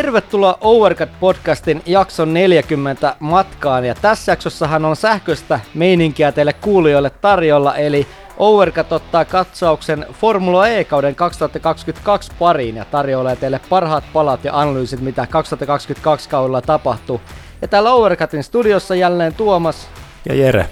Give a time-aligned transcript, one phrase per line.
[0.00, 8.06] Tervetuloa Overcut-podcastin jakson 40 matkaan ja tässä jaksossahan on sähköistä meininkiä teille kuulijoille tarjolla eli
[8.36, 15.26] Overcut ottaa katsauksen Formula E-kauden 2022 pariin ja tarjoilee teille parhaat palat ja analyysit mitä
[15.26, 17.20] 2022 kaudella tapahtuu.
[17.62, 19.88] Ja täällä Overcutin studiossa jälleen Tuomas
[20.28, 20.66] ja Jere.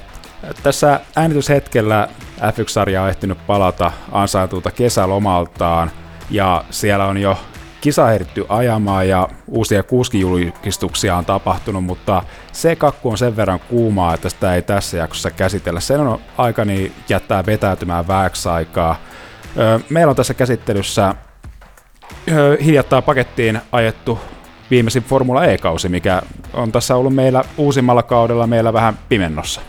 [0.63, 2.09] Tässä äänityshetkellä
[2.41, 5.91] F1-sarja on ehtinyt palata ansaitulta kesälomaltaan
[6.31, 7.39] ja siellä on jo
[7.81, 14.15] kisa ehditty ajamaan ja uusia kuskijulkistuksia on tapahtunut, mutta se kakku on sen verran kuumaa,
[14.15, 15.81] että sitä ei tässä jaksossa käsitellä.
[15.81, 18.97] Sen on aika niin jättää vetäytymään vähäksi aikaa.
[19.89, 21.15] Meillä on tässä käsittelyssä
[22.65, 24.19] hiljattain pakettiin ajettu
[24.71, 29.61] viimeisin Formula E-kausi, mikä on tässä ollut meillä uusimmalla kaudella meillä vähän pimennossa.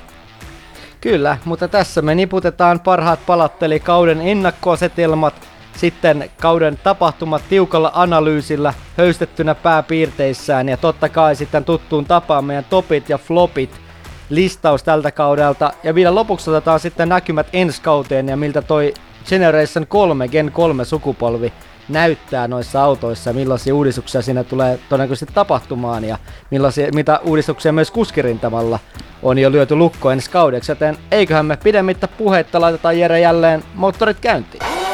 [1.02, 5.34] Kyllä, mutta tässä me niputetaan parhaat palat, eli kauden ennakkoasetelmat,
[5.80, 13.10] sitten kauden tapahtumat tiukalla analyysillä, höystettynä pääpiirteissään ja totta kai sitten tuttuun tapaan meidän topit
[13.10, 13.82] ja flopit
[14.30, 15.74] listaus tältä kaudelta.
[15.84, 18.94] Ja vielä lopuksi otetaan sitten näkymät ensi kauteen ja miltä toi
[19.30, 21.54] Generation 3, Gen 3 sukupolvi
[21.90, 26.18] näyttää noissa autoissa, millaisia uudistuksia siinä tulee todennäköisesti tapahtumaan ja
[26.52, 28.80] millaisia, mitä uudistuksia myös kuskirintamalla
[29.24, 34.20] on jo lyöty lukko ensi kaudeksi, joten eiköhän me pidemmittä puheitta laitetaan Jere jälleen moottorit
[34.20, 34.89] käyntiin.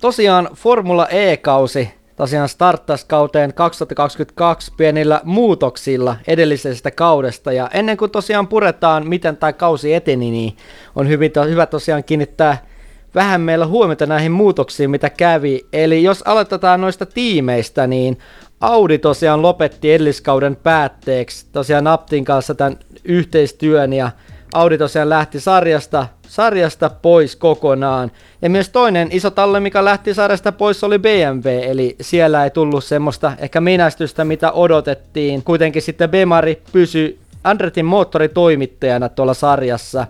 [0.00, 7.52] Tosiaan Formula E-kausi tosiaan starttasi kauteen 2022 pienillä muutoksilla edellisestä kaudesta.
[7.52, 10.56] Ja ennen kuin tosiaan puretaan, miten tämä kausi eteni, niin
[10.96, 12.66] on hyvin, hyvä tosiaan kiinnittää
[13.14, 15.66] vähän meillä huomiota näihin muutoksiin, mitä kävi.
[15.72, 18.18] Eli jos aloitetaan noista tiimeistä, niin
[18.60, 24.10] Audi tosiaan lopetti edelliskauden päätteeksi tosiaan Aptin kanssa tämän yhteistyön ja
[24.54, 28.10] Audi tosiaan lähti sarjasta, sarjasta pois kokonaan.
[28.42, 32.84] Ja myös toinen iso talle, mikä lähti sarjasta pois, oli BMW, eli siellä ei tullut
[32.84, 35.42] semmoista ehkä minästystä, mitä odotettiin.
[35.42, 40.06] Kuitenkin sitten Bemari pysyi Andretin moottoritoimittajana tuolla sarjassa.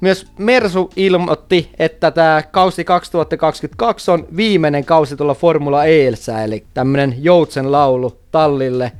[0.00, 7.14] Myös Mersu ilmoitti, että tämä kausi 2022 on viimeinen kausi tuolla Formula Eelsä, eli tämmönen
[7.18, 8.92] joutsen laulu tallille.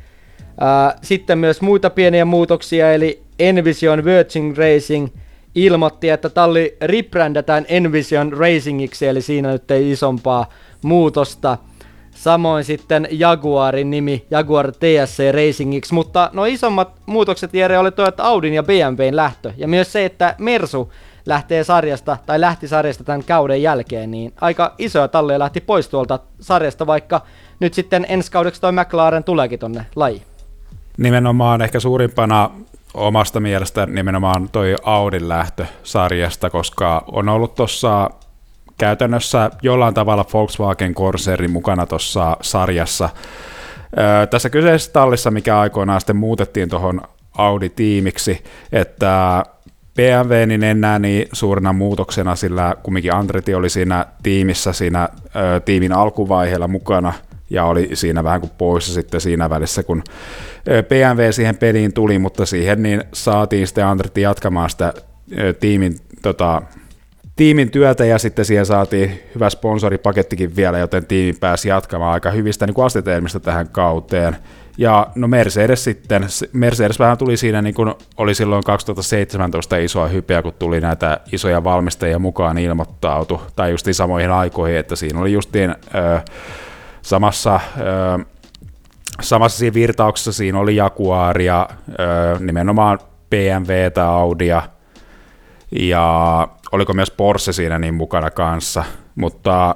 [1.02, 5.08] Sitten myös muita pieniä muutoksia, eli Envision Virgin Racing
[5.54, 10.46] ilmoitti, että talli ribrändätään Envision Racingiksi, eli siinä nyt ei isompaa
[10.82, 11.58] muutosta.
[12.10, 18.24] Samoin sitten Jaguarin nimi Jaguar TSC Racingiksi, mutta no isommat muutokset Jere oli tuo, että
[18.24, 19.52] Audin ja BMWn lähtö.
[19.56, 20.92] Ja myös se, että Mersu
[21.26, 26.18] lähtee sarjasta, tai lähti sarjasta tämän kauden jälkeen, niin aika isoja talleja lähti pois tuolta
[26.40, 27.20] sarjasta, vaikka
[27.60, 30.22] nyt sitten ensi kaudeksi toi McLaren tuleekin tonne laji.
[30.98, 32.50] Nimenomaan ehkä suurimpana
[32.94, 38.10] omasta mielestä nimenomaan toi Audin lähtö sarjasta, koska on ollut tuossa
[38.78, 43.08] käytännössä jollain tavalla Volkswagen Corsairin mukana tuossa sarjassa.
[43.98, 47.00] Öö, tässä kyseisessä tallissa, mikä aikoinaan sitten muutettiin tuohon
[47.38, 49.42] Audi-tiimiksi, että
[49.96, 55.92] BMW niin enää niin suurena muutoksena, sillä kumminkin Andretti oli siinä tiimissä siinä ö, tiimin
[55.92, 57.12] alkuvaiheella mukana–
[57.52, 60.02] ja oli siinä vähän kuin poissa sitten siinä välissä, kun
[60.88, 64.94] BMW siihen peliin tuli, mutta siihen niin saatiin sitten Andretti jatkamaan sitä
[65.60, 66.62] tiimin, tota,
[67.36, 72.66] tiimin työtä ja sitten siihen saatiin hyvä sponsoripakettikin vielä, joten tiimi pääsi jatkamaan aika hyvistä
[72.66, 74.36] niin asetelmista tähän kauteen.
[74.78, 80.42] Ja no Mercedes sitten, Mercedes vähän tuli siinä niin kuin oli silloin 2017 isoa hypeä,
[80.42, 85.74] kun tuli näitä isoja valmistajia mukaan ilmoittautu, tai justiin samoihin aikoihin, että siinä oli justiin
[85.94, 86.18] öö,
[87.02, 88.24] samassa, ö,
[89.20, 92.98] samassa siinä virtauksessa siinä oli Jaguaria, ö, nimenomaan
[93.30, 94.62] BMWtä, Audia
[95.72, 98.84] ja oliko myös Porsche siinä niin mukana kanssa,
[99.14, 99.74] mutta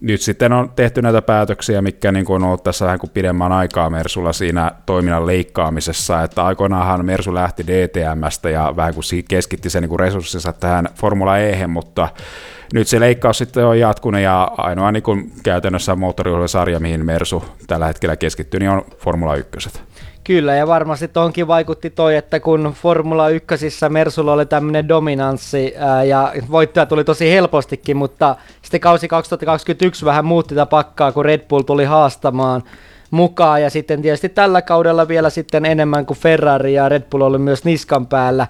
[0.00, 3.52] nyt sitten on tehty näitä päätöksiä, mikä niin kuin on ollut tässä vähän kuin pidemmän
[3.52, 9.82] aikaa Mersulla siinä toiminnan leikkaamisessa, että aikoinaanhan Mersu lähti DTMstä ja vähän kuin keskitti sen
[9.82, 12.08] niin kuin resurssinsa tähän Formula E, mutta
[12.74, 17.86] nyt se leikkaus sitten on jatkunut ja ainoa niin kuin käytännössä moottoriurheilusarja, mihin Mersu tällä
[17.86, 19.80] hetkellä keskittyy, niin on Formula 1.
[20.24, 26.04] Kyllä, ja varmasti tonkin vaikutti toi, että kun Formula 1 Mersulla oli tämmöinen dominanssi ää,
[26.04, 31.48] ja voittaja tuli tosi helpostikin, mutta sitten kausi 2021 vähän muutti tätä pakkaa, kun Red
[31.48, 32.62] Bull tuli haastamaan
[33.10, 37.38] mukaan, ja sitten tietysti tällä kaudella vielä sitten enemmän kuin Ferrari ja Red Bull oli
[37.38, 38.46] myös niskan päällä.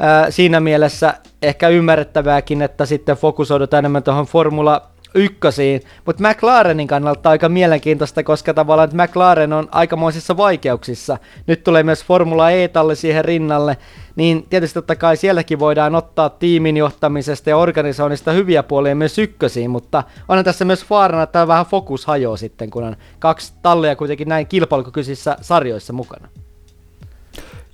[0.00, 4.82] Ää, siinä mielessä ehkä ymmärrettävääkin, että sitten fokusoidut enemmän tuohon Formula
[5.16, 11.18] ykkösiin, mutta McLarenin kannalta aika mielenkiintoista, koska tavallaan että McLaren on aikamoisissa vaikeuksissa.
[11.46, 13.76] Nyt tulee myös Formula E-talli siihen rinnalle,
[14.16, 19.70] niin tietysti totta kai sielläkin voidaan ottaa tiimin johtamisesta ja organisoinnista hyviä puolia myös ykkösiin,
[19.70, 24.28] mutta on tässä myös vaarana, että vähän fokus hajoaa sitten, kun on kaksi tallia kuitenkin
[24.28, 26.28] näin kilpailukykyisissä sarjoissa mukana.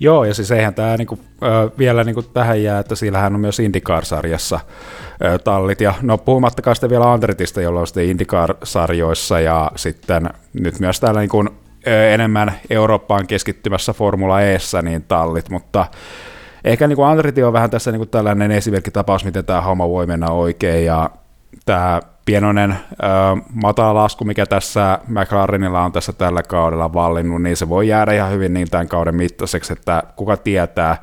[0.00, 1.18] Joo, ja siis eihän tämä niinku,
[1.78, 4.60] vielä niinku tähän jää, että sillähän on myös IndyCar-sarjassa
[5.44, 11.00] tallit, ja no puhumattakaan sitten vielä Andretista, jolla on sitten IndyCar-sarjoissa, ja sitten nyt myös
[11.00, 11.44] täällä niinku,
[11.86, 15.86] ö, enemmän Eurooppaan keskittyvässä Formula Eessä niin tallit, mutta
[16.64, 20.84] ehkä niinku Andretti on vähän tässä niinku tällainen esimerkkitapaus, miten tämä homma voi mennä oikein,
[20.84, 21.10] ja
[21.64, 22.96] tämä pienoinen ö,
[23.54, 28.30] matala lasku, mikä tässä McLarenilla on tässä tällä kaudella vallinnut, niin se voi jäädä ihan
[28.30, 31.02] hyvin niin tämän kauden mittaiseksi, että kuka tietää,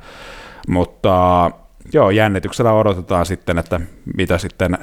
[0.67, 1.51] mutta
[1.93, 3.81] joo, jännityksellä odotetaan sitten, että
[4.17, 4.77] mitä sitten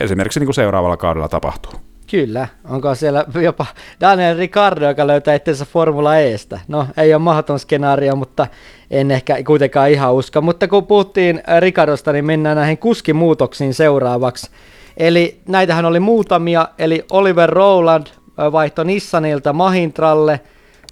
[0.00, 1.72] esimerkiksi niin kuin seuraavalla kaudella tapahtuu.
[2.10, 3.66] Kyllä, onko siellä jopa
[4.00, 6.60] Daniel Ricardo, joka löytää itsensä Formula Estä.
[6.68, 8.46] No, ei ole mahdoton skenaario, mutta
[8.90, 10.40] en ehkä kuitenkaan ihan usko.
[10.40, 14.50] Mutta kun puhuttiin Ricardosta, niin mennään näihin kuskimuutoksiin seuraavaksi.
[14.96, 18.06] Eli näitähän oli muutamia, eli Oliver Rowland
[18.52, 20.40] vaihto Nissanilta Mahintralle,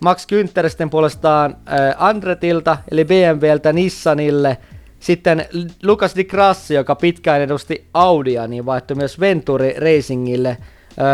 [0.02, 1.56] Max Günther sitten puolestaan
[1.96, 4.56] Andretilta, eli BMWltä Nissanille,
[5.00, 5.46] sitten
[5.82, 10.56] Lucas Di Grassi, joka pitkään edusti Audia, niin vaihtoi myös Venturi Racingille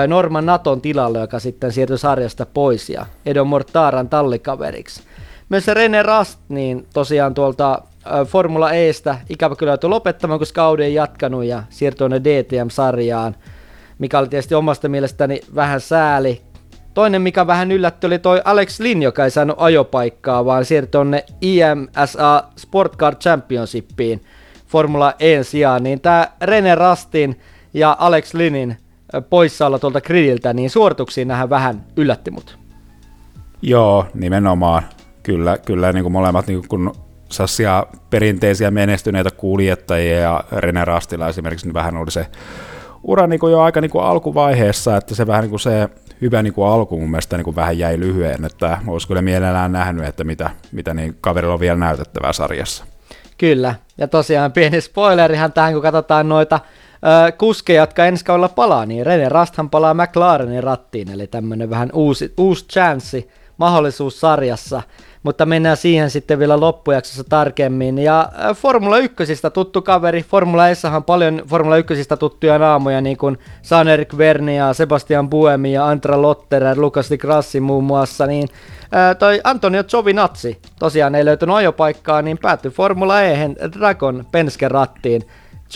[0.06, 5.02] Norman Naton tilalle, joka sitten siirtyi sarjasta pois ja Edo Mortaran tallikaveriksi.
[5.48, 7.82] Myös Rene Rast, niin tosiaan tuolta
[8.26, 13.36] Formula Estä ikävä kyllä joutui lopettamaan, koska Audi ei jatkanut ja siirtyi DTM-sarjaan,
[13.98, 16.42] mikä oli tietysti omasta mielestäni vähän sääli.
[16.94, 21.24] Toinen, mikä vähän yllätti, oli toi Alex Lin, joka ei saanut ajopaikkaa, vaan siirtyi tuonne
[21.40, 24.20] IMSA Sport Car Championshipiin
[24.66, 25.82] Formula E sijaan.
[25.82, 27.40] Niin tämä Rene Rastin
[27.74, 28.76] ja Alex Linin
[29.30, 32.58] poissaolo tuolta gridiltä, niin suorituksiin nähdään vähän yllätti mut.
[33.62, 34.82] Joo, nimenomaan.
[35.22, 41.28] Kyllä, kyllä niin kuin molemmat, niin kuin kun sellaisia perinteisiä menestyneitä kuljettajia ja Rene Rastila
[41.28, 42.26] esimerkiksi niin vähän oli se
[43.02, 45.88] ura niin kuin jo aika niin kuin alkuvaiheessa, että se vähän niin kuin se
[46.20, 49.72] hyvä niin kuin alku mun mielestä niin kuin vähän jäi lyhyen, että olisi kyllä mielellään
[49.72, 52.84] nähnyt, että mitä, mitä niin kaverilla on vielä näytettävää sarjassa.
[53.38, 56.60] Kyllä, ja tosiaan pieni spoilerihan tähän, kun katsotaan noita
[57.38, 62.34] kuskeja, jotka ensi kaudella palaa, niin Rene Rasthan palaa McLarenin rattiin, eli tämmöinen vähän uusi,
[62.38, 64.82] uusi chanssi, mahdollisuus sarjassa
[65.26, 67.98] mutta mennään siihen sitten vielä loppujaksossa tarkemmin.
[67.98, 69.14] Ja äh, Formula 1
[69.52, 75.72] tuttu kaveri, Formula Shan paljon Formula 1 tuttuja naamoja, niin kuin Sanerik Vernia, Sebastian Buemi
[75.72, 78.48] ja Antra Lotterer, Lukas Di Grassi muun muassa, niin
[78.82, 85.22] äh, toi Antonio Giovinazzi tosiaan ei löytynyt ajopaikkaa, niin päättyi Formula E Dragon Penske rattiin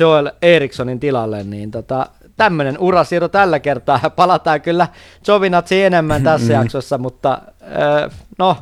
[0.00, 2.06] Joel Erikssonin tilalle, niin tota,
[2.36, 4.00] tämmöinen urasiirto tällä kertaa.
[4.16, 4.88] Palataan kyllä
[5.24, 8.56] Giovinazzi enemmän tässä jaksossa, mutta äh, no,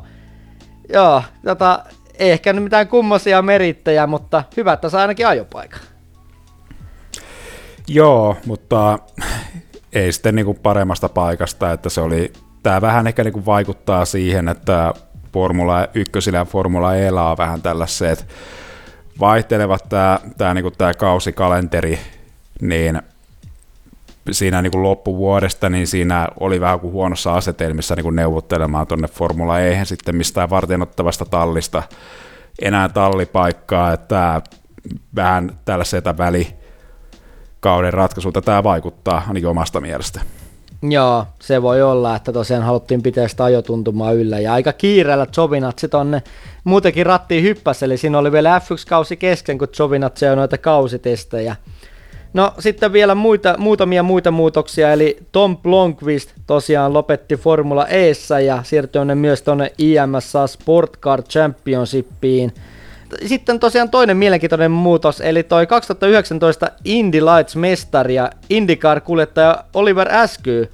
[0.89, 1.85] Joo, tota,
[2.19, 5.81] ei ehkä nyt mitään kummosia merittejä, mutta hyvä, että saa ainakin ajopaikan.
[7.89, 8.99] Joo, mutta
[9.93, 14.95] ei sitten niinku paremmasta paikasta, että se oli, tämä vähän ehkä niinku vaikuttaa siihen, että
[15.33, 18.27] Formula 1 ja Formula E on vähän tällaiset
[19.21, 21.99] vaihtelevat tämä, tämä, niinku tämä kausikalenteri,
[22.61, 23.03] niin
[24.35, 29.09] siinä niin kuin loppuvuodesta, niin siinä oli vähän kuin huonossa asetelmissa niin kuin neuvottelemaan tuonne
[29.09, 31.83] Formula E sitten mistään varteenottavasta tallista
[32.63, 34.43] enää tallipaikkaa, että
[35.17, 40.21] vähän tällaiselta välikauden ratkaisulta tämä vaikuttaa ainakin omasta mielestä.
[40.83, 45.89] Joo, se voi olla, että tosiaan haluttiin pitää sitä ajotuntumaa yllä ja aika kiireellä Jovinatsi
[45.89, 46.23] tonne
[46.65, 51.57] muutenkin rattiin hyppäsi, eli siinä oli vielä F1-kausi kesken, kun Jovinatsi on noita kausitestejä.
[52.39, 58.63] No sitten vielä muita, muutamia muita muutoksia, eli Tom Blomqvist tosiaan lopetti Formula Eessä ja
[58.63, 62.53] siirtyi myös tuonne IMSA Sport Car Championshipiin.
[63.27, 70.65] Sitten tosiaan toinen mielenkiintoinen muutos, eli toi 2019 Indy Lights-mestari ja IndyCar-kuljettaja Oliver Askew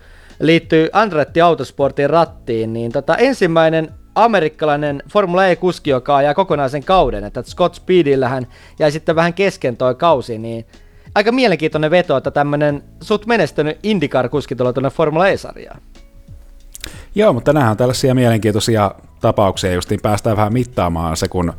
[0.40, 7.42] liittyy Andretti Autosportin rattiin, niin tota, ensimmäinen amerikkalainen Formula E-kuski, joka ajaa kokonaisen kauden, että
[7.42, 8.46] Scott Speedillähän
[8.78, 10.66] jäi sitten vähän kesken toi kausi, niin
[11.14, 15.80] aika mielenkiintoinen veto, että tämmönen sut menestynyt IndyCar-kuski tulee tuonne Formula E-sarjaan.
[17.14, 21.52] Joo, mutta nämä on tällaisia mielenkiintoisia tapauksia, justiin päästään vähän mittaamaan se, kun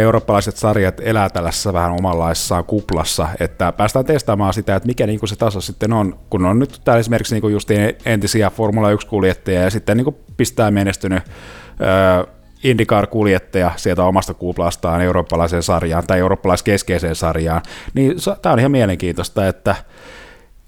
[0.00, 5.36] eurooppalaiset sarjat elää tällaisessa vähän omanlaisessaan kuplassa, että päästään testaamaan sitä, että mikä niin se
[5.36, 9.96] taso sitten on, kun on nyt täällä esimerkiksi niin justiin entisiä Formula 1-kuljettajia ja sitten
[9.96, 11.22] niin pistää menestynyt
[12.64, 17.62] IndyCar-kuljettaja sieltä omasta kuplastaan eurooppalaiseen sarjaan tai eurooppalaiskeskeiseen sarjaan,
[17.94, 19.76] niin tämä on ihan mielenkiintoista, että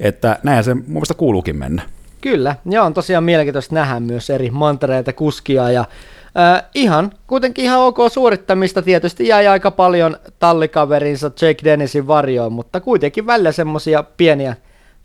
[0.00, 1.82] Että näin se mun mielestä kuuluukin mennä.
[2.20, 7.80] Kyllä, ja on tosiaan mielenkiintoista nähdä myös eri mantereita kuskia ja äh, ihan, kuitenkin ihan
[7.80, 14.56] ok suorittamista, tietysti jäi aika paljon tallikaverinsa Jake Dennisin varjoon, mutta kuitenkin välillä semmosia pieniä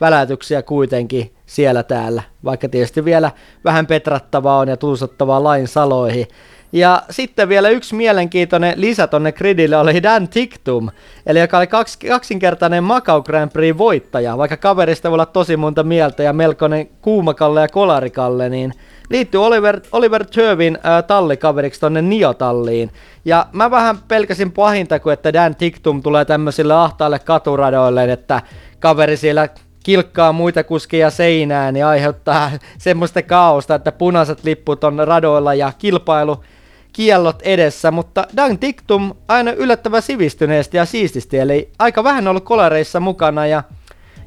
[0.02, 3.32] välätyksiä kuitenkin siellä täällä, vaikka tietysti vielä
[3.66, 6.28] vähän petrattavaa on ja tuusottavaa lain saloihin.
[6.74, 10.90] Ja sitten vielä yksi mielenkiintoinen lisä tonne gridille oli Dan Tiktum,
[11.26, 15.84] eli joka oli kaks, kaksinkertainen Macau Grand Prix voittaja, vaikka kaverista voi olla tosi monta
[15.84, 18.74] mieltä ja melkoinen kuumakalle ja kolarikalle, niin
[19.10, 22.92] liittyy Oliver, Oliver Tövin äh, tallikaveriksi tonne Niotalliin.
[23.26, 28.42] Ja mä vähän pelkäsin pahinta, kun että Dan Tiktum tulee tämmöisille ahtaalle katuradoille, että
[28.80, 29.50] kaveri siellä
[29.84, 36.44] kilkkaa muita kuskia seinään niin aiheuttaa semmoista kaosta, että punaiset lipput on radoilla ja kilpailu
[36.94, 43.00] kiellot edessä, mutta Dan Tiktum aina yllättävän sivistyneesti ja siististi, eli aika vähän ollut kolareissa
[43.00, 43.64] mukana ja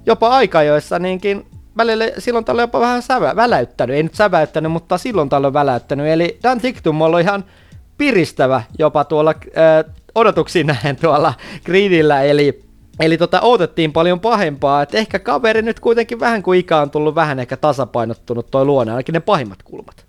[0.07, 5.29] jopa aikajoissa niinkin välillä silloin tällä jopa vähän sävä, väläyttänyt, ei nyt säväyttänyt, mutta silloin
[5.29, 7.45] tällä väläyttänyt, eli Dan Tiktum on ollut ihan
[7.99, 12.65] piristävä jopa tuolla äh, odotuksiin nähen tuolla gridillä, eli
[13.01, 17.15] Eli tota, odotettiin paljon pahempaa, että ehkä kaveri nyt kuitenkin vähän kuin ikä on tullut
[17.15, 20.04] vähän ehkä tasapainottunut toi luonne, ainakin ne pahimmat kulmat.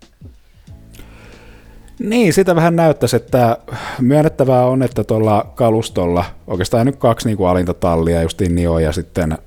[2.00, 3.58] Niin, sitä vähän näyttäisi, että
[4.02, 8.92] myönnettävää on, että tuolla kalustolla, oikeastaan nyt kaksi niin kuin alinta tallia, justiin Nio ja
[8.92, 9.38] sitten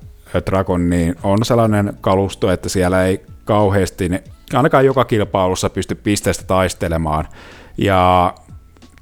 [0.45, 4.09] Dragon, niin on sellainen kalusto, että siellä ei kauheasti,
[4.53, 7.27] ainakaan joka kilpailussa pysty pisteestä taistelemaan.
[7.77, 8.33] Ja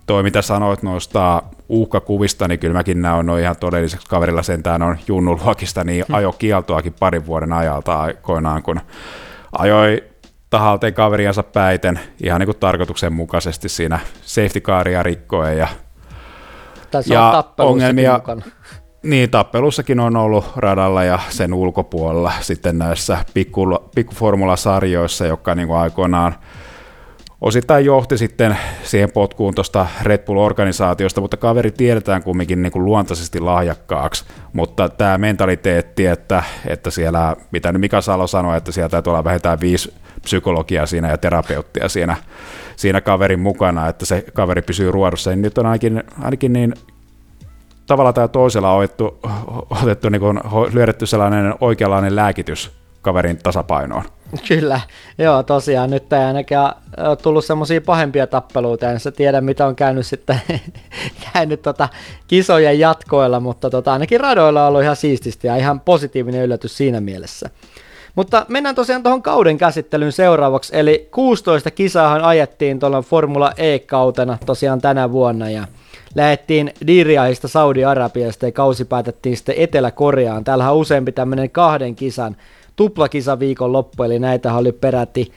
[0.05, 4.97] toi mitä sanoit noista uhkakuvista, niin kyllä mäkin näen no ihan todelliseksi kaverilla sentään on
[5.07, 6.15] junnuluokista, niin hmm.
[6.15, 8.79] ajo kieltoakin parin vuoden ajalta aikoinaan, kun
[9.57, 10.03] ajoi
[10.49, 15.67] tahalteen kaveriansa päiten ihan niin kuin tarkoituksenmukaisesti siinä safety caria rikkoen ja,
[17.05, 18.45] ja ongelmia, mukana.
[19.03, 23.61] Niin, tappelussakin on ollut radalla ja sen ulkopuolella sitten näissä pikku,
[23.95, 26.35] pikkuformulasarjoissa, jotka niin kuin aikoinaan
[27.41, 33.39] osittain johti sitten siihen potkuun tuosta Red Bull-organisaatiosta, mutta kaveri tiedetään kumminkin niin kuin luontaisesti
[33.39, 39.11] lahjakkaaksi, mutta tämä mentaliteetti, että, että siellä, mitä nyt Mika Salo sanoi, että sieltä täytyy
[39.11, 42.15] olla vähintään viisi psykologiaa siinä ja terapeuttia siinä,
[42.75, 46.73] siinä kaverin mukana, että se kaveri pysyy ruodussa, niin nyt on ainakin, ainakin niin
[47.87, 49.19] tavalla tai toisella otettu,
[49.83, 50.39] otettu niin kuin,
[50.73, 52.76] lyödetty sellainen oikeanlainen lääkitys
[53.07, 54.03] kaverin tasapainoon.
[54.47, 54.81] Kyllä,
[55.17, 59.75] joo tosiaan nyt ei ainakaan ole tullut semmoisia pahempia tappeluita, en sä tiedä mitä on
[59.75, 60.41] käynyt sitten
[61.33, 61.89] käynyt tota
[62.27, 67.01] kisojen jatkoilla, mutta tota, ainakin radoilla on ollut ihan siististi ja ihan positiivinen yllätys siinä
[67.01, 67.49] mielessä.
[68.15, 74.81] Mutta mennään tosiaan tuohon kauden käsittelyyn seuraavaksi, eli 16 kisaahan ajettiin tuolla Formula E-kautena tosiaan
[74.81, 75.67] tänä vuonna ja
[76.15, 80.43] lähettiin Diriahista Saudi-Arabiasta ja kausi päätettiin sitten Etelä-Koreaan.
[80.43, 82.35] Täällähän on useampi tämmöinen kahden kisan
[82.77, 85.31] tuplakisa viikon loppu, eli näitä oli peräti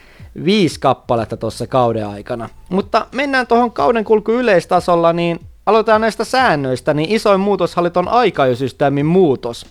[0.44, 2.48] viisi kappaletta tuossa kauden aikana.
[2.68, 8.08] Mutta mennään tuohon kauden kulku yleistasolla, niin aloitetaan näistä säännöistä, niin isoin muutos oli tuon
[8.08, 9.66] aikajosysteemin muutos.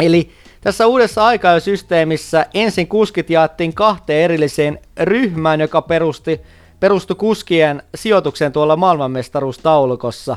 [0.00, 0.30] Eli
[0.60, 6.40] tässä uudessa aikajosysteemissä ensin kuskit jaettiin kahteen erilliseen ryhmään, joka perusti,
[6.80, 10.36] perustui kuskien sijoitukseen tuolla maailmanmestaruustaulukossa.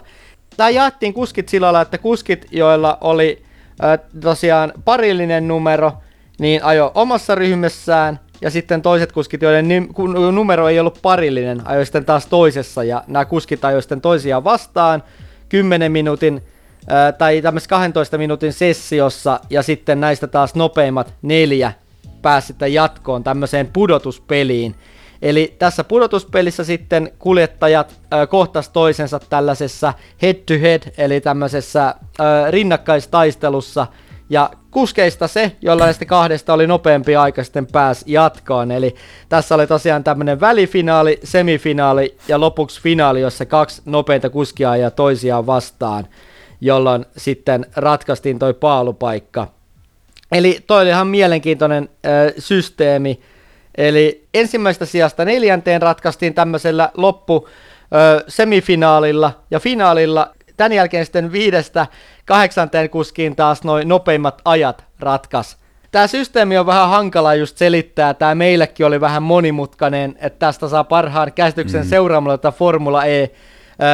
[0.57, 3.43] Tämä jaettiin kuskit sillä lailla, että kuskit, joilla oli
[3.83, 5.93] äh, tosiaan parillinen numero,
[6.43, 9.67] niin ajo omassa ryhmässään, ja sitten toiset kuskit, joiden
[10.31, 15.03] numero ei ollut parillinen, ajoi sitten taas toisessa, ja nämä kuskit ajoi sitten toisiaan vastaan
[15.50, 16.41] 10 minuutin
[17.17, 21.73] tai tämmöisessä 12 minuutin sessiossa, ja sitten näistä taas nopeimmat neljä
[22.21, 24.75] pääsi sitten jatkoon tämmöiseen pudotuspeliin.
[25.21, 31.95] Eli tässä pudotuspelissä sitten kuljettajat äh, kohtas toisensa tällaisessa head to head, eli tämmöisessä äh,
[32.50, 33.88] rinnakkaistaistelussa,
[34.33, 38.71] ja kuskeista se, jolla näistä kahdesta oli nopeampi aika sitten pääsi jatkoon.
[38.71, 38.95] Eli
[39.29, 45.45] tässä oli tosiaan tämmöinen välifinaali, semifinaali ja lopuksi finaali, jossa kaksi nopeinta kuskia ja toisiaan
[45.45, 46.07] vastaan,
[46.61, 49.47] jolloin sitten ratkaistiin toi paalupaikka.
[50.31, 53.19] Eli toi oli ihan mielenkiintoinen äh, systeemi.
[53.77, 57.47] Eli ensimmäistä sijasta neljänteen ratkaistiin tämmöisellä loppu
[58.27, 61.87] semifinaalilla ja finaalilla tämän jälkeen sitten viidestä
[62.25, 65.58] kahdeksanteen kuskiin taas noin nopeimmat ajat ratkas.
[65.92, 70.84] Tämä systeemi on vähän hankala just selittää, tämä meillekin oli vähän monimutkainen, että tästä saa
[70.84, 71.89] parhaan käsityksen mm.
[71.89, 73.30] seuraamalla tätä Formula E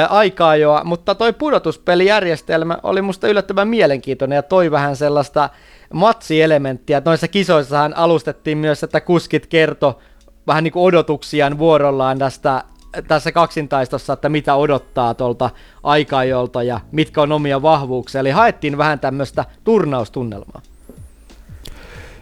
[0.09, 5.49] aikaa jo, mutta toi pudotuspelijärjestelmä oli musta yllättävän mielenkiintoinen ja toi vähän sellaista
[5.93, 7.01] matsielementtiä.
[7.05, 9.99] Noissa kisoissahan alustettiin myös, että kuskit kerto
[10.47, 12.63] vähän niin kuin odotuksiaan vuorollaan tästä
[13.07, 15.49] tässä kaksintaistossa, että mitä odottaa tuolta
[15.83, 18.21] aikajolta ja mitkä on omia vahvuuksia.
[18.21, 20.61] Eli haettiin vähän tämmöistä turnaustunnelmaa.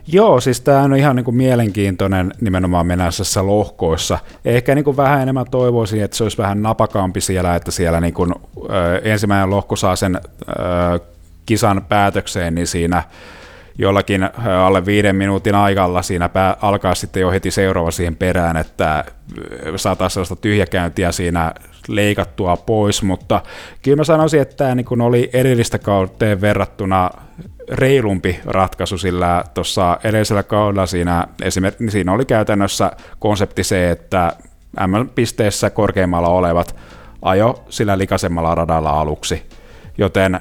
[0.07, 4.19] Joo, siis tämä on ihan niin kuin mielenkiintoinen nimenomaan Menäsessä lohkoissa.
[4.45, 8.13] Ehkä niin kuin vähän enemmän toivoisin, että se olisi vähän napakampi siellä, että siellä niin
[8.13, 10.99] kuin, ö, ensimmäinen lohko saa sen ö,
[11.45, 13.03] kisan päätökseen, niin siinä
[13.77, 14.29] jollakin
[14.63, 19.05] alle viiden minuutin aikalla siinä pää, alkaa sitten jo heti seuraava siihen perään, että
[19.75, 21.53] saataisiin sellaista tyhjäkäyntiä siinä
[21.87, 23.41] leikattua pois, mutta
[23.81, 27.09] kyllä mä sanoisin, että tämä niin oli edellistä kauteen verrattuna
[27.71, 34.33] reilumpi ratkaisu, sillä tuossa edellisellä kaudella siinä, esimerkiksi siinä oli käytännössä konsepti se, että
[34.87, 36.75] M-pisteessä korkeimmalla olevat
[37.21, 39.43] ajo sillä likasemmalla radalla aluksi,
[39.97, 40.39] joten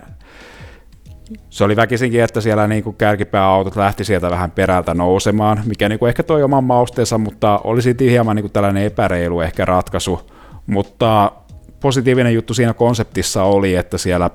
[1.50, 5.98] se oli väkisinkin, että siellä niin kuin kärkipääautot lähti sieltä vähän perältä nousemaan, mikä niin
[5.98, 10.30] kuin ehkä toi oman mausteensa, mutta olisi hieman niin kuin tällainen epäreilu ehkä ratkaisu.
[10.66, 11.32] Mutta
[11.80, 14.30] positiivinen juttu siinä konseptissa oli, että siellä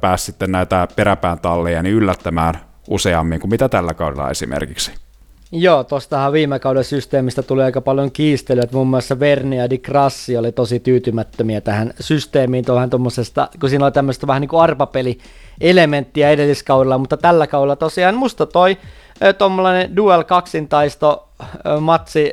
[0.00, 2.54] pääsi sitten näitä peräpään talleja niin yllättämään
[2.88, 4.92] useammin kuin mitä tällä kaudella esimerkiksi.
[5.52, 9.78] Joo, tuostahan viime kauden systeemistä tuli aika paljon kiistelyä, että muun muassa Verni ja Di
[9.78, 12.90] Grassi oli tosi tyytymättömiä tähän systeemiin, tuohon
[13.60, 15.18] kun siinä oli tämmöistä vähän niin kuin arpapeli
[15.60, 18.76] elementtiä edelliskaudella, mutta tällä kaudella tosiaan musta toi
[19.38, 21.28] tuommoinen dual kaksintaisto
[21.80, 22.32] matsi,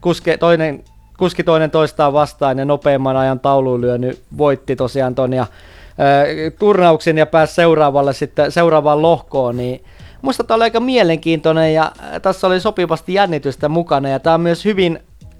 [0.00, 0.84] kuske, toinen,
[1.18, 5.46] kuski toinen toistaan vastaan ja nopeamman ajan tauluun lyönyt voitti tosiaan ton ja
[6.58, 9.84] turnauksen ja pääsi seuraavalle sitten, seuraavaan lohkoon, niin
[10.24, 14.64] musta tämä oli aika mielenkiintoinen ja tässä oli sopivasti jännitystä mukana ja tämä on myös
[14.64, 14.98] hyvin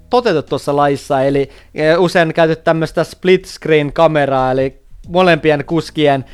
[0.09, 1.49] toteutettu tuossa laissa, eli
[1.97, 6.25] usein käytetty tämmöistä split screen kameraa, eli molempien kuskien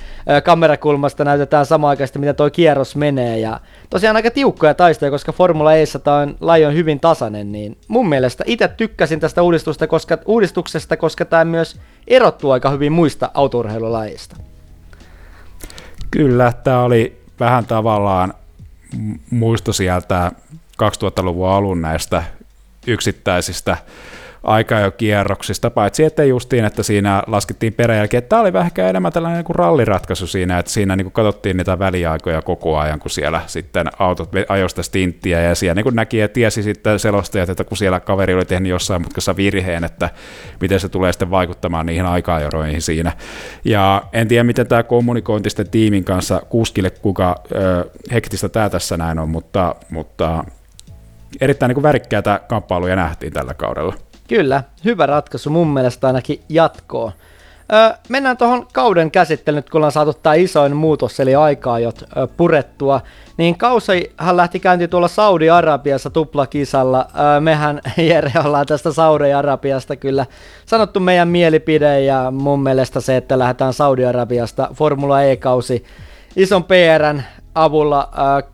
[0.44, 3.40] kamerakulmasta näytetään samaan aikaan, miten tuo kierros menee.
[3.40, 8.10] Ja tosiaan aika tiukkoja taistoja, koska Formula Eissa tämä laji on hyvin tasainen, niin mun
[8.10, 14.36] mielestä itse tykkäsin tästä uudistusta, koska, uudistuksesta, koska tämä myös erottuu aika hyvin muista autourheilulajista.
[16.12, 18.34] Kyllä, tämä oli vähän tavallaan
[19.30, 20.32] muisto sieltä
[20.84, 22.24] 2000-luvun alun näistä
[22.88, 23.78] yksittäisistä
[24.98, 29.46] kierroksista, paitsi että justiin, että siinä laskettiin peräjälkeen, että tämä oli vähän enemmän tällainen niin
[29.46, 33.88] kuin ralliratkaisu siinä, että siinä niin kuin katsottiin niitä väliaikoja koko ajan, kun siellä sitten
[34.00, 38.00] autot ajoista stinttiä, ja siellä niin kuin näki ja tiesi sitten selostajat, että kun siellä
[38.00, 40.10] kaveri oli tehnyt jossain mutkassa virheen, että
[40.62, 43.12] miten se tulee sitten vaikuttamaan niihin aikaeroihin siinä.
[43.66, 48.98] Ja en tiedä, miten tämä kommunikointi sitten tiimin kanssa kuskille, kuka ö, hektistä tämä tässä
[48.98, 50.44] näin on, mutta, mutta
[51.42, 54.11] erittäin niin kuin värikkäitä kamppailuja nähtiin tällä kaudella.
[54.32, 57.12] Kyllä, hyvä ratkaisu mun mielestä ainakin jatkoa.
[57.74, 61.92] Öö, mennään tuohon kauden käsittelyyn, nyt kun ollaan saatu tämä isoin muutos, eli aikaa jo
[62.38, 63.02] purettua.
[63.38, 67.08] Niin kausihan lähti käyntiin tuolla Saudi-Arabiassa tuplakisalla.
[67.20, 70.26] Öö, mehän Jere ollaan tästä Saudi-Arabiasta kyllä
[70.66, 75.84] sanottu meidän mielipide, ja mun mielestä se, että lähdetään Saudi-Arabiasta Formula E-kausi
[76.36, 77.22] ison PRn
[77.56, 78.50] avulla öö,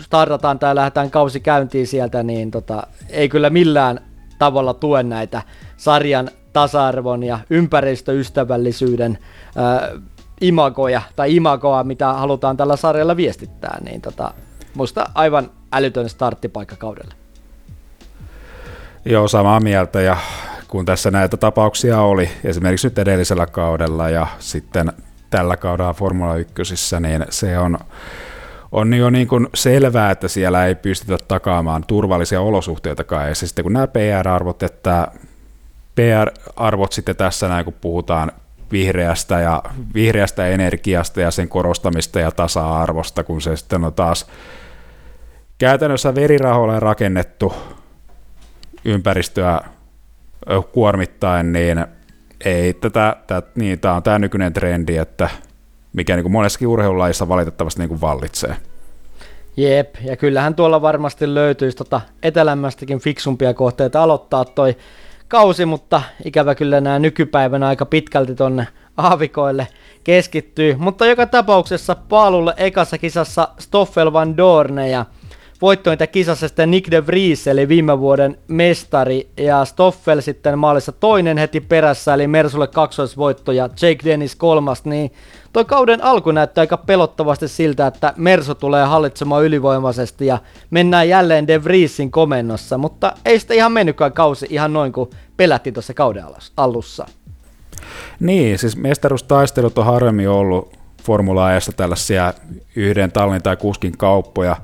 [0.00, 4.00] startataan tai lähdetään kausi käyntiin sieltä, niin tota, ei kyllä millään
[4.44, 5.42] tavalla tuen näitä
[5.76, 9.18] sarjan tasa-arvon ja ympäristöystävällisyyden
[9.58, 10.02] äh,
[10.40, 14.34] imagoja tai imagoa, mitä halutaan tällä sarjalla viestittää, niin tota,
[14.74, 17.14] musta aivan älytön starttipaikka kaudelle.
[19.04, 20.16] Joo, samaa mieltä ja
[20.68, 24.92] kun tässä näitä tapauksia oli, esimerkiksi nyt edellisellä kaudella ja sitten
[25.30, 27.78] tällä kaudella Formula 1, niin se on
[28.74, 33.28] on jo niin kuin selvää, että siellä ei pystytä takaamaan turvallisia olosuhteitakaan.
[33.28, 35.08] Ja sitten kun nämä PR-arvot, että
[35.94, 38.32] PR-arvot sitten tässä näin, kun puhutaan
[38.72, 39.62] vihreästä ja
[39.94, 44.26] vihreästä energiasta ja sen korostamista ja tasa-arvosta, kun se sitten on taas
[45.58, 47.54] käytännössä verirahoilla rakennettu
[48.84, 49.60] ympäristöä
[50.72, 51.86] kuormittaen, niin
[52.44, 55.28] ei tätä, tätä niin, tämä on tämä nykyinen trendi, että
[55.94, 58.56] mikä niin kuin monessakin urheilulajissa valitettavasti niin kuin vallitsee.
[59.56, 64.76] Jep, ja kyllähän tuolla varmasti löytyisi tota etelämästäkin fiksumpia kohteita aloittaa toi
[65.28, 69.68] kausi, mutta ikävä kyllä nämä nykypäivänä aika pitkälti tonne aavikoille
[70.04, 70.76] keskittyy.
[70.78, 75.06] Mutta joka tapauksessa paalulle ekassa kisassa Stoffel van Dorne ja
[75.62, 81.38] voittointa kisassa sitten Nick de Vries, eli viime vuoden mestari, ja Stoffel sitten maalissa toinen
[81.38, 85.12] heti perässä, eli Mersulle kaksoisvoitto ja Jake Dennis kolmas, niin
[85.54, 90.38] toi kauden alku näyttää aika pelottavasti siltä, että Mersu tulee hallitsemaan ylivoimaisesti ja
[90.70, 95.74] mennään jälleen De Vriesin komennossa, mutta ei sitä ihan mennytkään kausi ihan noin kuin pelättiin
[95.74, 96.24] tuossa kauden
[96.56, 97.06] alussa.
[98.20, 102.34] Niin, siis mestaruustaistelut on harvemmin ollut Formula tällaisia
[102.76, 104.56] yhden tallin tai kuskin kauppoja,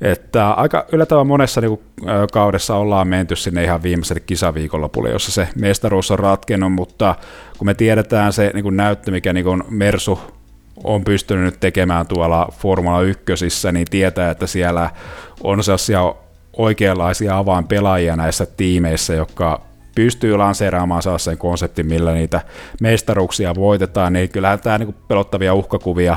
[0.00, 1.80] että aika yllättävän monessa niin kuin,
[2.32, 7.14] kaudessa ollaan menty sinne ihan viimeiselle kisaviikonlopulle, jossa se mestaruus on ratkennut, mutta
[7.58, 10.20] kun me tiedetään se niin näyttö, mikä niin Mersu
[10.84, 13.24] on pystynyt tekemään tuolla Formula 1,
[13.72, 14.90] niin tietää, että siellä
[15.42, 16.14] on sellaisia
[16.56, 19.60] oikeanlaisia avainpelaajia näissä tiimeissä, jotka
[19.94, 22.40] pystyy lanseeraamaan sellaisen konseptin, millä niitä
[22.80, 26.16] mestaruuksia voitetaan, niin kyllähän tämä niin pelottavia uhkakuvia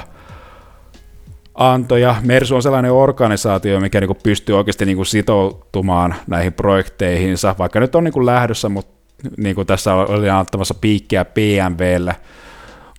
[1.60, 2.16] antoja.
[2.24, 8.04] Mersu on sellainen organisaatio, mikä niin pystyy oikeasti niin sitoutumaan näihin projekteihinsa, vaikka nyt on
[8.04, 9.00] niin lähdössä, mutta
[9.38, 12.16] niin kuin tässä oli antamassa piikkiä PMVlle,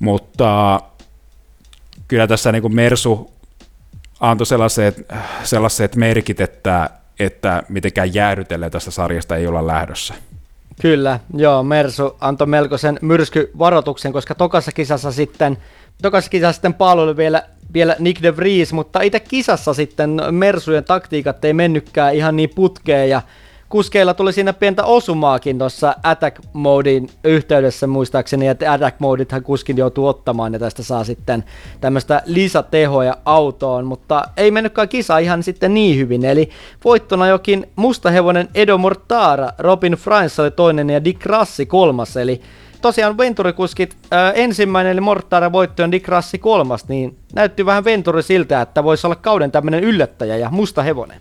[0.00, 0.80] mutta
[2.08, 3.30] kyllä tässä niin Mersu
[4.20, 5.06] antoi sellaiset,
[5.42, 10.14] sellaiset merkit, että, että mitenkään jäädytelle tästä sarjasta ei olla lähdössä.
[10.82, 15.58] Kyllä, joo, Mersu antoi melkoisen myrskyvaroituksen, koska tokassa kisassa sitten,
[16.02, 17.42] tokassa kisassa sitten palveli vielä,
[17.74, 23.10] vielä Nick de Vries, mutta itse kisassa sitten Mersujen taktiikat ei mennytkään ihan niin putkeen
[23.10, 23.22] ja
[23.70, 30.06] kuskeilla tuli siinä pientä osumaakin tuossa attack modin yhteydessä muistaakseni, että attack modithan kuskin joutuu
[30.06, 31.44] ottamaan ja tästä saa sitten
[31.80, 36.50] tämmöistä lisätehoja autoon, mutta ei mennytkään kisa ihan sitten niin hyvin, eli
[36.84, 42.40] voittona jokin mustahevonen Edo Mortara, Robin Frans oli toinen ja Dick Rassi kolmas, eli
[42.80, 46.08] tosiaan Venturikuskit ää, ensimmäinen eli Mortara voitto on Dick
[46.40, 51.20] kolmas, niin näytti vähän Venturi siltä, että voisi olla kauden tämmöinen yllättäjä ja musta hevonen.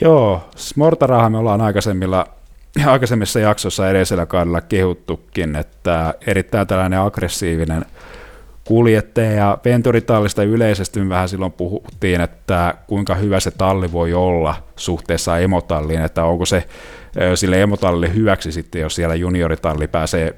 [0.00, 2.26] Joo, Smortarahan me ollaan aikaisemmilla,
[2.86, 7.84] aikaisemmissa jaksoissa edellisellä kaudella kehuttukin, että erittäin tällainen aggressiivinen
[8.64, 15.38] kuljettaja ja Venturitallista yleisesti vähän silloin puhuttiin, että kuinka hyvä se talli voi olla suhteessa
[15.38, 16.64] emotalliin, että onko se
[17.34, 20.34] sille emotallille hyväksi sitten, jos siellä junioritalli pääsee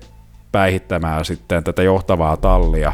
[0.52, 2.92] päihittämään sitten tätä johtavaa tallia.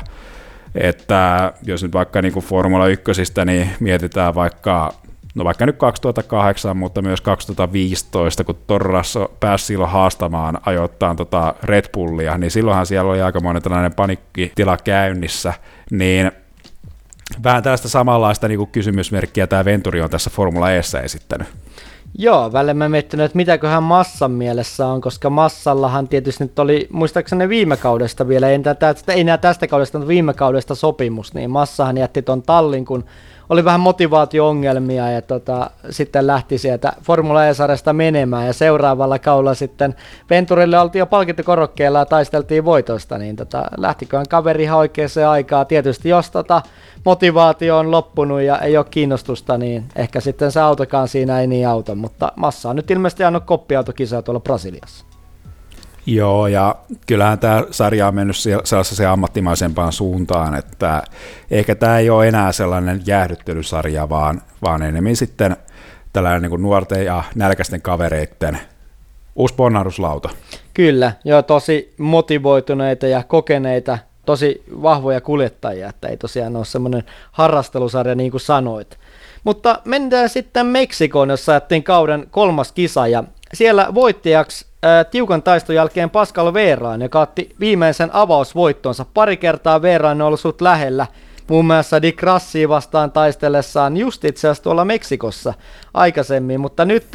[0.75, 3.13] Että jos nyt vaikka niin kuin Formula 1,
[3.45, 4.93] niin mietitään vaikka
[5.35, 11.85] no vaikka nyt 2008, mutta myös 2015, kun Torrasso pääsi silloin haastamaan ajoittain tota Red
[11.93, 15.55] Bullia, niin silloinhan siellä oli aika monen tällainen panikkitila käynnissä,
[15.91, 16.33] niin
[17.43, 21.49] vähän tästä samanlaista niin kuin kysymysmerkkiä tämä Venturi on tässä Formula Eessä esittänyt.
[22.19, 27.49] Joo, välillä mä miettinyt, että mitäköhän massan mielessä on, koska massallahan tietysti nyt oli, muistaakseni
[27.49, 31.99] viime kaudesta vielä, ei tästä, ei enää tästä kaudesta, mutta viime kaudesta sopimus, niin massahan
[31.99, 33.05] jätti ton tallin, kun
[33.49, 39.95] oli vähän motivaatio-ongelmia ja tota, sitten lähti sieltä Formula E-sarjasta menemään ja seuraavalla kaudella sitten
[40.31, 45.65] Venturille oltiin jo palkintokorokkeella ja taisteltiin voitosta, niin tota, lähtiköhän kaveri ihan oikeaan aikaa.
[45.65, 46.63] Tietysti jos tota,
[47.05, 51.69] motivaatio on loppunut ja ei ole kiinnostusta, niin ehkä sitten se autokaan siinä ei niin
[51.69, 55.05] auta, mutta Massa on nyt ilmeisesti ajanut koppiautokisaa tuolla Brasiliassa.
[56.07, 56.75] Joo, ja
[57.07, 61.03] kyllähän tämä sarja on mennyt sellaiseen ammattimaisempaan suuntaan, että
[61.51, 65.57] ehkä tämä ei ole enää sellainen jäähdyttelysarja, vaan, vaan enemmän sitten
[66.13, 68.59] tällainen niin kuin nuorten ja nälkäisten kavereiden
[69.37, 70.29] uusi ponnahduslauta.
[70.75, 78.15] Kyllä, joo, tosi motivoituneita ja kokeneita, tosi vahvoja kuljettajia, että ei tosiaan ole semmoinen harrastelusarja
[78.15, 78.99] niin kuin sanoit.
[79.45, 85.77] Mutta mennään sitten Meksikoon, jossa saatiin kauden kolmas kisa ja siellä voittajaksi ää, tiukan taiston
[85.77, 89.07] jälkeen Pascal Veeraan, joka otti viimeisen avausvoittonsa.
[89.15, 91.07] Pari kertaa Veeraan on ollut lähellä,
[91.49, 95.55] muun muassa Dick Rassi vastaan taistellessaan just itse asiassa tuolla Meksikossa
[95.95, 97.07] aikaisemmin, mutta nyt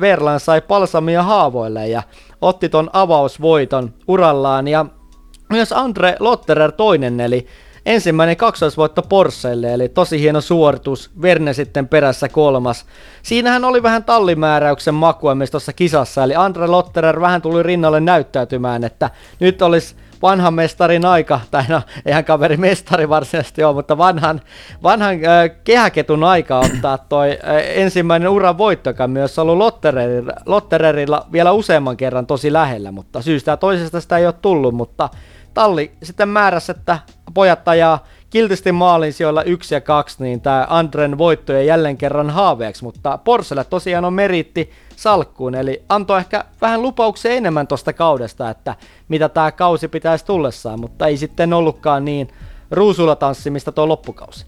[0.00, 2.02] Verlan sai palsamia haavoille ja
[2.40, 4.86] otti ton avausvoiton urallaan ja
[5.50, 7.46] myös Andre Lotterer toinen, eli
[7.86, 12.86] ensimmäinen kaksoisvoitto Porschelle, eli tosi hieno suoritus, Verne sitten perässä kolmas.
[13.22, 18.84] Siinähän oli vähän tallimääräyksen makua myös tuossa kisassa, eli Andre Lotterer vähän tuli rinnalle näyttäytymään,
[18.84, 24.40] että nyt olisi vanhan mestarin aika, tai no eihän kaveri mestari varsinaisesti ole, mutta vanhan,
[24.82, 31.26] vanhan äh, kehäketun aika ottaa toi äh, ensimmäinen uran voitto, joka myös ollut Lottererilla, Lottererilla
[31.32, 35.08] vielä useamman kerran tosi lähellä, mutta syystä toisesta sitä ei ole tullut, mutta
[35.58, 36.98] talli sitten määrässä, että
[37.34, 42.30] pojat ajaa kiltisti maalin sijoilla 1 ja 2, niin tämä Andren voitto ja jälleen kerran
[42.30, 48.50] haaveeksi, mutta Porselle tosiaan on meritti salkkuun, eli antoi ehkä vähän lupauksia enemmän tuosta kaudesta,
[48.50, 48.74] että
[49.08, 52.28] mitä tämä kausi pitäisi tullessaan, mutta ei sitten ollutkaan niin
[52.70, 54.46] ruusulla tanssimista tuo loppukausi.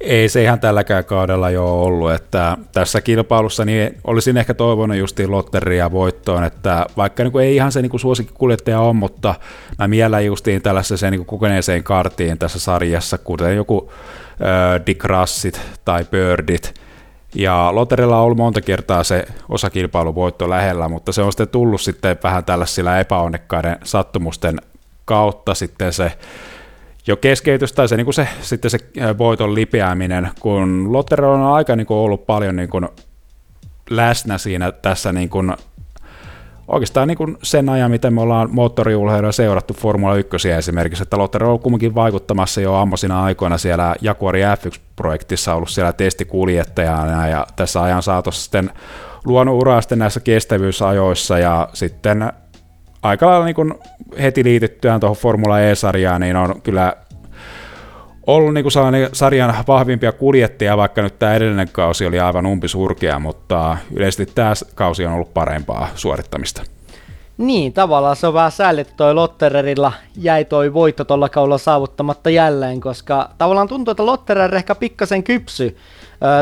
[0.00, 5.30] Ei se ihan tälläkään kaudella jo ollut, että tässä kilpailussa niin olisin ehkä toivonut justiin
[5.30, 9.34] Lotteria voittoon, että vaikka niin kuin ei ihan se niin kuin suosikkikuljettaja on, mutta
[9.78, 13.92] mä miellän justiin tällaiseen niin kokeneeseen kartiin tässä sarjassa, kuten joku
[14.32, 15.04] äh, Dick
[15.84, 16.74] tai Birdit,
[17.34, 22.16] ja Lotterilla on ollut monta kertaa se osakilpailuvoitto lähellä, mutta se on sitten tullut sitten
[22.22, 24.60] vähän tällaisilla epäonnekkaiden sattumusten
[25.04, 26.12] kautta sitten se
[27.06, 28.78] jo keskeytys tai se, niin kuin se, sitten se
[29.18, 32.88] voiton lipeäminen, kun Lottero on aika niin kuin ollut paljon niin kuin
[33.90, 35.52] läsnä siinä tässä niin kuin
[36.68, 41.44] oikeastaan niin kuin sen ajan, miten me ollaan moottoriurheilua seurattu Formula 1 esimerkiksi, että Lotte
[41.44, 48.02] on kumminkin vaikuttamassa jo ammosina aikoina siellä Jaguari F1-projektissa ollut siellä testikuljettajana ja tässä ajan
[48.02, 48.70] saatossa sitten
[49.24, 52.32] luonut uraa sitten näissä kestävyysajoissa ja sitten
[53.02, 53.74] aika lailla niin
[54.22, 56.96] heti liityttyään tuohon Formula E-sarjaan, niin on kyllä
[58.26, 58.72] ollut niin kuin
[59.12, 65.06] sarjan vahvimpia kuljettajia, vaikka nyt tämä edellinen kausi oli aivan umpisurkea, mutta yleisesti tämä kausi
[65.06, 66.62] on ollut parempaa suorittamista.
[67.38, 72.30] Niin, tavallaan se on vähän sääli, että toi Lottererilla jäi toi voitto tuolla kaudella saavuttamatta
[72.30, 75.76] jälleen, koska tavallaan tuntuu, että Lotterer ehkä pikkasen kypsy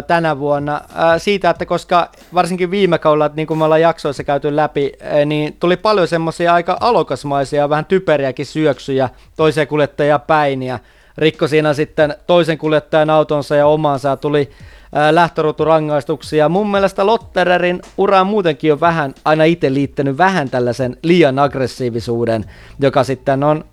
[0.06, 0.80] tänä vuonna.
[1.18, 4.92] Siitä, että koska varsinkin viime kaudella, niin kuin me ollaan jaksoissa käyty läpi,
[5.26, 10.78] niin tuli paljon semmoisia aika alokasmaisia, vähän typeriäkin syöksyjä toiseen kuljettajia päin, ja
[11.18, 14.08] rikko siinä sitten toisen kuljettajan autonsa ja omansa.
[14.08, 14.50] Ja tuli
[15.10, 16.48] lähtöruuturangaistuksia.
[16.48, 22.44] Mun mielestä Lottererin ura muutenkin on vähän, aina itse liittänyt vähän tällaisen liian aggressiivisuuden,
[22.80, 23.64] joka sitten on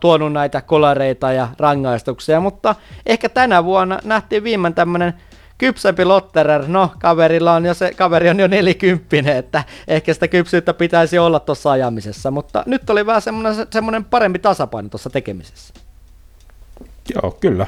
[0.00, 2.74] tuonut näitä kolareita ja rangaistuksia, mutta
[3.06, 5.14] ehkä tänä vuonna nähtiin viimein tämmönen
[5.60, 10.74] kypsempi Lotterer, no kaverilla on jo se, kaveri on jo nelikymppinen, että ehkä sitä kypsyyttä
[10.74, 15.74] pitäisi olla tuossa ajamisessa, mutta nyt oli vähän semmoinen, semmoinen parempi tasapaino tuossa tekemisessä.
[17.14, 17.66] Joo, kyllä.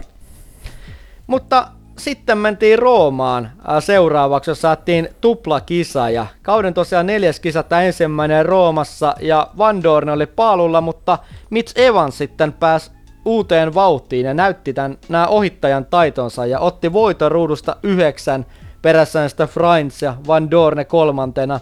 [1.26, 3.50] Mutta sitten mentiin Roomaan
[3.80, 10.08] seuraavaksi, jossa saatiin tuplakisa ja kauden tosiaan neljäs kisa, tämä ensimmäinen Roomassa ja Van Dorn
[10.08, 11.18] oli paalulla, mutta
[11.50, 12.90] Mitch Evans sitten pääsi
[13.24, 18.46] uuteen vauhtiin ja näytti tämän, nämä ohittajan taitonsa ja otti voiton ruudusta yhdeksän
[18.82, 21.60] perässään sitä Frains ja Van Dorne kolmantena.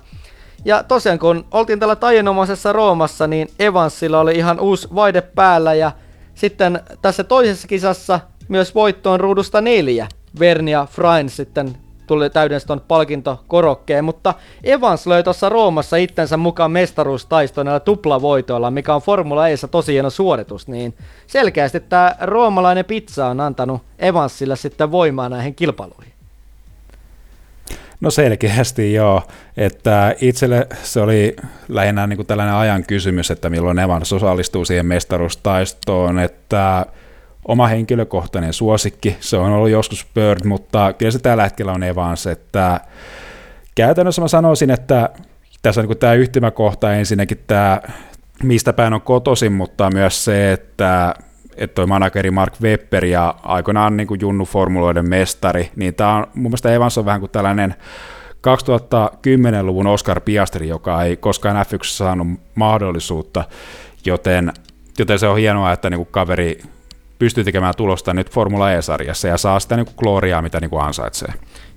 [0.64, 5.92] Ja tosiaan kun oltiin tällä taianomaisessa Roomassa, niin Evansilla oli ihan uusi vaide päällä ja
[6.34, 10.08] sitten tässä toisessa kisassa myös voittoon ruudusta neljä.
[10.38, 11.76] Vernia Frain sitten
[12.10, 18.94] tuli täydensi ton palkintokorokkeen, mutta Evans löi tuossa Roomassa itsensä mukaan mestaruustaistoon näillä tuplavoitoilla, mikä
[18.94, 20.94] on Formula Eissa tosi hieno suoritus, niin
[21.26, 26.12] selkeästi tämä roomalainen pizza on antanut Evansille sitten voimaa näihin kilpailuihin.
[28.00, 29.22] No selkeästi joo,
[29.56, 31.36] että itselle se oli
[31.68, 36.86] lähinnä niin kuin tällainen ajan kysymys, että milloin Evans osallistuu siihen mestaruustaistoon, että
[37.48, 42.26] oma henkilökohtainen suosikki, se on ollut joskus Bird, mutta kyllä se tällä hetkellä on Evans,
[42.26, 42.80] että
[43.74, 45.08] käytännössä mä sanoisin, että
[45.62, 47.80] tässä on niin tämä yhtymäkohta ensinnäkin tämä,
[48.42, 51.14] mistä päin on kotoisin, mutta myös se, että
[51.56, 56.50] että toi manageri Mark Webber ja aikoinaan niin Junnu formuloiden mestari, niin tämä on mun
[56.50, 57.74] mielestä Evans on vähän kuin tällainen
[58.32, 63.44] 2010-luvun Oscar Piastri, joka ei koskaan F1 saanut mahdollisuutta,
[64.04, 64.52] joten,
[64.98, 66.62] joten se on hienoa, että niin kaveri
[67.20, 70.82] pystyy tekemään tulosta nyt Formula E-sarjassa ja saa sitä niin kuin gloriaa, mitä niin kuin
[70.82, 71.32] ansaitsee.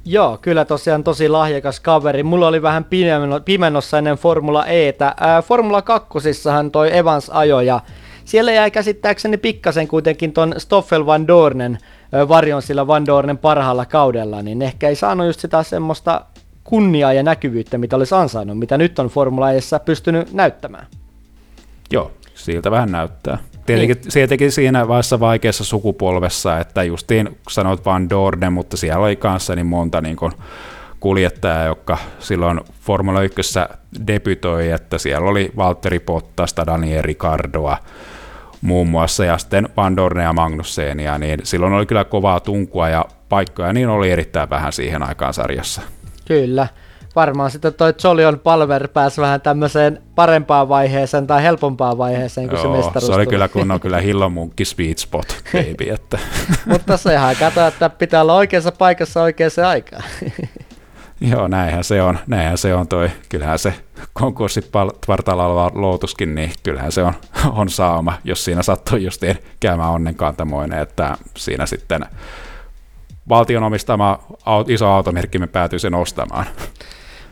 [0.05, 2.23] Joo, kyllä tosiaan tosi lahjakas kaveri.
[2.23, 2.85] Mulla oli vähän
[3.45, 5.13] pimennossa ennen Formula Etä.
[5.19, 6.09] Ää, Formula 2
[6.51, 7.79] hän toi Evans ajo ja
[8.25, 11.77] siellä jäi käsittääkseni pikkasen kuitenkin ton Stoffel Van Dornen
[12.27, 16.25] varjon sillä Van Dornen parhaalla kaudella, niin ehkä ei saanut just sitä semmoista
[16.63, 19.47] kunniaa ja näkyvyyttä, mitä olisi ansainnut, mitä nyt on Formula
[19.85, 20.87] pystynyt näyttämään.
[21.91, 23.37] Joo, siltä vähän näyttää.
[23.65, 24.11] Tietenkin, niin.
[24.13, 29.65] tietenkin siinä vaiheessa vaikeassa sukupolvessa, että justiin sanoit Van Dornen, mutta siellä oli kanssa niin
[29.65, 30.31] monta niin kuin
[30.99, 33.59] kuljettaja, joka silloin Formula 1
[34.07, 37.77] debytoi, että siellä oli Valtteri Pottasta, Daniel Ricardoa,
[38.61, 43.05] muun muassa, ja sitten Van Dorne ja Magnussenia, niin silloin oli kyllä kovaa tunkua ja
[43.29, 45.81] paikkoja, niin oli erittäin vähän siihen aikaan sarjassa.
[46.27, 46.67] Kyllä.
[47.15, 52.67] Varmaan sitten toi Jolion Palver pääsi vähän tämmöiseen parempaan vaiheeseen tai helpompaan vaiheeseen, Joo, se
[52.67, 55.89] mestaruus se oli kyllä kun on kyllä hillomunkki sweet spot, baby.
[55.89, 56.19] Että.
[56.65, 60.03] Mutta sehän kato, että pitää olla oikeassa paikassa oikeaan aikaan.
[61.31, 62.19] Joo, näinhän se on.
[62.27, 63.09] Näinhän se on toi.
[63.29, 63.73] Kyllähän se
[64.13, 67.13] konkurssipartaalla oleva lootuskin, niin kyllähän se on,
[67.51, 72.05] on saama, jos siinä sattuu justiin käymään onnenkantamoinen, että siinä sitten
[73.29, 74.19] valtion omistama
[74.67, 76.45] iso automerkki me päätyy sen ostamaan.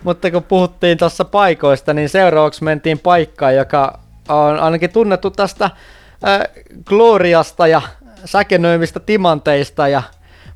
[0.04, 6.42] Mutta kun puhuttiin tuossa paikoista, niin seuraavaksi mentiin paikkaan, joka on ainakin tunnettu tästä äh,
[6.86, 7.82] Gloriasta ja
[8.26, 10.04] säkenöimistä timanteista ja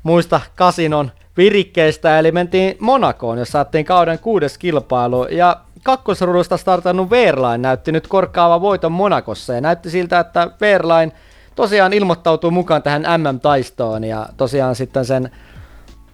[0.02, 7.62] muista kasinon virikkeistä, eli mentiin Monakoon, jossa saatiin kauden kuudes kilpailu, ja kakkosruudusta startannut Verlain
[7.62, 11.12] näytti nyt korkkaava voiton Monakossa, ja näytti siltä, että Verlain
[11.54, 15.30] tosiaan ilmoittautuu mukaan tähän MM-taistoon, ja tosiaan sitten sen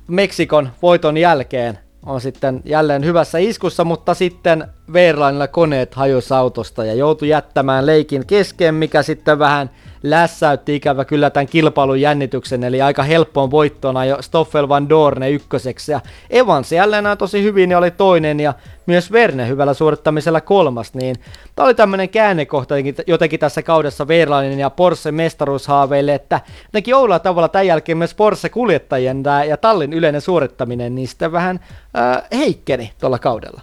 [0.09, 6.95] Meksikon voiton jälkeen on sitten jälleen hyvässä iskussa, mutta sitten Verlainilla koneet hajos autosta ja
[6.95, 9.71] joutui jättämään leikin kesken, mikä sitten vähän
[10.03, 15.93] lässäytti ikävä kyllä tämän kilpailun jännityksen, eli aika helppoon voittona jo Stoffel van Dorne ykköseksi,
[15.93, 18.55] ja Evans jälleen tosi hyvin ja oli toinen, ja
[18.87, 21.17] myös Verne hyvällä suorittamisella kolmas, niin
[21.57, 22.75] tämä oli tämmöinen käännekohta
[23.07, 28.49] jotenkin tässä kaudessa Verlainin ja Porsche mestaruushaaveille, että jotenkin oudolla tavalla tämän jälkeen myös Porsche
[28.49, 31.61] kuljettajien ja tallin yleinen suorittaminen, niin sitten vähän
[31.97, 33.61] äh, heikkeni tuolla kaudella.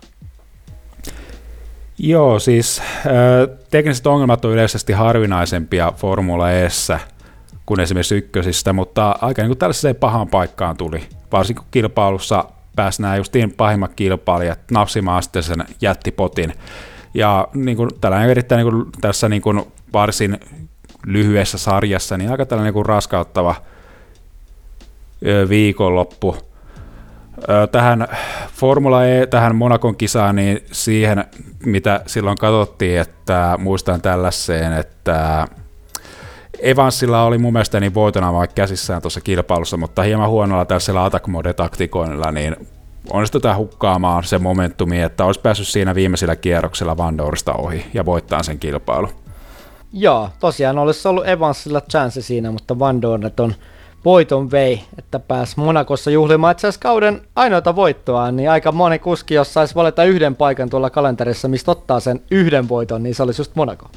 [2.00, 7.00] Joo, siis äh, tekniset ongelmat on yleisesti harvinaisempia Formula Eessä
[7.66, 13.02] kuin esimerkiksi ykkösistä, mutta aika niin kuin tällaiseen pahaan paikkaan tuli, varsinkin kun kilpailussa pääsi
[13.02, 16.54] nämä justiin pahimmat kilpailijat napsimaan sitten sen jättipotin.
[17.14, 20.40] Ja niin kuin, tällainen erittäin niin kuin, tässä niin kuin, varsin
[21.06, 23.56] lyhyessä sarjassa, niin aika tällainen niin kuin raskauttava
[25.50, 26.38] viikonloppu
[27.71, 28.08] tähän
[28.54, 31.25] Formula E, tähän Monakon kisaan, niin siihen,
[31.65, 35.47] mitä silloin katsottiin, että muistan tällaiseen, että
[36.62, 41.28] Evansilla oli mun mielestä niin voitona vaikka käsissään tuossa kilpailussa, mutta hieman huonolla tällaisella attack
[41.28, 42.56] mode taktikoinnilla, niin
[43.10, 48.43] onnistutaan hukkaamaan se momentumi, että olisi päässyt siinä viimeisellä kierroksella Van Dorsta ohi ja voittaa
[48.43, 49.10] sen kilpailu.
[49.93, 53.56] Joo, tosiaan olisi ollut Evansilla chance siinä, mutta Van Dornet on
[54.06, 59.34] voiton vei, että pääsi Monakossa juhlimaan itse asiassa kauden ainoita voittoa, niin aika moni kuski,
[59.34, 63.42] jos saisi valita yhden paikan tuolla kalenterissa, mistä ottaa sen yhden voiton, niin se olisi
[63.42, 63.90] just Monaco.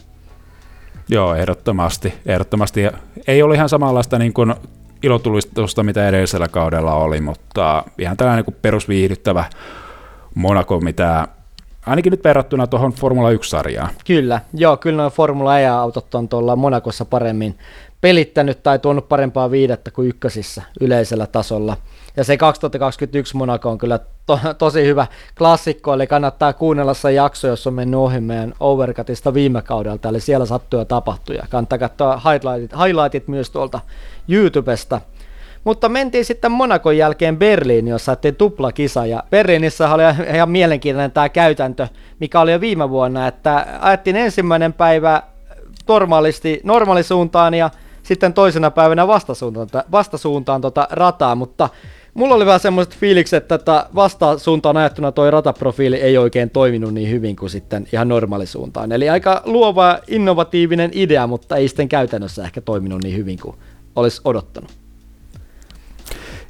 [1.09, 2.15] Joo, ehdottomasti.
[2.27, 2.89] ehdottomasti.
[3.27, 4.55] Ei ole ihan samanlaista niin kuin
[5.03, 9.45] ilotulistusta, mitä edellisellä kaudella oli, mutta ihan tällainen niin perusviihdyttävä
[10.35, 11.29] Monaco, mitä
[11.87, 13.91] ainakin nyt verrattuna tuohon Formula 1-sarjaan.
[14.07, 17.59] Kyllä, joo, kyllä noin Formula E-autot on tuolla Monakossa paremmin
[18.01, 21.77] pelittänyt tai tuonut parempaa viidettä kuin ykkösissä yleisellä tasolla.
[22.17, 25.07] Ja se 2021 Monaco on kyllä to, tosi hyvä
[25.39, 30.21] klassikko, eli kannattaa kuunnella se jakso, jos on mennyt ohi meidän Overcutista viime kaudelta, eli
[30.21, 33.81] siellä sattuu ja tapahtui, ja kannattaa katsoa highlightit, highlightit myös tuolta
[34.29, 35.01] YouTubesta.
[35.65, 40.03] Mutta mentiin sitten Monakon jälkeen Berliin, jossa saatiin tuplakisa, ja Berliinissä oli
[40.35, 45.23] ihan mielenkiintoinen tämä käytäntö, mikä oli jo viime vuonna, että ajettiin ensimmäinen päivä
[45.89, 47.71] normaalisti, normaalisuuntaan ja
[48.03, 51.69] sitten toisena päivänä vastasuuntaan, vastasuuntaan tota rataa, mutta
[52.15, 57.11] mulla oli vähän semmoiset fiilikset, että tätä vastasuuntaan ajattuna toi rataprofiili ei oikein toiminut niin
[57.11, 58.93] hyvin kuin sitten ihan normaalisuuntaan.
[58.93, 63.57] Eli aika luova, innovatiivinen idea, mutta ei sitten käytännössä ehkä toiminut niin hyvin kuin
[63.97, 64.82] olisi odottanut.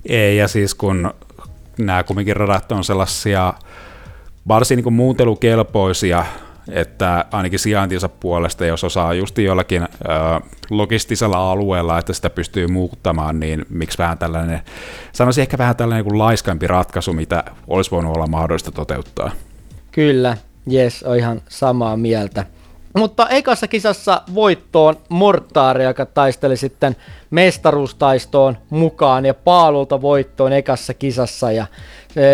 [0.06, 1.14] Ei, ja siis kun
[1.78, 3.52] nämä kumminkin radat on sellaisia
[4.48, 6.24] varsin niin muuntelukelpoisia,
[6.68, 9.86] että ainakin sijaintinsa puolesta, jos osaa just jollakin ö,
[10.70, 14.60] logistisella alueella, että sitä pystyy muuttamaan, niin miksi vähän tällainen,
[15.12, 19.30] sanoisin ehkä vähän tällainen kuin laiskampi ratkaisu, mitä olisi voinut olla mahdollista toteuttaa.
[19.92, 20.36] Kyllä,
[20.66, 22.46] jes, on ihan samaa mieltä.
[22.96, 26.96] Mutta ekassa kisassa voittoon Mortaari, joka taisteli sitten
[27.30, 31.66] mestaruustaistoon mukaan ja Paalulta voittoon ekassa kisassa ja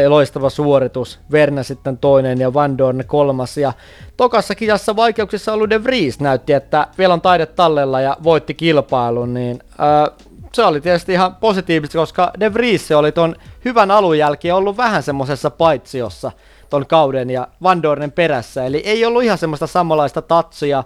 [0.08, 1.20] loistava suoritus.
[1.32, 3.56] Verne sitten toinen ja Van Dorn kolmas.
[3.56, 3.72] Ja
[4.16, 9.34] tokassa kisassa vaikeuksissa ollut De Vries näytti, että vielä on taide tallella ja voitti kilpailun,
[9.34, 10.16] niin äh,
[10.52, 15.02] se oli tietysti ihan positiivista, koska De Vries oli ton hyvän alun jälkeen ollut vähän
[15.02, 16.32] semmoisessa paitsiossa
[16.70, 20.84] ton kauden ja Van Dornen perässä, eli ei ollut ihan semmoista samanlaista tatsia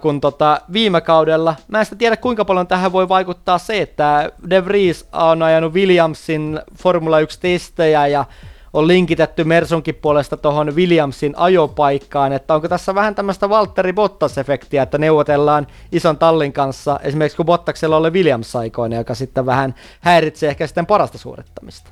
[0.00, 1.54] kuin tota viime kaudella.
[1.68, 6.60] Mä en tiedä kuinka paljon tähän voi vaikuttaa se, että De Vries on ajanut Williamsin
[6.78, 8.24] Formula 1 testejä ja
[8.72, 14.98] on linkitetty Mersunkin puolesta tuohon Williamsin ajopaikkaan, että onko tässä vähän tämmöistä Valtteri Bottas-efektiä, että
[14.98, 20.86] neuvotellaan ison tallin kanssa, esimerkiksi kun Bottaksella oli Williams-aikoina, joka sitten vähän häiritsee ehkä sitten
[20.86, 21.90] parasta suorittamista.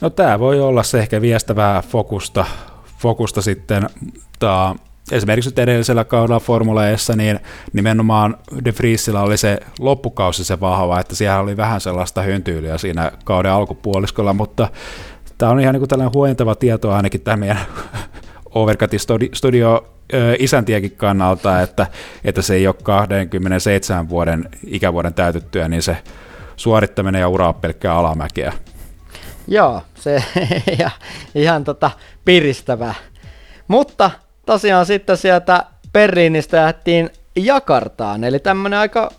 [0.00, 2.44] No tämä voi olla se ehkä viestävää fokusta,
[2.98, 3.88] fokusta sitten
[4.38, 4.76] ta,
[5.12, 7.40] esimerkiksi edellisellä kaudella Formula Eessä, niin
[7.72, 13.12] nimenomaan De Vriesillä oli se loppukausi se vahva, että siellä oli vähän sellaista höntyyliä siinä
[13.24, 14.68] kauden alkupuoliskolla, mutta
[15.38, 17.60] tämä on ihan niin kuin tällainen huojentava tieto ainakin tämä meidän
[18.54, 19.00] Overcutin
[19.34, 19.94] studio
[20.38, 21.86] isäntiäkin kannalta, että,
[22.24, 25.96] että se ei ole 27 vuoden ikävuoden täytettyä, niin se
[26.56, 28.52] suorittaminen ja ura on pelkkää alamäkeä.
[29.48, 30.24] Joo, se
[30.78, 30.90] ja,
[31.34, 31.90] ihan tota
[32.24, 32.94] piristävää.
[33.68, 34.10] Mutta
[34.46, 39.10] tosiaan sitten sieltä Berliinistä lähdettiin Jakartaan, eli tämmönen aika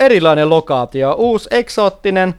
[0.00, 2.34] erilainen lokaatio, uusi eksoottinen,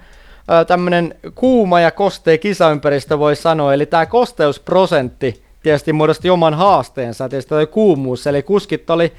[0.67, 7.49] tämmönen kuuma ja kostea kisaympäristö voi sanoa, eli tämä kosteusprosentti tietysti muodosti oman haasteensa, tietysti
[7.49, 9.13] toi kuumuus, eli kuskit oli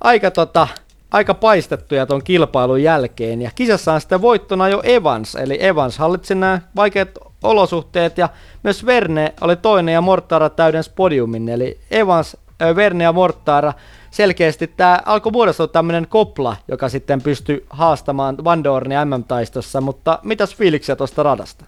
[0.00, 0.68] aika tota,
[1.10, 3.42] aika paistettuja tuon kilpailun jälkeen.
[3.42, 7.08] Ja kisassa on sitten voittona jo Evans, eli Evans hallitsi nämä vaikeat
[7.44, 8.28] olosuhteet ja
[8.62, 12.36] myös Verne oli toinen ja Mortara täydens podiumin, eli Evans,
[12.76, 13.72] Verne ja Mortara
[14.10, 20.54] selkeästi tämä alkoi muodostua tämmöinen kopla, joka sitten pystyi haastamaan Van Dornia MM-taistossa, mutta mitäs
[20.56, 21.64] fiiliksiä tuosta radasta?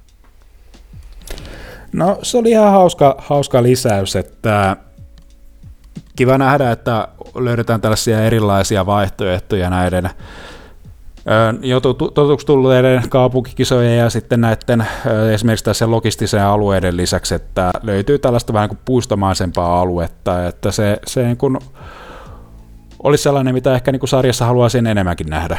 [1.92, 4.76] No se oli ihan hauska, hauska lisäys, että
[6.16, 10.10] kiva nähdä, että löydetään tällaisia erilaisia vaihtoehtoja näiden
[11.62, 14.86] jo totuksi tulleiden kaupunkikisojen ja sitten näiden
[15.32, 21.22] esimerkiksi tässä logistisen alueiden lisäksi, että löytyy tällaista vähän kuin puistomaisempaa aluetta, että se, se
[21.22, 21.58] niin kuin
[23.02, 25.58] olisi sellainen, mitä ehkä niin kuin sarjassa haluaisin enemmänkin nähdä.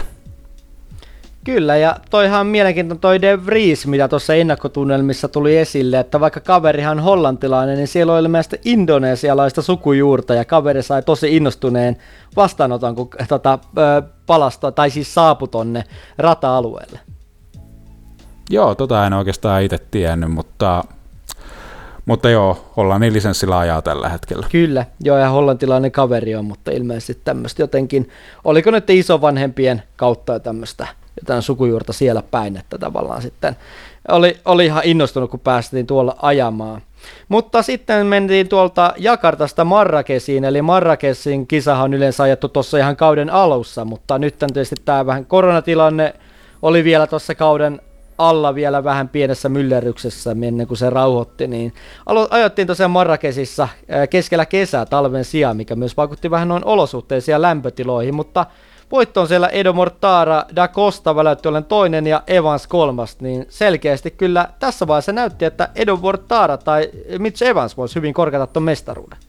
[1.48, 6.40] Kyllä, ja toihan on mielenkiintoinen toi De Vries, mitä tuossa ennakkotunnelmissa tuli esille, että vaikka
[6.40, 11.98] kaverihan hollantilainen, niin siellä oli ilmeisesti indonesialaista sukujuurta, ja kaveri sai tosi innostuneen
[12.36, 13.60] vastaanoton, kun tota,
[14.26, 15.84] palasto, tai siis saapu tonne
[16.18, 17.00] rata-alueelle.
[18.50, 20.84] Joo, tota en oikeastaan itse tiennyt, mutta
[22.06, 24.48] mutta joo, Hollannin lisenssillä ajaa tällä hetkellä.
[24.52, 28.10] Kyllä, joo ja hollantilainen kaveri on, mutta ilmeisesti tämmöistä jotenkin,
[28.44, 30.88] oliko nyt isovanhempien kautta tämmöistä
[31.22, 33.56] jotain sukujuurta siellä päin, että tavallaan sitten
[34.08, 36.82] oli, oli ihan innostunut, kun päästiin tuolla ajamaan.
[37.30, 43.30] Mutta sitten mentiin tuolta Jakartasta Marrakesiin, eli Marrakesin kisahan on yleensä ajettu tuossa ihan kauden
[43.30, 46.14] alussa, mutta nyt tietysti tämä vähän koronatilanne
[46.62, 47.82] oli vielä tuossa kauden
[48.18, 51.74] alla vielä vähän pienessä myllerryksessä ennen kuin se rauhoitti, niin
[52.06, 53.68] alo- ajettiin tosiaan Marrakesissa
[54.10, 58.46] keskellä kesää talven sijaan, mikä myös vaikutti vähän noin olosuhteisiin ja lämpötiloihin, mutta
[58.92, 64.12] voitto on siellä Edo Mortara, Da Costa väläytti olen toinen ja Evans kolmas, niin selkeästi
[64.12, 69.20] kyllä tässä vaiheessa näytti, että Edo Mortara tai Mitch Evans voisi hyvin korkata tuon mestaruuden.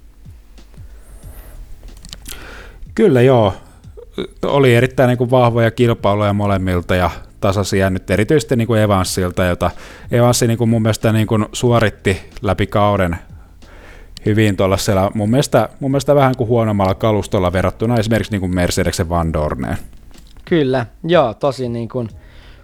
[2.94, 3.54] Kyllä joo,
[4.42, 9.70] oli erittäin niin kuin vahvoja kilpailuja molemmilta ja tasaisia nyt erityisesti niin kuin Evansilta, jota
[10.10, 13.18] Evansi niin kuin mun mielestä niin kuin suoritti läpi kauden
[14.28, 19.08] hyvin tuollaisella, mun mielestä, mun mielestä vähän kuin huonommalla kalustolla verrattuna esimerkiksi niin kuin Mercedesen
[19.08, 19.76] Van Dorneen.
[20.44, 22.08] Kyllä, joo, tosi niin kuin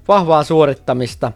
[0.09, 1.33] vahvaa suorittamista.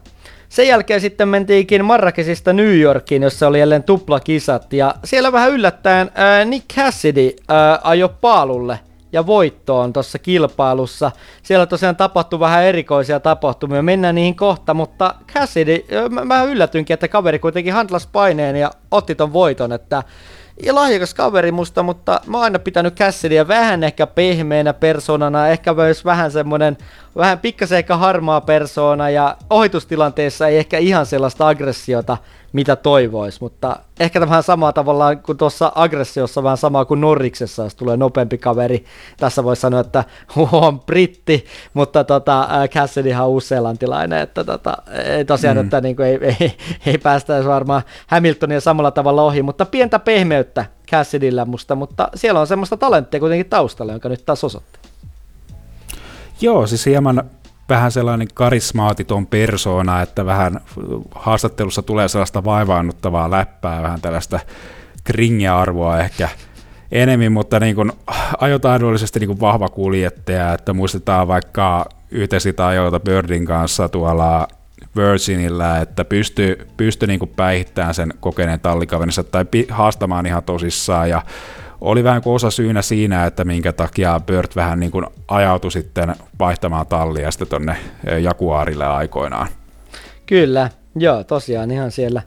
[0.48, 6.10] Sen jälkeen sitten mentiinkin Marrakesista New Yorkiin, jossa oli jälleen tuplakisat, ja siellä vähän yllättäen
[6.14, 8.78] ää, Nick Cassidy ää, ajoi paalulle
[9.12, 11.11] ja voittoon tuossa kilpailussa.
[11.42, 17.09] Siellä tosiaan tapahtui vähän erikoisia tapahtumia, mennään niihin kohta, mutta Cassidy, mä, mä yllätynkin, että
[17.09, 20.02] kaveri kuitenkin handlas paineen ja otti ton voiton, että
[20.62, 25.74] ja lahjakas kaveri musta, mutta mä oon aina pitänyt Cassidyä vähän ehkä pehmeänä persoonana, ehkä
[25.74, 26.78] myös vähän semmonen,
[27.16, 32.16] vähän pikkasen ehkä harmaa persoona ja ohitustilanteessa ei ehkä ihan sellaista aggressiota
[32.53, 37.74] mitä toivois, mutta ehkä vähän samaa tavallaan kuin tuossa aggressiossa, vähän samaa kuin Norriksessa, jos
[37.74, 38.84] tulee nopeampi kaveri.
[39.16, 40.05] Tässä voisi sanoa, että
[40.53, 41.44] on britti,
[41.74, 45.64] mutta tota, Cassidyhan on uusseelantilainen, että tota, ei tosiaan, mm.
[45.64, 50.64] että niin kuin ei, ei, ei päästä varmaan Hamiltonia samalla tavalla ohi, mutta pientä pehmeyttä
[50.90, 54.78] Cassidyllä musta, mutta siellä on semmoista talenttia kuitenkin taustalla, jonka nyt taas osoitti.
[56.40, 57.30] Joo, siis hieman
[57.68, 60.60] vähän sellainen karismaatiton persoona, että vähän
[61.14, 64.40] haastattelussa tulee sellaista vaivaannuttavaa läppää, vähän tällaista
[65.04, 66.28] kringia-arvoa ehkä
[66.92, 67.92] enemmän, mutta niin kuin
[68.38, 74.48] ajotaidollisesti niin kuin vahva kuljettaja, että muistetaan vaikka yhteisiä ajoita Birdin kanssa tuolla
[74.96, 81.22] Virginillä, että pystyy, pystyy niin kuin päihittämään sen kokeneen tallikaverinsa tai haastamaan ihan tosissaan ja
[81.80, 86.16] oli vähän kuin osa syynä siinä, että minkä takia Bört vähän niin kuin ajautui sitten
[86.38, 87.76] vaihtamaan tallia sitten tonne
[88.06, 89.48] eh, Jaguarille aikoinaan.
[90.26, 92.22] Kyllä, joo, tosiaan ihan siellä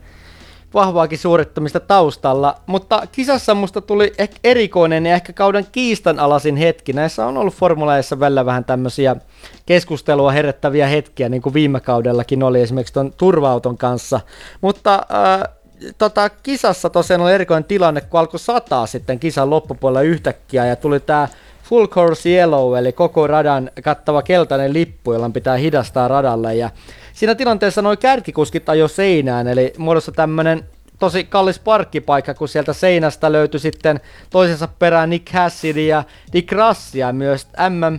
[0.74, 6.92] vahvaakin suorittamista taustalla, mutta kisassa musta tuli ehkä erikoinen ja ehkä kauden kiistanalaisin hetki.
[6.92, 9.16] Näissä on ollut formuleissa välillä vähän tämmöisiä
[9.66, 14.20] keskustelua herättäviä hetkiä, niin kuin viime kaudellakin oli esimerkiksi tuon turvauton kanssa,
[14.60, 15.54] mutta äh,
[15.98, 21.00] tota, kisassa tosiaan oli erikoinen tilanne, kun alkoi sataa sitten kisan loppupuolella yhtäkkiä ja tuli
[21.00, 21.28] tämä
[21.64, 26.54] full course yellow, eli koko radan kattava keltainen lippu, jolla pitää hidastaa radalle.
[26.54, 26.70] Ja
[27.12, 30.64] siinä tilanteessa noin kärkikuskit ajo seinään, eli muodossa tämmöinen
[30.98, 37.12] tosi kallis parkkipaikka, kun sieltä seinästä löytyi sitten toisensa perään Nick Hassidy ja Dick Rassia,
[37.12, 37.98] myös MM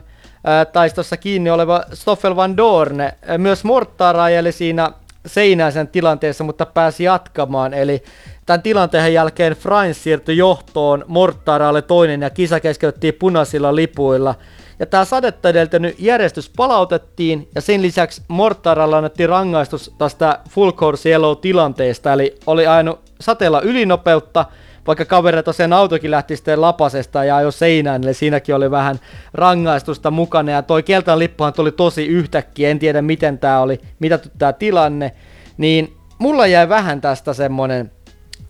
[0.74, 4.92] taistossa kiinni oleva Stoffel Van Dorne, myös Mortara eli siinä
[5.26, 7.74] seinäisen tilanteessa, mutta pääsi jatkamaan.
[7.74, 8.04] Eli
[8.46, 14.36] tämän tilanteen jälkeen Frans siirtyi johtoon, Mortara oli toinen ja kisa keskeytettiin punaisilla lipuilla.
[14.80, 21.10] Ja tämä sadetta edeltänyt järjestys palautettiin ja sen lisäksi Mortaralla annettiin rangaistus tästä full course
[21.10, 24.46] yellow tilanteesta, eli oli aina sateella ylinopeutta,
[24.88, 29.00] vaikka kaveri tosiaan autokin lähti sitten lapasesta ja jo seinään, eli siinäkin oli vähän
[29.34, 34.20] rangaistusta mukana, ja toi keltainen lippuhan tuli tosi yhtäkkiä, en tiedä miten tämä oli, mitä
[34.38, 35.12] tämä tilanne,
[35.58, 37.92] niin mulla jäi vähän tästä semmonen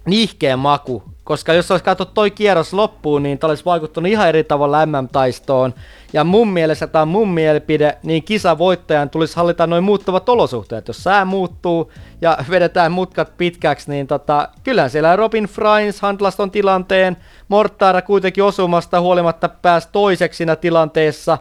[0.06, 4.44] nihkeä maku, koska jos olisi katsottu toi kierros loppuun, niin tämä olisi vaikuttanut ihan eri
[4.44, 5.74] tavalla MM-taistoon.
[6.14, 10.88] Ja mun mielestä tämä on mun mielipide, niin kisavoittajan tulisi hallita noin muuttuvat olosuhteet.
[10.88, 17.18] Jos sää muuttuu ja vedetään mutkat pitkäksi, niin tota, kyllähän siellä Robin Frains handlaston tilanteen,
[17.48, 21.38] Mortara kuitenkin osumasta huolimatta pääsi toiseksi siinä tilanteessa,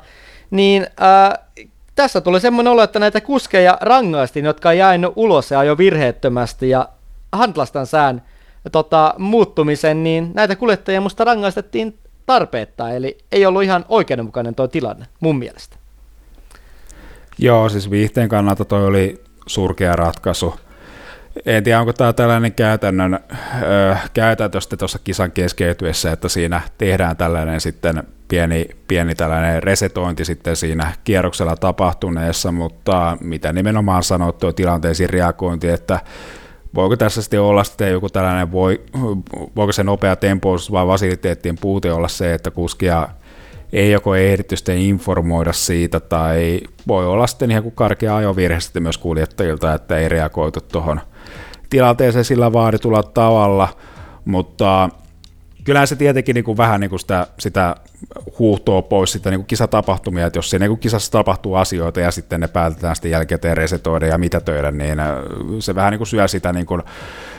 [0.50, 1.38] niin ää,
[1.94, 6.70] tässä tuli semmoinen olo, että näitä kuskeja rangaistiin, jotka on jäänyt ulos ja jo virheettömästi,
[6.70, 6.88] ja
[7.32, 8.22] Handlastan sään
[8.72, 15.06] tota, muuttumisen, niin näitä kuljettajia musta rangaistettiin tarpeetta, eli ei ollut ihan oikeudenmukainen tuo tilanne,
[15.20, 15.76] mun mielestä.
[17.38, 20.54] Joo, siis viihteen kannalta toi oli surkea ratkaisu.
[21.46, 27.60] En tiedä, onko tämä tällainen käytännön ö, käytäntö tuossa kisan keskeytyessä, että siinä tehdään tällainen
[27.60, 35.68] sitten pieni, pieni tällainen resetointi sitten siinä kierroksella tapahtuneessa, mutta mitä nimenomaan sanottu tilanteisiin reagointi,
[35.68, 36.00] että
[36.74, 38.80] voiko tässä sitten olla sitten joku tällainen, voi,
[39.56, 43.08] voiko se nopea tempoisuus vai fasiliteettien puute olla se, että kuskia
[43.72, 48.82] ei joko ehditty sitten informoida siitä, tai voi olla sitten ihan kuin karkea ajovirhe sitten
[48.82, 51.00] myös kuljettajilta, että ei reagoitu tuohon
[51.70, 53.68] tilanteeseen sillä vaaditulla tavalla,
[54.24, 54.88] mutta
[55.64, 57.76] kyllähän se tietenkin niin kuin vähän niin kuin sitä, sitä
[58.38, 62.40] huuhtoo pois sitä niin kuin kisatapahtumia, että jos siinä niin kisassa tapahtuu asioita ja sitten
[62.40, 65.08] ne päätetään sitten jälkikäteen resetoida ja töitä, niin äh,
[65.58, 66.82] se vähän niin kuin syö sitä niin kuin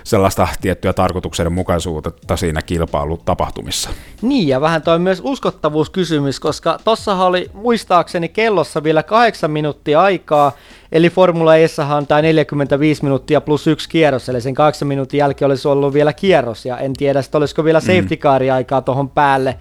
[0.04, 3.90] sellaista tiettyä tarkoituksenmukaisuutta siinä kilpailutapahtumissa.
[4.22, 10.52] Niin, ja vähän toi myös uskottavuuskysymys, koska tossahan oli muistaakseni kellossa vielä kahdeksan minuuttia aikaa,
[10.92, 15.68] eli Formula Essahan tämä 45 minuuttia plus yksi kierros, eli sen kahdeksan minuutin jälkeen olisi
[15.68, 17.86] ollut vielä kierros, ja en tiedä, että olisiko vielä mm.
[17.86, 18.20] safety
[18.54, 19.58] aikaa tuohon päälle,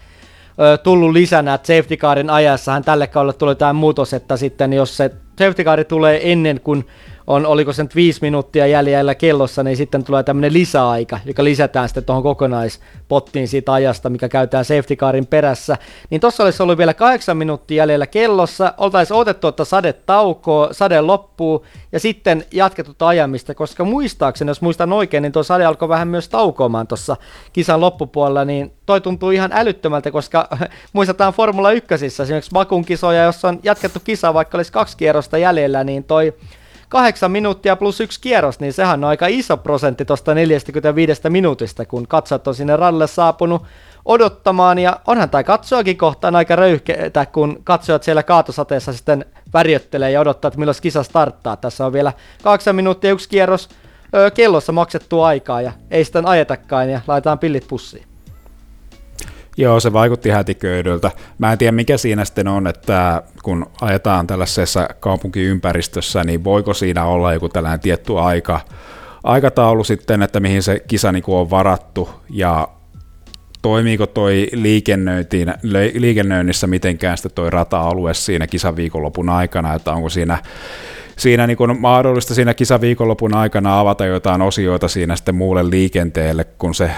[0.83, 5.11] tullut lisänä, että safety carin ajassahan tälle kaudelle tulee tämä muutos, että sitten jos se
[5.39, 6.87] safety car tulee ennen kuin
[7.27, 11.89] on, oliko se nyt viisi minuuttia jäljellä kellossa, niin sitten tulee tämmöinen lisäaika, joka lisätään
[11.89, 15.77] sitten tuohon kokonaispottiin siitä ajasta, mikä käytetään safety carin perässä.
[16.11, 21.01] Niin tuossa olisi ollut vielä kahdeksan minuuttia jäljellä kellossa, oltaisiin otettu, että sade taukoo, sade
[21.01, 26.09] loppuu, ja sitten jatkettu ajamista, koska muistaakseni, jos muistan oikein, niin tuo sade alkoi vähän
[26.09, 27.17] myös taukoamaan tuossa
[27.53, 30.49] kisan loppupuolella, niin toi tuntuu ihan älyttömältä, koska
[30.93, 35.85] muistetaan Formula 1, esimerkiksi Bakun kisoja, jossa on jatkettu kisa, vaikka olisi kaksi kierrosta jäljellä,
[35.85, 36.35] niin toi
[36.93, 42.09] kahdeksan minuuttia plus yksi kierros, niin sehän on aika iso prosentti tuosta 45 minuutista, kun
[42.09, 43.63] katsot on sinne ralle saapunut
[44.05, 50.21] odottamaan, ja onhan tämä katsoakin kohtaan aika röyhkeitä, kun katsojat siellä kaatosateessa sitten värjöttelee ja
[50.21, 51.57] odottaa, että milloin kisa starttaa.
[51.57, 52.13] Tässä on vielä
[52.43, 53.69] kahdeksan minuuttia yksi kierros
[54.35, 58.12] kellossa maksettu aikaa, ja ei sitten ajetakaan, ja laitetaan pillit pussiin.
[59.57, 61.11] Joo, se vaikutti hätiköidyltä.
[61.39, 67.05] Mä en tiedä, mikä siinä sitten on, että kun ajetaan tällaisessa kaupunkiympäristössä, niin voiko siinä
[67.05, 68.61] olla joku tällainen tietty aika,
[69.25, 72.69] aikataulu sitten, että mihin se kisa niin on varattu, ja
[73.63, 74.49] toimiiko toi
[75.95, 80.39] liikennöinnissä mitenkään sitten toi rata-alue siinä kisaviikonlopun aikana, että onko siinä
[81.17, 86.75] siinä niin on mahdollista siinä kisaviikonlopun aikana avata jotain osioita siinä sitten muulle liikenteelle, kun
[86.75, 86.91] se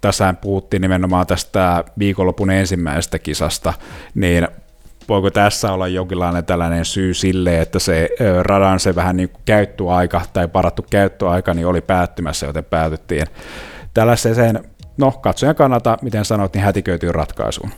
[0.00, 3.72] tässä puhuttiin nimenomaan tästä viikonlopun ensimmäisestä kisasta,
[4.14, 4.48] niin
[5.08, 8.08] voiko tässä olla jonkinlainen tällainen syy sille, että se
[8.42, 13.26] radan se vähän niin kuin käyttöaika tai parattu käyttöaika niin oli päättymässä, joten päätyttiin
[13.94, 14.64] tällaiseen,
[14.96, 17.70] no katsojan kannalta, miten sanoit, niin hätiköityy ratkaisuun.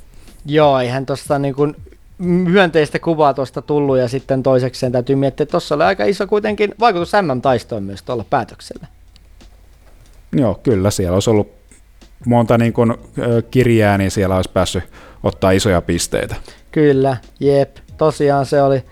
[0.47, 1.77] Joo, eihän tuosta niin kuin
[2.19, 6.75] myönteistä kuvaa tuosta tullut ja sitten toisekseen täytyy miettiä, että tuossa oli aika iso kuitenkin
[6.81, 8.87] vaikutus MM-taistoon myös tuolla päätöksellä.
[10.33, 11.62] Joo, kyllä siellä olisi ollut
[12.27, 12.95] monta niin kuin,
[13.51, 14.85] kirjää, niin siellä olisi päässyt
[15.23, 16.37] ottaa isoja pisteitä.
[16.71, 17.77] Kyllä, jep.
[17.97, 18.83] Tosiaan se oli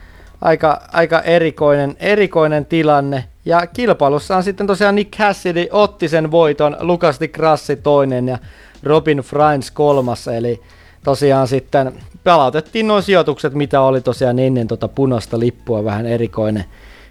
[0.41, 3.25] aika, aika erikoinen, erikoinen tilanne.
[3.45, 8.39] Ja kilpailussa on sitten tosiaan Nick Cassidy otti sen voiton, Lukas Di Grassi toinen ja
[8.83, 10.61] Robin Frains kolmas, eli
[11.05, 11.93] tosiaan sitten
[12.25, 16.65] palautettiin nuo sijoitukset, mitä oli tosiaan ennen tota punaista lippua, vähän erikoinen,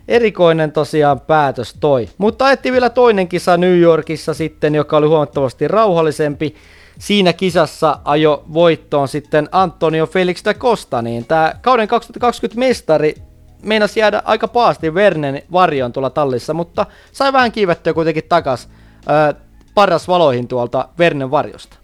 [0.09, 2.09] erikoinen tosiaan päätös toi.
[2.17, 6.55] Mutta ajettiin vielä toinen kisa New Yorkissa sitten, joka oli huomattavasti rauhallisempi.
[6.99, 13.15] Siinä kisassa ajo voittoon sitten Antonio Felix da Costa, niin tämä kauden 2020 mestari
[13.63, 18.69] meinasi jäädä aika paasti Vernen varjoon tuolla tallissa, mutta sai vähän kiivettyä kuitenkin takas
[19.09, 19.41] äh,
[19.75, 21.77] paras valoihin tuolta Vernen varjosta.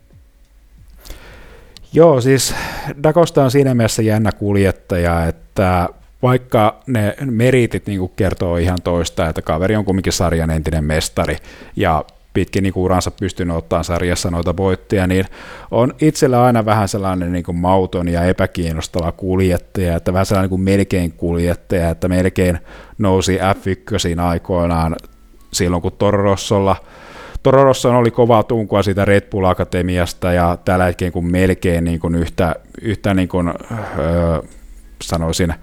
[1.93, 2.55] Joo, siis
[3.03, 5.89] Dakosta on siinä mielessä jännä kuljettaja, että
[6.25, 11.37] vaikka ne meritit niin kertoo ihan toista, että kaveri on kumminkin sarjan entinen mestari
[11.75, 15.25] ja pitkin niin uransa pystynyt ottaa sarjassa noita voittoja, niin
[15.71, 20.57] on itsellä aina vähän sellainen niin kuin mauton ja epäkiinnostava kuljettaja, että vähän sellainen niin
[20.57, 22.59] kuin melkein kuljettaja, että melkein
[22.97, 24.95] nousi F1 aikoinaan
[25.53, 26.75] silloin, kun Tororossolla
[27.43, 32.15] Tororosson oli kovaa tunkua siitä Red Bull Akatemiasta ja tällä hetkellä kun melkein niin kuin
[32.15, 34.41] yhtä, yhtä niin kuin, öö,
[35.03, 35.53] sanoisin,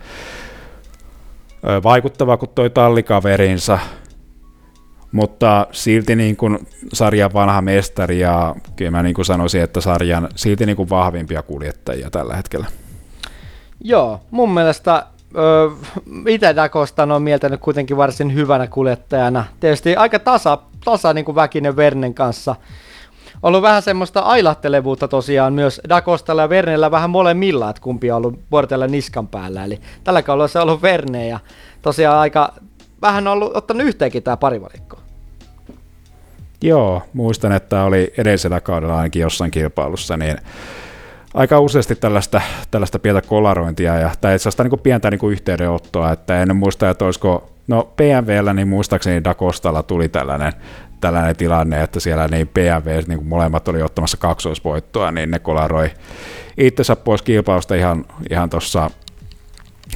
[1.83, 3.79] vaikuttava kuin toi tallikaverinsa,
[5.13, 10.29] mutta silti niin kuin sarjan vanha mestari ja kyllä mä niin kuin sanoisin, että sarjan
[10.37, 12.67] silti niin kuin vahvimpia kuljettajia tällä hetkellä.
[13.85, 15.07] Joo, mun mielestä
[16.29, 19.45] itse Dakostan on mieltänyt kuitenkin varsin hyvänä kuljettajana.
[19.61, 22.57] Tietysti aika tasa, tasa niin kuin Väkinen Vernen kanssa.
[23.43, 28.41] Ollut vähän semmoista ailahtelevuutta tosiaan myös Dakostalla ja Vernellä vähän molemmilla, että kumpi on ollut
[28.51, 29.65] vuorotella niskan päällä.
[29.65, 31.39] Eli tällä kaudella se on ollut Verne ja
[31.83, 32.53] tosiaan aika
[33.03, 34.99] vähän on ollut ottanut yhteenkin tämä parivalikko.
[36.63, 40.37] Joo, muistan, että oli edellisellä kaudella ainakin jossain kilpailussa, niin
[41.35, 42.41] aika useasti tällaista,
[42.71, 46.91] tällaista pientä kolarointia ja, tai itse asiassa niin pientä niin kuin yhteydenottoa, että en muista,
[46.91, 50.53] että olisiko, no PMVllä niin muistaakseni Dakostalla tuli tällainen,
[51.03, 55.91] tällainen tilanne, että siellä niin PMV, niin kuin molemmat oli ottamassa kaksoisvoittoa, niin ne kolaroi
[56.57, 58.91] itsensä pois kilpailusta ihan, ihan tuossa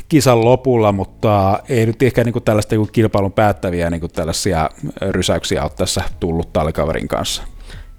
[0.09, 4.71] kisan lopulla, mutta ei nyt ehkä niin tällaista niin kilpailun päättäviä niin tällaisia
[5.11, 7.43] rysäyksiä ole tässä tullut talikaverin kanssa.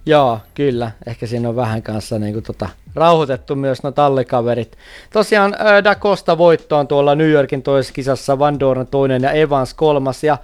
[0.08, 0.92] Joo, kyllä.
[1.06, 4.78] Ehkä siinä on vähän kanssa niin kuin, tota, rauhoitettu myös no tallikaverit.
[5.14, 10.24] Tosiaan Da Costa voittoon tuolla New Yorkin toisessa kisassa, Van Dorn toinen ja Evans kolmas.
[10.24, 10.38] Ja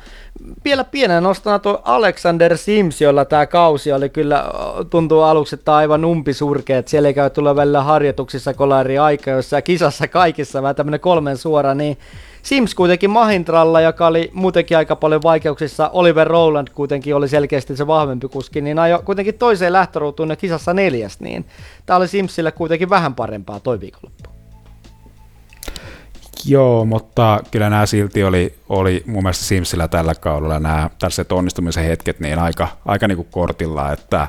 [0.66, 4.46] vielä pienen nostana tuo Alexander Sims, jolla tämä kausi oli kyllä,
[4.90, 6.88] tuntuu aluksi, että aivan umpisurkeet.
[6.88, 11.76] Siellä ei käy tulla välillä harjoituksissa kolari aika, jossa kisassa kaikissa vähän tämmöinen kolmen suora,
[11.76, 11.98] niin
[12.42, 17.88] Sims kuitenkin Mahintralla, joka oli muutenkin aika paljon vaikeuksissa, Oliver Rowland kuitenkin oli selkeästi se
[17.88, 21.46] vahvempi kuski, niin ajo kuitenkin toiseen lähtöruutuun kisassa neljäs, niin
[21.86, 24.23] tämä oli Simsille kuitenkin vähän parempaa toi viikonloppu.
[26.46, 31.84] Joo, mutta kyllä nämä silti oli, oli mun mielestä Simsillä tällä kaudella nämä tässä onnistumisen
[31.84, 34.28] hetket niin aika, aika niin kuin kortilla, että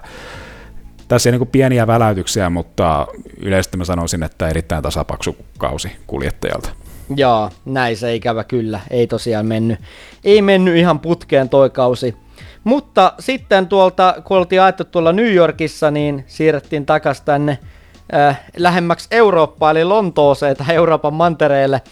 [1.09, 3.07] tässä ei niin pieniä väläytyksiä, mutta
[3.43, 6.71] yleisesti mä sanoisin, että erittäin tasapaksu kausi kuljettajalta.
[7.17, 8.81] Joo, näin se ikävä kyllä.
[8.91, 9.79] Ei tosiaan mennyt,
[10.25, 12.17] ei mennyt ihan putkeen toi kausi.
[12.65, 17.59] Mutta sitten tuolta, kun oltiin ajettu tuolla New Yorkissa, niin siirrettiin takas tänne
[18.15, 21.83] äh, lähemmäksi Eurooppaa, eli Lontooseen tai Euroopan mantereelle.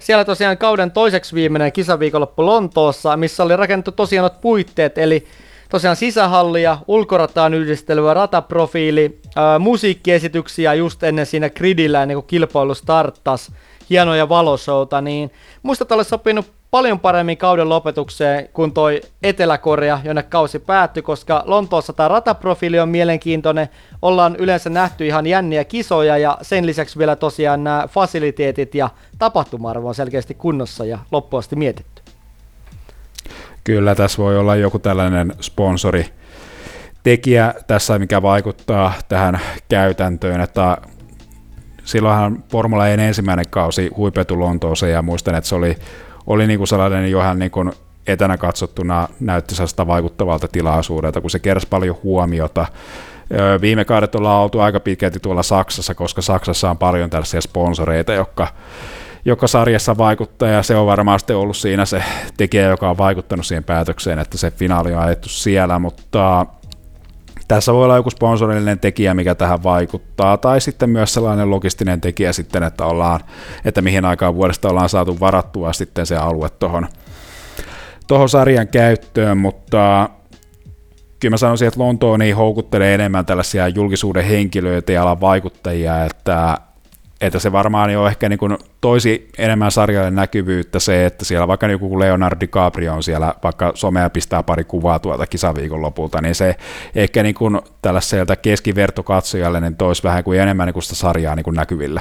[0.00, 5.26] Siellä tosiaan kauden toiseksi viimeinen kisaviikonloppu Lontoossa, missä oli rakennettu tosiaan puitteet, eli
[5.68, 13.52] tosiaan sisähallia, ulkorataan yhdistelyä, rataprofiili, ää, musiikkiesityksiä just ennen siinä gridillä, niin kuin kilpailu starttasi
[13.90, 15.30] hienoja valosouta, niin
[15.62, 21.92] muista olisi sopinut paljon paremmin kauden lopetukseen kuin toi Etelä-Korea, jonne kausi päättyi, koska Lontoossa
[21.92, 23.68] tämä rataprofiili on mielenkiintoinen,
[24.02, 29.70] ollaan yleensä nähty ihan jänniä kisoja ja sen lisäksi vielä tosiaan nämä fasiliteetit ja tapahtuma
[29.70, 32.02] on selkeästi kunnossa ja loppuasti mietitty.
[33.64, 36.06] Kyllä, tässä voi olla joku tällainen sponsori,
[37.02, 40.78] tekijä tässä, mikä vaikuttaa tähän käytäntöön, että
[41.84, 45.76] silloinhan Formula 1 ensimmäinen kausi huipetu Lontooseen ja muistan, että se oli,
[46.26, 47.72] oli niin kuin sellainen jo ihan niin kuin
[48.06, 52.66] etänä katsottuna näytti sellaista vaikuttavalta tilaisuudelta, kun se keräsi paljon huomiota.
[53.60, 58.48] Viime kaudet ollaan oltu aika pitkälti tuolla Saksassa, koska Saksassa on paljon tällaisia sponsoreita, jotka,
[59.24, 62.02] joka sarjassa vaikuttaa, ja se on varmasti ollut siinä se
[62.36, 66.46] tekijä, joka on vaikuttanut siihen päätökseen, että se finaali on ajettu siellä, mutta
[67.48, 72.32] tässä voi olla joku sponsorillinen tekijä, mikä tähän vaikuttaa, tai sitten myös sellainen logistinen tekijä
[72.32, 73.20] sitten, että, ollaan,
[73.64, 76.88] että mihin aikaan vuodesta ollaan saatu varattua sitten se alue tuohon
[78.06, 80.08] tohon sarjan käyttöön, mutta
[81.20, 86.58] kyllä mä sanoisin, että Lontoon ei houkuttele enemmän tällaisia julkisuuden henkilöitä ja alan vaikuttajia, että
[87.20, 91.68] että se varmaan jo ehkä niin kuin toisi enemmän sarjalle näkyvyyttä se, että siellä vaikka
[91.68, 96.56] joku Leonardo DiCaprio on siellä, vaikka somea pistää pari kuvaa tuolta kisaviikon lopulta, niin se
[96.94, 101.44] ehkä niin kuin tällaiselta keskivertokatsojalle niin toisi vähän kuin enemmän niin kuin sitä sarjaa niin
[101.44, 102.00] kuin näkyvillä.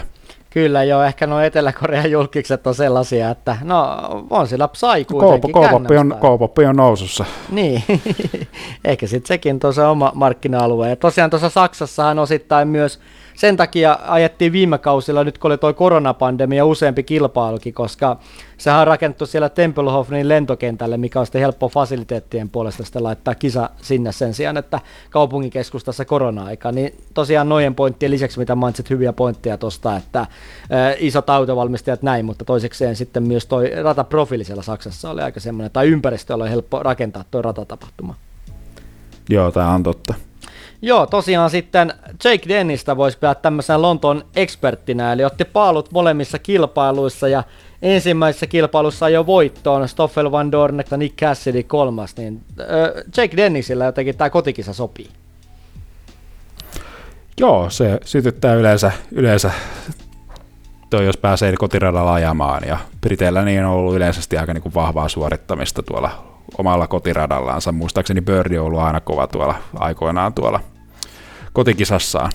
[0.54, 3.98] Kyllä joo, ehkä nuo Etelä-Korean julkikset on sellaisia, että no
[4.30, 7.26] on siellä Psy kuitenkin K-poppi on, K-poppi on nousussa.
[7.52, 7.84] Niin,
[8.86, 10.90] ehkä sitten sekin tuossa oma markkina-alue.
[10.90, 13.00] Ja tosiaan tuossa Saksassahan osittain myös
[13.36, 18.18] sen takia ajettiin viime kausilla, nyt kun oli toi koronapandemia, useampi kilpailukin, koska
[18.58, 23.70] sehän on rakennettu siellä Tempelhofnin lentokentälle, mikä on sitten helppo fasiliteettien puolesta sitten laittaa kisa
[23.82, 24.80] sinne sen sijaan, että
[25.10, 26.72] kaupungin keskustassa korona-aika.
[26.72, 30.28] Niin tosiaan nojen pointtien lisäksi, mitä mainitsit hyviä pointteja tuosta, että ä,
[30.98, 35.88] isot autovalmistajat näin, mutta toisekseen sitten myös toi rataprofiili siellä Saksassa oli aika semmoinen, tai
[35.88, 38.16] ympäristö oli helppo rakentaa tuo ratatapahtuma.
[39.30, 40.14] Joo, tämä on totta.
[40.86, 47.28] Joo, tosiaan sitten Jake Dennistä voisi pitää tämmöisenä Lontoon eksperttinä, eli otti paalut molemmissa kilpailuissa
[47.28, 47.44] ja
[47.82, 52.68] ensimmäisessä kilpailussa jo voittoon Stoffel Van Dorn ja Nick Cassidy kolmas, niin äh,
[53.18, 55.10] Jake Dennisillä jotenkin tämä kotikisa sopii.
[57.40, 59.52] Joo, se sytyttää yleensä, yleensä
[60.90, 65.10] toi, jos pääsee kotiradalla ajamaan, ja Briteillä niin on ollut yleensä aika niin kuin vahvaa
[65.10, 66.24] suorittamista tuolla
[66.58, 67.72] omalla kotiradallaansa.
[67.72, 70.60] Muistaakseni Birdie on ollut aina kova tuolla aikoinaan tuolla
[71.54, 72.32] kotikisassaan.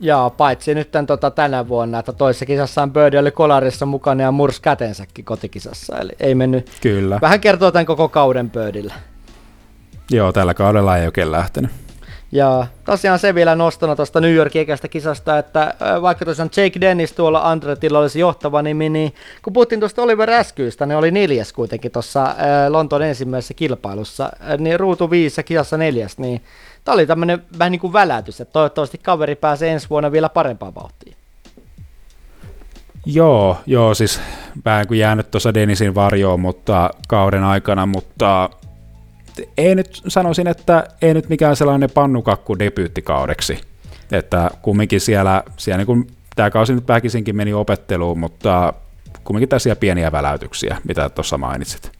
[0.00, 4.60] Joo, paitsi nyt tota, tänä vuonna, että toisessa kisassa Birdie oli kolarissa mukana ja murs
[4.60, 6.70] kätensäkin kotikisassa, eli ei mennyt.
[6.80, 7.18] Kyllä.
[7.20, 8.94] Vähän kertoo tämän koko kauden Birdillä.
[10.10, 11.70] Joo, tällä kaudella ei oikein lähtenyt.
[12.34, 17.12] Ja tosiaan se vielä nostona tuosta New Yorkin ikäistä kisasta, että vaikka tosiaan Jake Dennis
[17.12, 21.92] tuolla Andretilla olisi johtava nimi, niin kun puhuttiin tuosta Oliver Äskyistä, niin oli neljäs kuitenkin
[21.92, 22.34] tuossa
[22.68, 26.44] Lontoon ensimmäisessä kilpailussa, niin ruutu viisi ja kisassa neljäs, niin
[26.84, 30.74] tämä oli tämmöinen vähän niin kuin välätys, että toivottavasti kaveri pääsee ensi vuonna vielä parempaan
[30.74, 31.16] vauhtiin.
[33.06, 34.20] Joo, joo, siis
[34.64, 38.50] vähän kuin jäänyt tuossa Denisin varjoon mutta kauden aikana, mutta
[39.56, 43.60] ei nyt sanoisin, että ei nyt mikään sellainen pannukakku debyyttikaudeksi.
[44.12, 46.06] Että kumminkin siellä, siellä niin kuin,
[46.36, 48.74] tämä kausi nyt väkisinkin meni opetteluun, mutta
[49.24, 51.92] kumminkin tässä pieniä väläytyksiä, mitä tuossa mainitsit.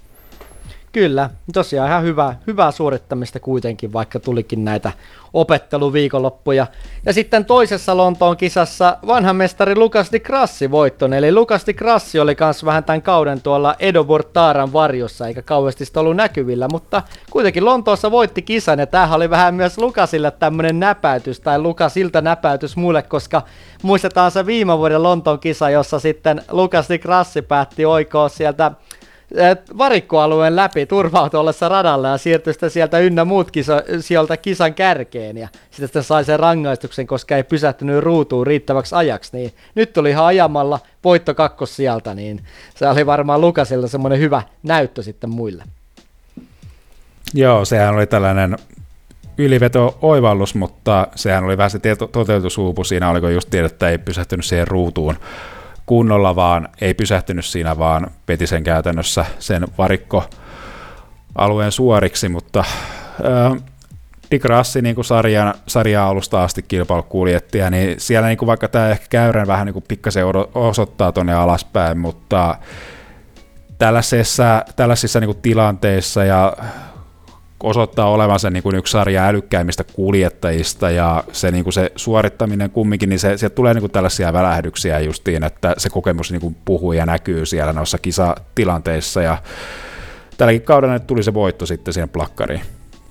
[0.95, 4.93] Kyllä, tosiaan ihan hyvää, hyvää suorittamista kuitenkin, vaikka tulikin näitä
[5.33, 6.67] opetteluviikonloppuja.
[7.07, 12.21] Ja sitten toisessa Lontoon kisassa vanha mestari Lukas Di Grassi voitton, eli Lukas Di Grassi
[12.21, 17.03] oli myös vähän tämän kauden tuolla Edobort Taaran varjossa, eikä kauheasti sitä ollut näkyvillä, mutta
[17.31, 22.77] kuitenkin Lontoossa voitti kisan, ja tämähän oli vähän myös Lukasille tämmöinen näpäytys, tai Lukasilta näpäytys
[22.77, 23.43] mulle, koska
[23.83, 28.73] muistetaan se viime vuoden Lontoon kisa, jossa sitten Lukas Di Grassi päätti oikoa sieltä
[29.79, 35.37] varikkoalueen läpi turvautua ollessa radalla ja siirtyi sitten sieltä ynnä muut kisa, sieltä kisan kärkeen
[35.37, 39.31] ja sitten, sitten sai sen rangaistuksen, koska ei pysähtynyt ruutuun riittäväksi ajaksi.
[39.37, 44.43] Niin nyt tuli ihan ajamalla voitto kakkos sieltä, niin se oli varmaan Lukasilla semmoinen hyvä
[44.63, 45.65] näyttö sitten muille.
[47.35, 48.57] Joo, sehän oli tällainen
[49.39, 51.81] yliveto-oivallus, mutta sehän oli vähän se
[52.13, 55.17] toteutusuupu siinä, oliko just tiedä, että ei pysähtynyt siihen ruutuun
[55.87, 60.25] kunnolla, vaan ei pysähtynyt siinä, vaan veti sen käytännössä sen varikko
[61.35, 63.63] alueen suoriksi, mutta äh,
[64.31, 68.89] Dick Rassi niin kuin sarjan, sarjan alusta asti kilpailukuljettaja, niin siellä niin kuin vaikka tämä
[68.89, 70.25] ehkä käyrän vähän niin kuin pikkasen
[70.55, 72.57] osoittaa tuonne alaspäin, mutta
[73.79, 76.57] tällaisissa, tällaisissa niin kuin tilanteissa ja
[77.65, 83.09] osoittaa olevansa niin kuin yksi sarja älykkäimmistä kuljettajista ja se, niin kuin se suorittaminen kumminkin,
[83.09, 86.93] niin se, sieltä tulee niin kuin tällaisia välähdyksiä justiin, että se kokemus niin kuin puhuu
[86.93, 89.39] ja näkyy siellä noissa kisatilanteissa ja
[90.39, 92.61] tälläkin kaudella tuli se voitto sitten siihen plakkariin.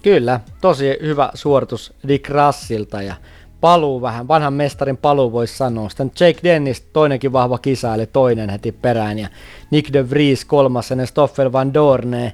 [0.02, 3.16] Kyllä, tosi hyvä suoritus Dick Rassilta ja
[3.62, 5.90] paluu vähän, vanhan mestarin paluu voisi sanoa.
[5.90, 9.28] Sitten Jake Dennis toinenkin vahva kisa, eli toinen heti perään, ja
[9.72, 12.34] Nick de Vries kolmas, ja Stoffel Van Dorne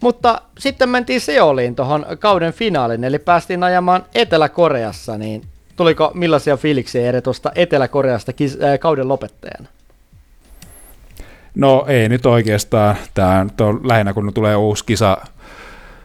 [0.00, 5.42] mutta sitten mentiin Seoliin tuohon kauden finaalin, eli päästiin ajamaan Etelä-Koreassa, niin
[5.76, 9.68] tuliko millaisia fiiliksiä eri tuosta Etelä-Koreasta kis- äh, kauden lopettajana?
[11.54, 12.96] No ei nyt oikeastaan.
[13.14, 15.16] Tämä on lähinnä kun tulee uusi kisa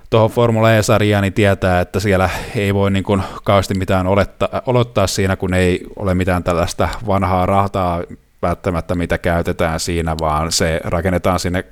[0.09, 5.07] tuohon Formula E-sarjaan, niin tietää, että siellä ei voi niin kuin kauheasti mitään olettaa, olottaa
[5.07, 8.03] siinä, kun ei ole mitään tällaista vanhaa rahtaa
[8.41, 11.65] välttämättä, mitä käytetään siinä, vaan se rakennetaan sinne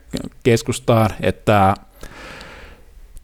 [0.43, 1.73] keskustaan, että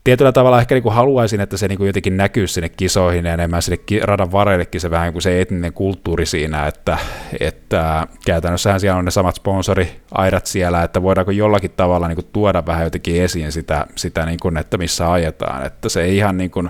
[0.08, 3.80] tietyllä tavalla ehkä niin haluaisin, että se niin jotenkin näkyy sinne kisoihin ja enemmän sinne
[4.04, 6.98] radan vareillekin se vähän kuin se etninen kulttuuri siinä, että,
[7.40, 12.84] että käytännössähän siellä on ne samat sponsoriaidat siellä, että voidaanko jollakin tavalla niin tuoda vähän
[12.84, 16.70] jotenkin esiin sitä, sitä niin kuin, että missä ajetaan, että se ei ihan niin kuin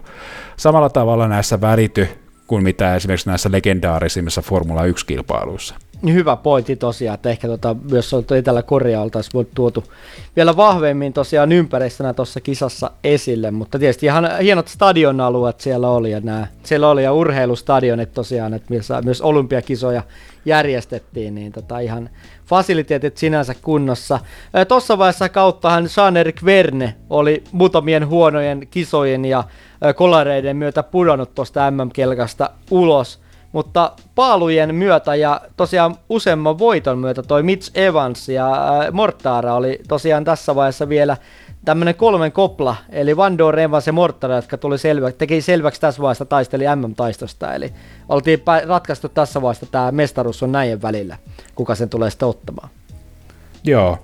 [0.57, 2.07] samalla tavalla näissä välity
[2.47, 5.75] kuin mitä esimerkiksi näissä legendaarisimmissa Formula 1-kilpailuissa.
[6.06, 9.84] Hyvä pointti tosiaan, että ehkä tota, myös Etelä-Korea oltaisiin voitu tuotu
[10.36, 16.20] vielä vahvemmin tosiaan ympäristönä tuossa kisassa esille, mutta tietysti ihan hienot stadionalueet siellä oli ja
[16.20, 20.04] nää, siellä oli ja urheilustadionit tosiaan, että missä myös olympiakisoja
[20.45, 22.10] järjestettiin, niin tota ihan
[22.45, 24.20] fasiliteetit sinänsä kunnossa.
[24.68, 29.43] Tuossa vaiheessa kauttahan Jean-Eric Verne oli muutamien huonojen kisojen ja
[29.95, 33.20] kolareiden myötä pudonnut tuosta MM-kelkasta ulos,
[33.58, 38.49] mutta paalujen myötä ja tosiaan useamman voiton myötä toi Mitch Evans ja
[38.91, 41.18] Mortara oli tosiaan tässä vaiheessa vielä
[41.66, 46.01] tämmöinen kolmen kopla, eli Van Dorn, Evans ja Mortara, jotka tuli selvä, teki selväksi tässä
[46.01, 47.74] vaiheessa taisteli MM-taistosta, eli
[48.10, 51.18] oltiin ratkaistu tässä vaiheessa tämä mestaruus on näin välillä,
[51.55, 52.70] kuka sen tulee sitten ottamaan.
[53.64, 53.97] Joo,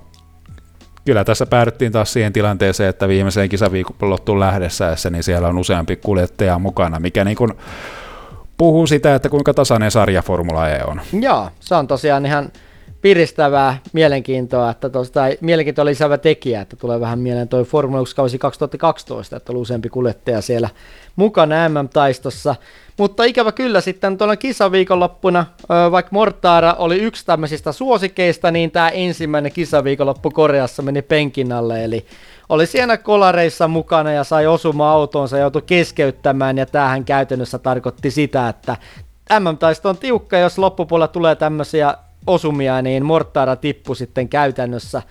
[1.05, 6.59] kyllä tässä päädyttiin taas siihen tilanteeseen, että viimeiseen kisaviikonlottuun lähdessä, niin siellä on useampi kuljettaja
[6.59, 7.53] mukana, mikä niin kuin
[8.57, 11.01] puhuu sitä, että kuinka tasainen sarja Formula E on.
[11.21, 12.51] Joo, se on tosiaan ihan
[13.01, 18.37] piristävää mielenkiintoa, että tosta, mielenkiintoa lisäävä tekijä, että tulee vähän mieleen toi Formula 1 kausi
[18.37, 20.69] 2012, että oli useampi kuljettaja siellä
[21.15, 22.55] mukana MM-taistossa.
[22.97, 25.45] Mutta ikävä kyllä sitten tuolla kisaviikonloppuna,
[25.91, 32.05] vaikka Mortaara oli yksi tämmöisistä suosikeista, niin tämä ensimmäinen kisaviikonloppu Koreassa meni penkin alle, eli
[32.49, 38.11] oli siellä kolareissa mukana ja sai osuma autoonsa ja joutui keskeyttämään, ja tämähän käytännössä tarkoitti
[38.11, 38.77] sitä, että
[39.39, 41.95] MM-taisto on tiukka, jos loppupuolella tulee tämmöisiä
[42.27, 45.01] osumia, niin Mortara tippui sitten käytännössä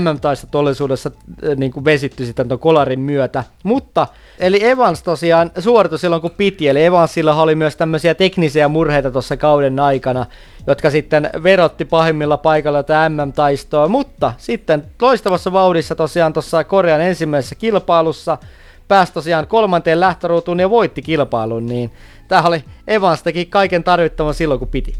[0.00, 1.10] MM-taistotollisuudessa
[1.48, 3.44] äh, niin kuin vesitty sitten tuon kolarin myötä.
[3.62, 4.06] Mutta,
[4.38, 9.36] eli Evans tosiaan suoritui silloin kun piti, eli Evansilla oli myös tämmöisiä teknisiä murheita tuossa
[9.36, 10.26] kauden aikana,
[10.66, 17.54] jotka sitten verotti pahimmilla paikalla tätä MM-taistoa, mutta sitten loistavassa vauhdissa tosiaan tuossa Korean ensimmäisessä
[17.54, 18.38] kilpailussa
[18.88, 21.90] pääsi tosiaan kolmanteen lähtöruutuun ja voitti kilpailun, niin
[22.28, 24.94] tämä oli Evans teki kaiken tarvittavan silloin kun piti.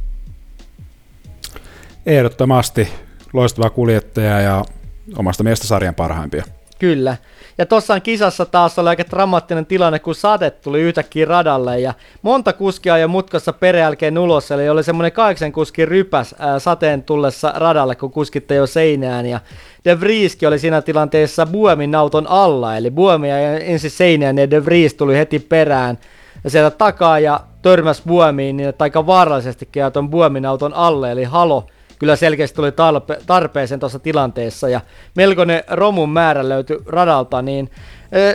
[2.06, 2.88] Ehdottomasti
[3.32, 4.64] loistava kuljettaja ja
[5.16, 6.44] omasta mielestä sarjan parhaimpia.
[6.78, 7.16] Kyllä.
[7.58, 12.52] Ja tuossa kisassa taas oli aika dramaattinen tilanne, kun sade tuli yhtäkkiä radalle ja monta
[12.52, 17.94] kuskia ja mutkassa perejälkeen ulos, eli oli semmoinen kahdeksan kuskin rypäs ää, sateen tullessa radalle,
[17.96, 19.40] kun kuskitte jo seinään ja
[19.84, 24.64] De Vrieski oli siinä tilanteessa Buemin auton alla, eli Buemi ja ensin seinään ja De
[24.64, 25.98] Vries tuli heti perään
[26.44, 31.24] ja sieltä takaa ja törmäsi Buemiin niin aika vaarallisestikin ja tuon Buemin auton alle, eli
[31.24, 31.66] halo
[31.98, 34.80] kyllä selkeästi tuli tarpe- tarpeeseen tuossa tilanteessa ja
[35.14, 37.70] melkoinen romun määrä löytyi radalta, niin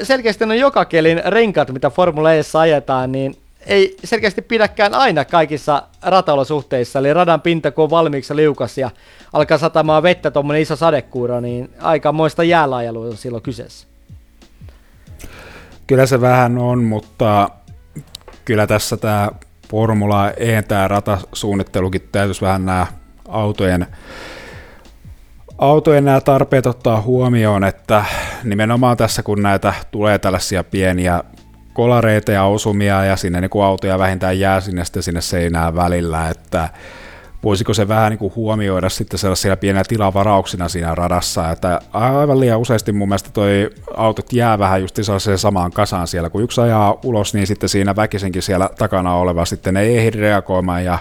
[0.03, 3.36] selkeästi on joka kelin renkaat, mitä Formula Eessä ajetaan, niin
[3.66, 8.89] ei selkeästi pidäkään aina kaikissa rataolosuhteissa, eli radan pinta kun on valmiiksi liukas ja
[9.34, 13.88] alkaa satamaan vettä tuommoinen iso sadekuuro, niin aika moista jäälaajelua on silloin kyseessä.
[15.88, 17.49] Kyllä se vähän on, mutta
[18.45, 19.32] kyllä tässä tämä
[19.70, 22.88] Formula E, tämä ratasuunnittelukin täytyisi vähän nämä
[23.34, 23.88] autojen,
[25.57, 28.05] autojen nämä tarpeet ottaa huomioon, että
[28.43, 31.23] nimenomaan tässä kun näitä tulee tällaisia pieniä
[31.73, 36.29] kolareita ja osumia ja sinne niin kuin autoja vähintään jää sinne sitten sinne seinään välillä,
[36.29, 36.69] että
[37.43, 42.59] voisiko se vähän niin kuin huomioida sitten sellaisia pieniä tilavarauksina siinä radassa, että aivan liian
[42.59, 46.99] useasti mun mielestä toi autot jää vähän just sellaiseen samaan kasaan siellä, kun yksi ajaa
[47.03, 50.99] ulos, niin sitten siinä väkisinkin siellä takana oleva sitten ei ehdi reagoimaan ja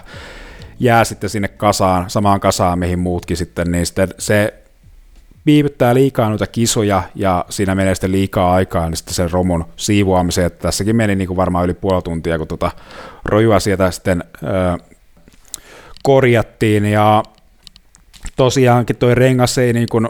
[0.79, 4.53] jää sitten sinne kasaan, samaan kasaan, mihin muutkin sitten, niin sitten se
[5.45, 10.47] viivyttää liikaa noita kisoja ja siinä menee sitten liikaa aikaa niin sitten sen romun siivoamiseen.
[10.47, 12.71] Että tässäkin meni niin kuin varmaan yli puoli tuntia, kun tuota
[13.25, 14.77] rojua sieltä sitten ö,
[16.03, 17.23] korjattiin ja
[18.35, 20.09] tosiaankin toi rengas ei niin kuin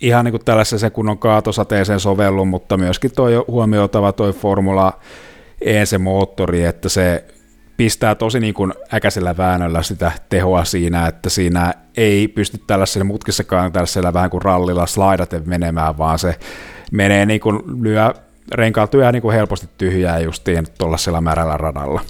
[0.00, 4.92] ihan niin kuin tällaiseen kunnon kaatosateeseen sovellu, mutta myöskin toi huomioitava toi Formula
[5.60, 7.24] E se moottori, että se
[7.76, 13.72] pistää tosi niin kuin äkäisellä väännöllä sitä tehoa siinä, että siinä ei pysty tällaisella mutkissakaan
[13.72, 16.34] tällaisella vähän kuin rallilla slaidaten menemään, vaan se
[16.92, 18.14] menee niin kuin lyö
[18.54, 22.00] renkaat lyö niin kuin helposti tyhjää justiin tuollaisella märällä radalla.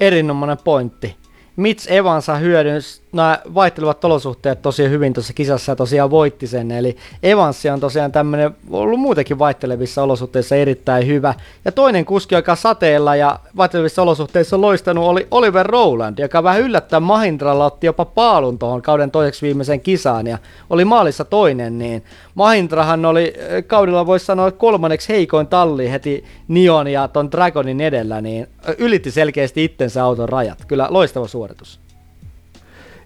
[0.00, 1.16] Erinomainen pointti.
[1.56, 6.70] Mitch Evansa hyödynsi nämä vaihtelevat olosuhteet tosi hyvin tuossa kisassa ja tosiaan voitti sen.
[6.70, 11.34] Eli Evans on tosiaan tämmöinen ollut muutenkin vaihtelevissa olosuhteissa erittäin hyvä.
[11.64, 16.60] Ja toinen kuski, joka sateella ja vaihtelevissa olosuhteissa on loistanut, oli Oliver Rowland, joka vähän
[16.60, 20.38] yllättäen Mahindralla otti jopa paalun tuohon kauden toiseksi viimeiseen kisaan ja
[20.70, 21.78] oli maalissa toinen.
[21.78, 22.04] Niin
[22.34, 28.20] Mahindrahan oli eh, kaudella voisi sanoa kolmanneksi heikoin talli heti Nion ja ton Dragonin edellä,
[28.20, 30.64] niin eh, ylitti selkeästi itsensä auton rajat.
[30.64, 31.87] Kyllä loistava suoritus.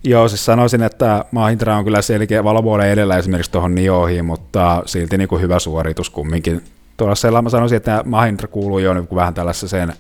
[0.05, 5.19] Joo, siis sanoisin, että Mahindra on kyllä selkeä valovuoden edellä esimerkiksi tuohon Nioihin, mutta silti
[5.19, 6.63] niin kuin hyvä suoritus kumminkin.
[6.97, 9.93] Tuolla mä sanoisin, että Mahindra kuuluu jo niin kuin vähän tällaiseen,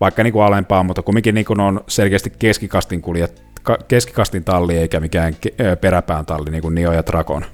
[0.00, 3.42] vaikka niin kuin alempaan, mutta kumminkin niin kuin on selkeästi keskikastin kuljet,
[3.88, 5.34] keskikastin talli eikä mikään
[5.80, 7.44] peräpään talli, niin kuin Nio ja Dragon.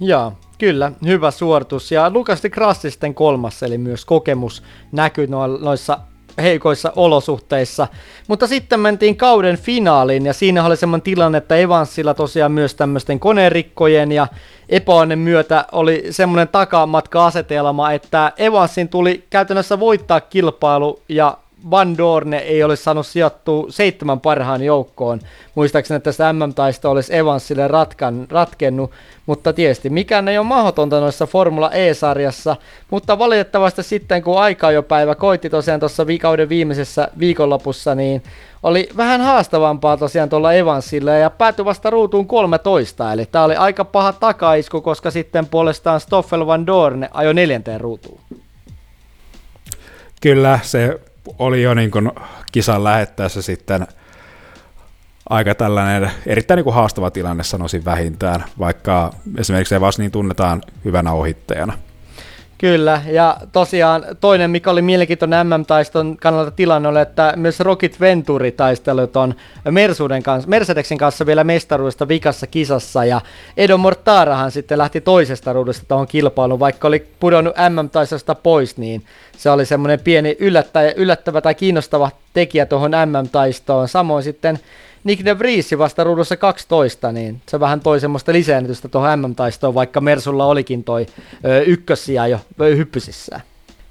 [0.00, 1.92] Joo, Kyllä, hyvä suoritus.
[1.92, 4.62] Ja Lukas de Grassi sitten kolmas, eli myös kokemus
[4.92, 5.26] näkyy
[5.60, 5.98] noissa
[6.42, 7.88] heikoissa olosuhteissa.
[8.28, 13.20] Mutta sitten mentiin kauden finaaliin ja siinä oli semmoinen tilanne, että Evansilla tosiaan myös tämmöisten
[13.20, 14.26] konerikkojen ja
[14.68, 21.38] epäonnen myötä oli semmoinen takamatka-asetelma, että Evansin tuli käytännössä voittaa kilpailu ja
[21.70, 25.20] Van Dorne ei olisi saanut sijoittua seitsemän parhaan joukkoon.
[25.54, 28.90] Muistaakseni, että tästä MM-taista olisi Evansille ratkan, ratkennut,
[29.26, 32.56] mutta tietysti mikään ei ole mahdotonta noissa Formula E-sarjassa,
[32.90, 38.22] mutta valitettavasti sitten kun aika jo päivä koitti tosiaan tuossa kauden viimeisessä viikonlopussa, niin
[38.62, 43.84] oli vähän haastavampaa tosiaan tuolla Evansille ja päätyi vasta ruutuun 13, eli tämä oli aika
[43.84, 48.20] paha takaisku, koska sitten puolestaan Stoffel Van Dorne ajoi neljänteen ruutuun.
[50.20, 51.00] Kyllä, se
[51.38, 52.10] oli jo niin kuin
[52.52, 53.86] kisan lähettäessä sitten
[55.28, 61.12] aika tällainen erittäin niin kuin haastava tilanne sanoisin vähintään, vaikka esimerkiksi Evas niin tunnetaan hyvänä
[61.12, 61.78] ohittajana.
[62.64, 69.16] Kyllä, ja tosiaan toinen, mikä oli mielenkiintoinen MM-taiston kannalta tilanne, oli, että myös Rocket Venturi-taistelut
[69.16, 69.34] on
[69.70, 73.20] Mersuden kanssa, Mercedeksin kanssa vielä mestaruudesta vikassa kisassa, ja
[73.56, 79.04] Edo Mortarahan sitten lähti toisesta ruudusta tuohon kilpailuun, vaikka oli pudonnut MM-taistosta pois, niin
[79.36, 83.88] se oli semmoinen pieni yllättävä, yllättävä tai kiinnostava tekijä tuohon MM-taistoon.
[83.88, 84.58] Samoin sitten
[85.04, 90.00] Nick de Vries vasta ruudussa 12, niin se vähän toi semmoista lisäännytystä tuohon MM-taistoon, vaikka
[90.00, 91.06] Mersulla olikin toi
[91.66, 92.38] ykkössiä jo
[92.76, 93.42] hyppysissään.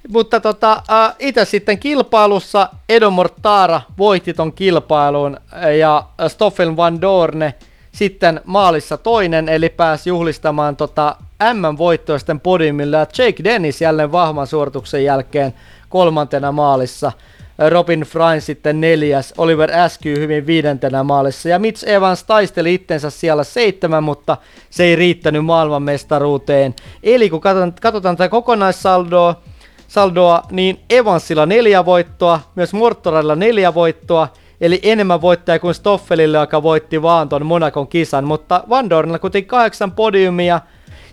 [0.08, 0.82] Mutta tota,
[1.18, 5.36] itse sitten kilpailussa Edo Mortara voitti ton kilpailun
[5.78, 7.54] ja Stoffel Van Dorne
[7.92, 11.16] sitten maalissa toinen, eli pääsi juhlistamaan tota
[11.54, 12.98] M-voittoa sitten podiumilla.
[12.98, 15.54] Jake Dennis jälleen vahvan suorituksen jälkeen
[15.88, 17.12] kolmantena maalissa–
[17.58, 21.48] Robin Frine sitten neljäs, Oliver Askew hyvin viidentenä maalissa.
[21.48, 24.36] Ja Mitch Evans taisteli itsensä siellä seitsemän, mutta
[24.70, 26.74] se ei riittänyt maailmanmestaruuteen.
[27.02, 29.42] Eli kun katsotaan, katsotaan tätä kokonaissaldoa,
[29.88, 34.28] saldoa, niin Evansilla neljä voittoa, myös Mortorella neljä voittoa,
[34.60, 39.48] eli enemmän voittaja kuin Stoffelille, joka voitti vaan ton Monakon kisan, mutta Van Dornilla kuitenkin
[39.48, 40.60] kahdeksan podiumia,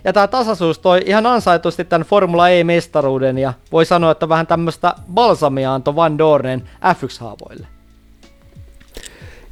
[0.04, 4.94] ja tämä tasaisuus toi ihan ansaitusti tämän Formula E-mestaruuden ja voi sanoa, että vähän tämmöistä
[5.14, 7.66] balsamia antoi Van Dornen F1-haavoille.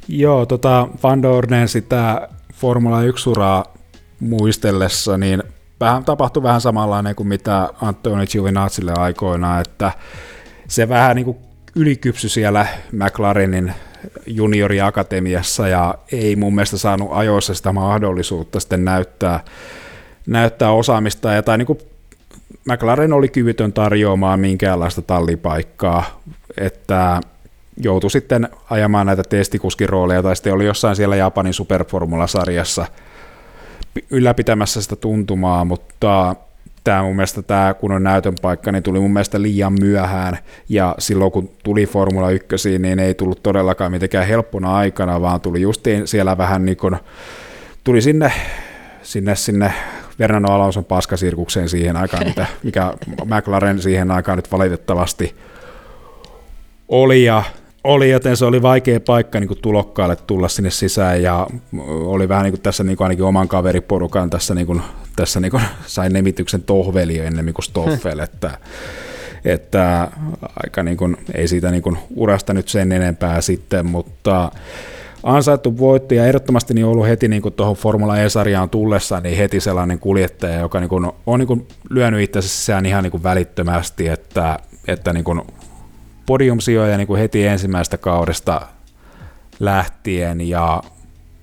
[0.07, 3.63] Joo, tota Van Dornen sitä Formula 1-uraa
[4.19, 5.43] muistellessa, niin
[5.79, 9.91] vähän tapahtui vähän samanlainen kuin mitä Antoni Giovinazille aikoinaan, että
[10.67, 11.37] se vähän niin kuin
[11.75, 13.73] ylikypsy siellä McLarenin
[14.27, 19.39] junioriakatemiassa ja ei mun mielestä saanut ajoissa sitä mahdollisuutta sitten näyttää
[20.27, 21.79] näyttää osaamista, ja tai niin kuin
[22.65, 26.21] McLaren oli kyvytön tarjoamaan minkäänlaista tallipaikkaa,
[26.57, 27.21] että
[27.77, 32.85] joutui sitten ajamaan näitä testikuskirooleja, tai sitten oli jossain siellä Japanin superformulasarjassa
[34.09, 36.35] ylläpitämässä sitä tuntumaa, mutta
[36.83, 40.37] tämä mun mielestä tämä kun on näytön paikka, niin tuli mun mielestä liian myöhään,
[40.69, 45.61] ja silloin kun tuli Formula 1, niin ei tullut todellakaan mitenkään helppona aikana, vaan tuli
[45.61, 46.95] justiin siellä vähän niin kuin,
[47.83, 48.31] tuli sinne,
[49.03, 49.73] sinne, sinne
[50.17, 52.93] Fernando Alonson paskasirkukseen siihen aikaan, mitä, mikä
[53.25, 55.35] McLaren siihen aikaan nyt valitettavasti
[56.87, 57.43] oli, ja
[57.83, 61.47] oli, joten se oli vaikea paikka niin kuin tulokkaalle tulla sinne sisään, ja
[61.87, 64.81] oli vähän niin kuin tässä niin kuin ainakin oman kaveriporukan tässä, niin kuin,
[65.15, 68.57] tässä niin kuin, sain nimityksen Tohveli ennen kuin Stoffel, että,
[69.45, 70.07] että
[70.63, 74.51] aika niin kuin, ei siitä niin kuin urasta nyt sen enempää sitten, mutta
[75.23, 79.99] ansaittu voitto ja ehdottomasti niin ollut heti niin tuohon Formula E-sarjaan tullessa niin heti sellainen
[79.99, 84.59] kuljettaja, joka niin kuin, on niin kuin lyönyt itsensä sisään ihan niin kuin välittömästi, että,
[84.87, 85.41] että niin kuin
[86.25, 88.61] podiumsijoja niin kuin heti ensimmäisestä kaudesta
[89.59, 90.81] lähtien ja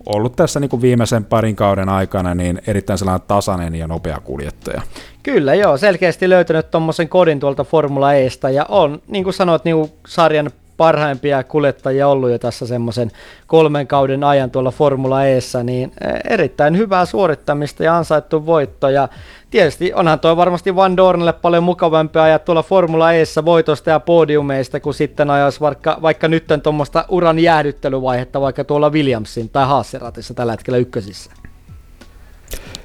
[0.06, 4.82] ollut tässä niin kuin viimeisen parin kauden aikana niin erittäin sellainen tasainen ja nopea kuljettaja.
[5.22, 9.76] Kyllä joo, selkeästi löytänyt tuommoisen kodin tuolta Formula Estä ja on, niin kuin sanoit, niin
[9.76, 13.10] kuin sarjan parhaimpia kuljettajia ollut jo tässä semmoisen
[13.46, 18.88] kolmen kauden ajan tuolla Formula Eessä, niin e, erittäin hyvää suorittamista ja ansaittu voitto.
[18.88, 19.08] Ja
[19.50, 24.80] tietysti onhan tuo varmasti Van Dornelle paljon mukavampia ajaa tuolla Formula Eessä voitosta ja podiumeista,
[24.80, 30.52] kuin sitten ajaisi vaikka, vaikka nyt tuommoista uran jäähdyttelyvaihetta vaikka tuolla Williamsin tai Haasseratissa tällä
[30.52, 31.30] hetkellä ykkösissä.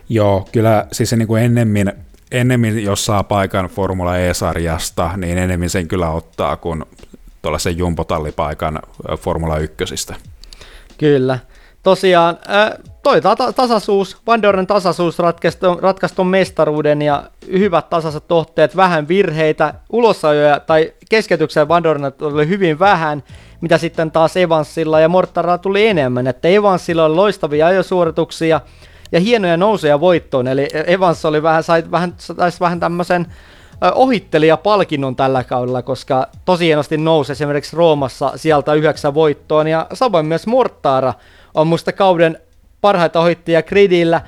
[0.10, 1.92] Joo, kyllä siis se niin kuin ennemmin,
[2.32, 6.86] ennemmin, jos saa paikan Formula E-sarjasta, niin enemmän sen kyllä ottaa, kun
[7.44, 8.80] tuollaisen jumpotallipaikan
[9.20, 9.76] Formula 1.
[10.98, 11.40] Kyllä.
[11.84, 12.38] Tosiaan
[13.04, 13.22] toi
[13.56, 15.20] tasaisuus, Van Doren tasaisuus
[15.82, 22.48] ratkaisi tuon mestaruuden ja hyvät tasaiset tohteet, vähän virheitä, ulosajoja tai keskeytyksiä Van Doren oli
[22.48, 23.24] hyvin vähän,
[23.62, 28.62] mitä sitten taas Evansilla ja Mortaralla tuli enemmän, että Evansilla oli loistavia ajosuorituksia
[29.12, 33.28] ja hienoja nousuja voittoon, eli Evans oli vähän, sai vähän, sai vähän tämmöisen
[33.96, 40.48] ohittelija-palkinnon tällä kaudella, koska tosi hienosti nousi esimerkiksi Roomassa sieltä yhdeksän voittoon, ja samoin myös
[40.48, 41.14] Mortara
[41.54, 42.40] on musta kauden
[42.82, 44.22] parhaita ohittajia gridillä.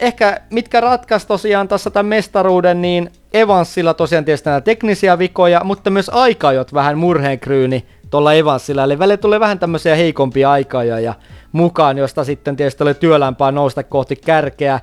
[0.00, 5.90] Ehkä mitkä ratkaisi tosiaan tässä tämän mestaruuden, niin Evansilla tosiaan tietysti näitä teknisiä vikoja, mutta
[5.90, 11.14] myös aikajot vähän murheenkryyni tuolla Evansilla, eli välillä tulee vähän tämmöisiä heikompia aikajoja
[11.52, 14.80] mukaan, josta sitten tietysti oli työlämpää nousta kohti kärkeä.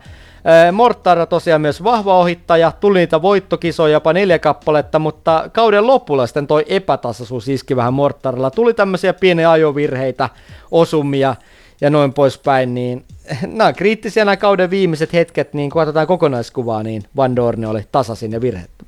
[0.71, 6.47] Mortara tosiaan myös vahva ohittaja, tuli niitä voittokisoja jopa neljä kappaletta, mutta kauden lopulla sitten
[6.47, 8.51] toi epätasaisuus iski vähän Mortarilla.
[8.51, 10.29] Tuli tämmöisiä pieniä ajovirheitä,
[10.71, 11.35] osumia
[11.81, 13.05] ja noin poispäin, niin
[13.47, 18.31] nämä kriittisiä nämä kauden viimeiset hetket, niin kun katsotaan kokonaiskuvaa, niin Van Dorne oli tasaisin
[18.31, 18.86] ja virheettömiä.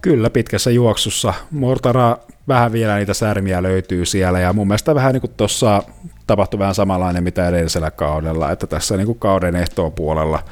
[0.00, 1.34] Kyllä, pitkässä juoksussa.
[1.50, 2.16] Mortara
[2.48, 5.82] vähän vielä niitä särmiä löytyy siellä, ja mun mielestä vähän niin kuin tuossa
[6.26, 10.42] tapahtui vähän samanlainen mitä edellisellä kaudella, että tässä niin kuin kauden ehtoon puolella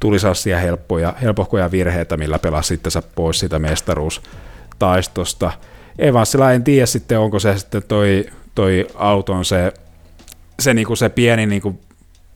[0.00, 5.52] tuli sellaisia helppoja, helpohkoja virheitä, millä pelasi sitten pois sitä mestaruustaistosta.
[5.98, 9.72] Evansilla en tiedä sitten, onko se sitten toi, toi auton se,
[10.60, 11.80] se, niin kuin se pieni niin kuin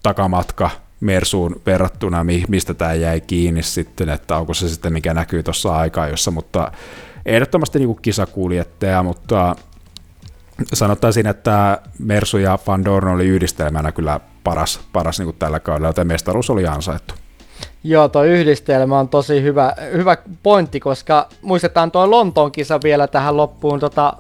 [0.03, 0.71] takamatka
[1.01, 6.09] Mersuun verrattuna, mistä tämä jäi kiinni sitten, että onko se sitten mikä näkyy tuossa aikaa,
[6.09, 6.73] jossa, mutta
[7.27, 9.57] ehdottomasti niin kisakuljettaja, mutta
[10.73, 16.07] sanottaisin, että Mersu ja Van Dorn oli yhdistelmänä kyllä paras, paras niin tällä kaudella, joten
[16.07, 17.15] mestaruus oli ansaittu.
[17.85, 23.37] Joo, tuo yhdistelmä on tosi hyvä, hyvä pointti, koska muistetaan tuo Lontoon kisa vielä tähän
[23.37, 24.13] loppuun tota,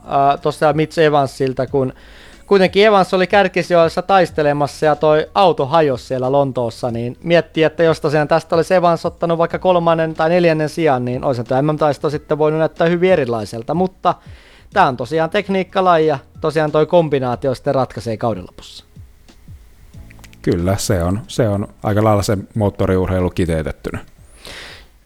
[0.66, 1.92] äh, Mitch Evansilta, kun
[2.46, 8.00] kuitenkin Evans oli kärkisijoissa taistelemassa ja toi auto hajosi siellä Lontoossa, niin miettii, että jos
[8.00, 12.38] tosiaan tästä olisi Evans ottanut vaikka kolmannen tai neljännen sijaan, niin olisi tämä MM-taisto sitten
[12.38, 14.14] voinut näyttää hyvin erilaiselta, mutta
[14.72, 18.84] tämä on tosiaan tekniikkalaji ja tosiaan toi kombinaatio sitten ratkaisee kauden lopussa.
[20.42, 23.98] Kyllä, se on, se on aika lailla se moottoriurheilu kiteytettynä.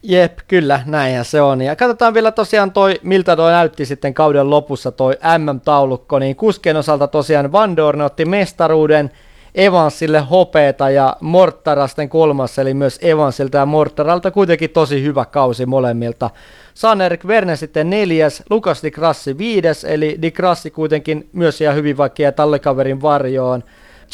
[0.03, 1.61] Jep, kyllä, näinhän se on.
[1.61, 6.77] Ja katsotaan vielä tosiaan toi, miltä toi näytti sitten kauden lopussa toi MM-taulukko, niin kuskien
[6.77, 9.11] osalta tosiaan Van Dorn otti mestaruuden,
[9.55, 16.29] Evansille hopeeta ja Mortarasten kolmas, eli myös Evansilta ja Mortaralta kuitenkin tosi hyvä kausi molemmilta.
[16.73, 21.97] Sanerik Verne sitten neljäs, Lukas Di Grassi viides, eli Di Grassi kuitenkin myös ihan hyvin
[21.97, 23.63] vaikka tallikaverin varjoon.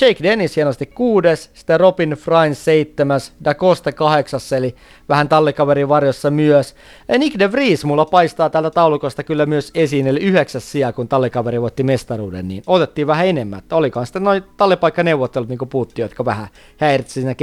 [0.01, 4.75] Jake Dennis hienosti kuudes, sitten Robin Frine seitsemäs, Da Costa kahdeksas, eli
[5.09, 6.75] vähän tallikaverin varjossa myös.
[7.07, 11.07] Ja Nick de Vries mulla paistaa täältä taulukosta kyllä myös esiin, eli yhdeksäs sija, kun
[11.07, 13.59] tallikaveri voitti mestaruuden, niin otettiin vähän enemmän.
[13.59, 17.35] Että olikaan sitten noin tallipaikkaneuvottelut, niin kuin puhuttiin, jotka vähän häiritsi siinä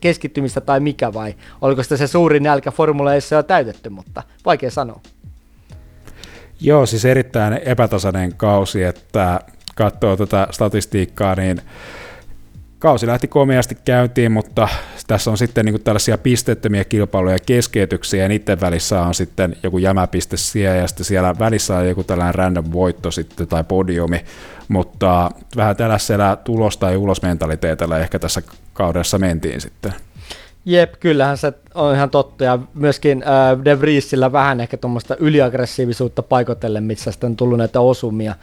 [0.00, 5.00] keskittymistä, tai mikä vai oliko sitten se suuri nälkä formuleissa jo täytetty, mutta vaikea sanoa.
[6.60, 9.40] Joo, siis erittäin epätasainen kausi, että
[9.74, 11.60] katsoo tätä statistiikkaa, niin
[12.84, 14.68] kausi lähti komeasti käyntiin, mutta
[15.06, 19.78] tässä on sitten niin tällaisia pistettömiä kilpailuja ja keskeytyksiä, ja niiden välissä on sitten joku
[19.78, 24.24] jämäpiste siellä, ja sitten siellä välissä on joku tällainen random voitto sitten, tai podiumi,
[24.68, 29.94] mutta vähän tällaisella tulos- tai ulosmentaliteetillä ehkä tässä kaudessa mentiin sitten.
[30.66, 36.22] Jep, kyllähän se on ihan totta, ja myöskin äh, De Vriesillä vähän ehkä tuommoista yliaggressiivisuutta
[36.22, 38.34] paikotellen, missä sitten on tullut näitä osumia.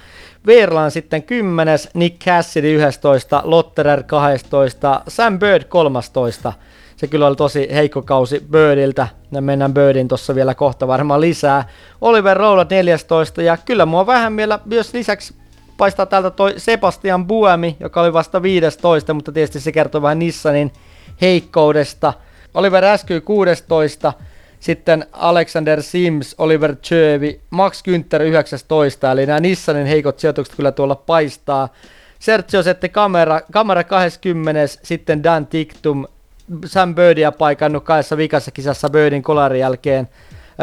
[0.46, 6.54] Verlan sitten 10, Nick Cassidy 11, Lotterer 12, Sam Bird 13.
[6.96, 11.68] Se kyllä oli tosi heikko kausi Birdiltä, ja mennään Birdin tuossa vielä kohta varmaan lisää.
[12.02, 15.34] Oliver Rowland 14, ja kyllä mua vähän vielä myös lisäksi
[15.78, 20.72] paistaa täältä toi Sebastian Buemi, joka oli vasta 15, mutta tietysti se kertoo vähän Nissanin
[21.22, 22.14] heikkoudesta.
[22.54, 24.14] Oliver Äsky 16,
[24.62, 30.96] sitten Alexander Sims, Oliver Chövi, Max Günther 19, eli nämä Nissanin heikot sijoitukset kyllä tuolla
[30.96, 31.70] paistaa.
[32.20, 36.06] Sergio Setti kamera, kamera 20, sitten Dan Tiktum,
[36.66, 40.10] Sam Birdia paikannut kahdessa vikassa kisassa Birdin kolarin jälkeen.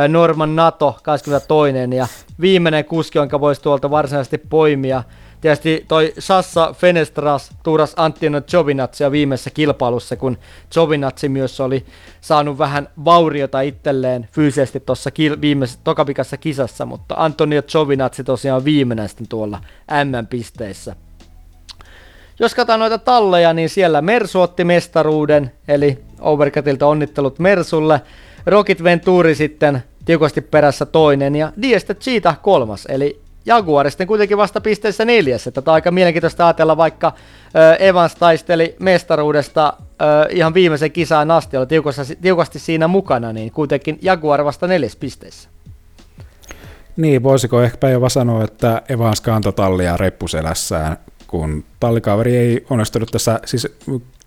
[0.08, 1.96] Norman Nato 22.
[1.96, 2.06] ja
[2.40, 5.02] viimeinen kuski, jonka voisi tuolta varsinaisesti poimia,
[5.40, 10.38] Tietysti toi Sassa Fenestras tuuras Antino Giovinazzi viimeisessä kilpailussa, kun
[10.72, 11.84] Giovinazzi myös oli
[12.20, 19.08] saanut vähän vauriota itselleen fyysisesti tuossa kil- viimeisessä tokapikassa kisassa, mutta Antonio Giovinazzi tosiaan viimeinen
[19.08, 19.60] sitten tuolla
[20.04, 20.96] M-pisteissä.
[22.40, 28.00] Jos katsotaan noita talleja, niin siellä Mersu otti mestaruuden, eli Overcutilta onnittelut Mersulle.
[28.46, 34.60] Rocket Venturi sitten tiukasti perässä toinen ja Dieste Cheetah kolmas, eli Jaguar sitten kuitenkin vasta
[34.60, 37.12] pisteessä neljäs, että tämä on aika mielenkiintoista ajatella, vaikka
[37.78, 39.72] Evans taisteli mestaruudesta
[40.30, 41.66] ihan viimeisen kisaan asti, oli
[42.22, 45.48] tiukasti, siinä mukana, niin kuitenkin Jaguar vasta neljäs pisteessä.
[46.96, 50.96] Niin, voisiko ehkä jopa sanoa, että Evans kantoi tallia reppuselässään,
[51.26, 53.68] kun tallikaveri ei onnistunut tässä, siis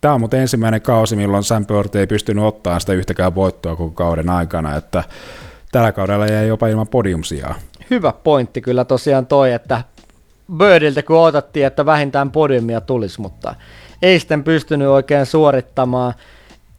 [0.02, 3.92] tämä on mutta ensimmäinen kausi, milloin Sam Bird ei pystynyt ottaa sitä yhtäkään voittoa koko
[3.92, 5.04] kauden aikana, että
[5.72, 7.56] tällä kaudella jäi jopa ilman podiumsijaa
[7.92, 9.84] hyvä pointti kyllä tosiaan toi, että
[10.58, 13.56] Birdiltä kun odotettiin, että vähintään podiumia tulisi, mutta
[14.02, 16.14] ei sitten pystynyt oikein suorittamaan.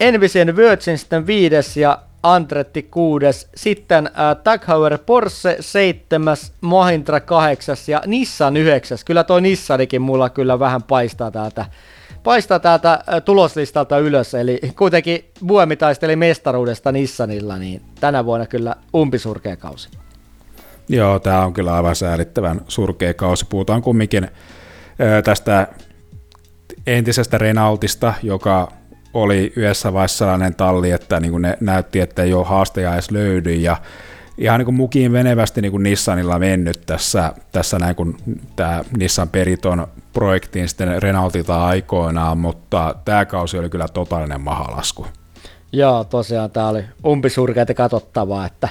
[0.00, 7.88] Envisen Virgin sitten viides ja Andretti kuudes, sitten äh, Tag Heuer Porsche seitsemäs, Mahindra kahdeksas
[7.88, 9.04] ja Nissan yhdeksäs.
[9.04, 11.66] Kyllä toi Nissanikin mulla kyllä vähän paistaa täältä,
[12.24, 18.76] paistaa täältä äh, tuloslistalta ylös, eli kuitenkin Buemi taisteli mestaruudesta Nissanilla, niin tänä vuonna kyllä
[18.94, 19.88] umpisurkea kausi.
[20.88, 23.46] Joo, tämä on kyllä aivan säälittävän surkea kausi.
[23.48, 24.28] Puhutaan kumminkin
[25.24, 25.68] tästä
[26.86, 28.72] entisestä Renaultista, joka
[29.14, 33.54] oli yhdessä vaiheessa sellainen talli, että niin ne näytti, että ei ole haasteja edes löydy,
[33.54, 33.76] ja
[34.38, 38.16] ihan niin kuin mukiin venevästi niin kuin Nissanilla mennyt tässä, tässä näin kun
[38.56, 45.06] tämä Nissan Periton projektiin sitten Renaultilta aikoinaan, mutta tämä kausi oli kyllä totaalinen mahalasku.
[45.72, 48.68] Joo, tosiaan tämä oli umpisurkeita katsottavaa, että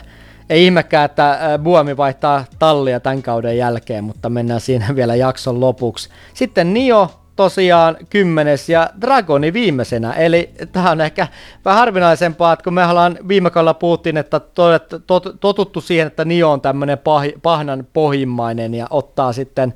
[0.51, 6.09] ei ihmekään, että Buomi vaihtaa tallia tämän kauden jälkeen, mutta mennään siinä vielä jakson lopuksi.
[6.33, 11.27] Sitten Nio tosiaan kymmenes ja Dragoni viimeisenä, eli tämä on ehkä
[11.65, 16.25] vähän harvinaisempaa, että kun me ollaan viime kaudella puhuttiin, että tot, tot, totuttu siihen, että
[16.25, 19.73] Nio on tämmöinen pah, pahnan pohjimmainen ja ottaa sitten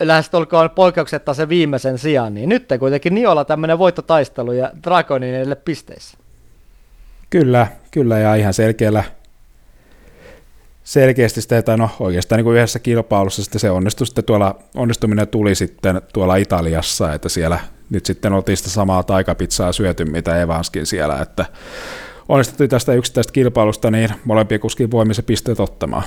[0.00, 6.18] lähestulkoon poikkeuksetta se viimeisen sijaan, niin nyt kuitenkin Niolla tämmöinen voittotaistelu ja Dragonin edelle pisteissä.
[7.30, 9.04] Kyllä, kyllä ja ihan selkeällä
[10.88, 15.28] selkeästi sitä, että no oikeastaan niin kuin yhdessä kilpailussa sitten se onnistui sitten tuolla, onnistuminen
[15.28, 17.58] tuli sitten tuolla Italiassa, että siellä
[17.90, 21.44] nyt sitten oltiin sitä samaa taikapizzaa syöty, mitä Evanskin siellä, että
[22.28, 26.02] onnistuttiin tästä yksittäistä kilpailusta, niin molempien kuskin voimme se pisteet ottamaan.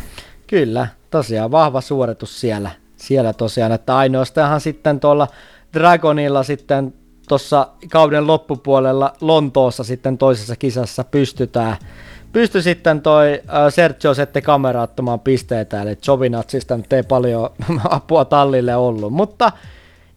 [0.48, 5.28] Kyllä, tosiaan vahva suoritus siellä, siellä tosiaan, että ainoastaan sitten tuolla
[5.74, 6.94] Dragonilla sitten
[7.28, 11.78] tuossa kauden loppupuolella Lontoossa sitten toisessa kisassa pystytään
[12.34, 17.49] pysty sitten toi äh, Sergio Sette kamera ottamaan pisteitä, eli Jovinatsista nyt ei paljon
[17.90, 19.52] apua tallille ollut, mutta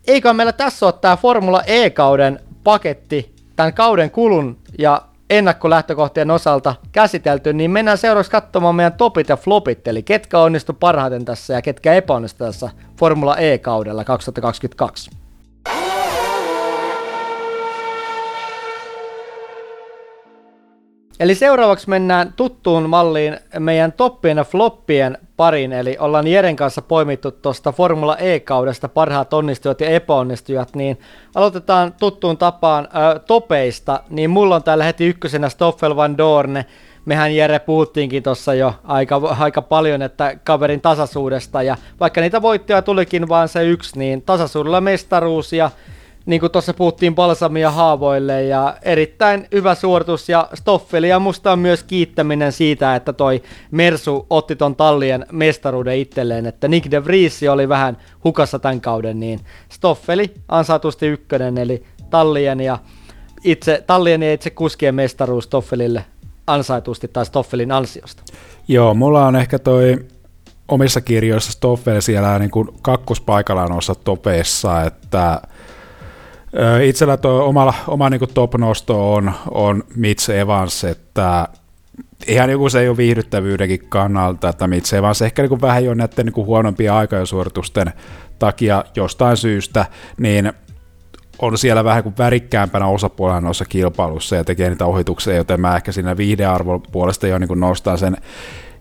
[0.07, 7.53] eikö meillä tässä ole tämä Formula E-kauden paketti tämän kauden kulun ja ennakkolähtökohtien osalta käsitelty,
[7.53, 11.95] niin mennään seuraavaksi katsomaan meidän topit ja flopit, eli ketkä onnistu parhaiten tässä ja ketkä
[11.95, 15.24] epäonnistu tässä Formula E-kaudella 2022.
[21.21, 27.31] Eli seuraavaksi mennään tuttuun malliin meidän toppien ja floppien parin, eli ollaan Jeren kanssa poimittu
[27.31, 31.01] tuosta Formula E-kaudesta parhaat onnistujat ja epäonnistujat, niin
[31.35, 36.67] aloitetaan tuttuun tapaan ä, topeista, niin mulla on täällä heti ykkösenä Stoffel Van Dorne,
[37.05, 42.83] mehän Jere puhuttiinkin tuossa jo aika, aika paljon, että kaverin tasaisuudesta, ja vaikka niitä voittoja
[42.83, 45.71] tulikin vaan se yksi, niin tasaisuudella mestaruus ja
[46.27, 51.59] niin kuin tuossa puhuttiin balsamia haavoille ja erittäin hyvä suoritus ja Stoffeli ja musta on
[51.59, 57.41] myös kiittäminen siitä, että toi Mersu otti ton tallien mestaruuden itselleen, että Nick de Vries
[57.53, 62.79] oli vähän hukassa tämän kauden, niin Stoffeli ansaitusti ykkönen, eli tallien ja
[63.45, 66.05] itse, tallien ja itse kuskien mestaruus Stoffelille
[66.47, 68.23] ansaitusti tai Stoffelin ansiosta.
[68.69, 69.99] Joo, mulla on ehkä toi
[70.69, 75.41] omissa kirjoissa Stoffel siellä niin kuin kakkospaikalla noissa topeissa, että
[76.83, 81.49] Itsellä tuo oma, oma niin top-nosto on, on Mitch Evans, että
[82.27, 86.27] ihan joku se ei ole viihdyttävyydenkin kannalta, että Mitch Evans ehkä niin vähän jo näiden
[86.27, 87.93] niin huonompia aikajosuoritusten
[88.39, 89.87] takia jostain syystä,
[90.19, 90.53] niin
[91.39, 95.93] on siellä vähän kuin värikkäämpänä osapuolella noissa kilpailussa ja tekee niitä ohituksia, joten mä ehkä
[95.93, 98.17] siinä viihdearvon puolesta jo niin nostan sen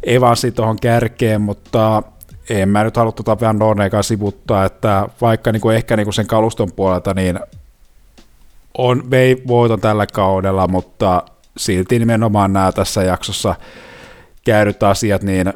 [0.04, 2.04] Evansin tuohon kärkeen, mutta
[2.50, 6.14] en mä nyt halua tuota Van Dorneekaan sivuttaa, että vaikka niin kuin ehkä niin kuin
[6.14, 7.40] sen kaluston puolelta, niin
[8.78, 11.24] on, vei voiton tällä kaudella, mutta
[11.58, 13.56] silti nimenomaan nämä tässä jaksossa
[14.46, 15.54] käydyt asiat, niin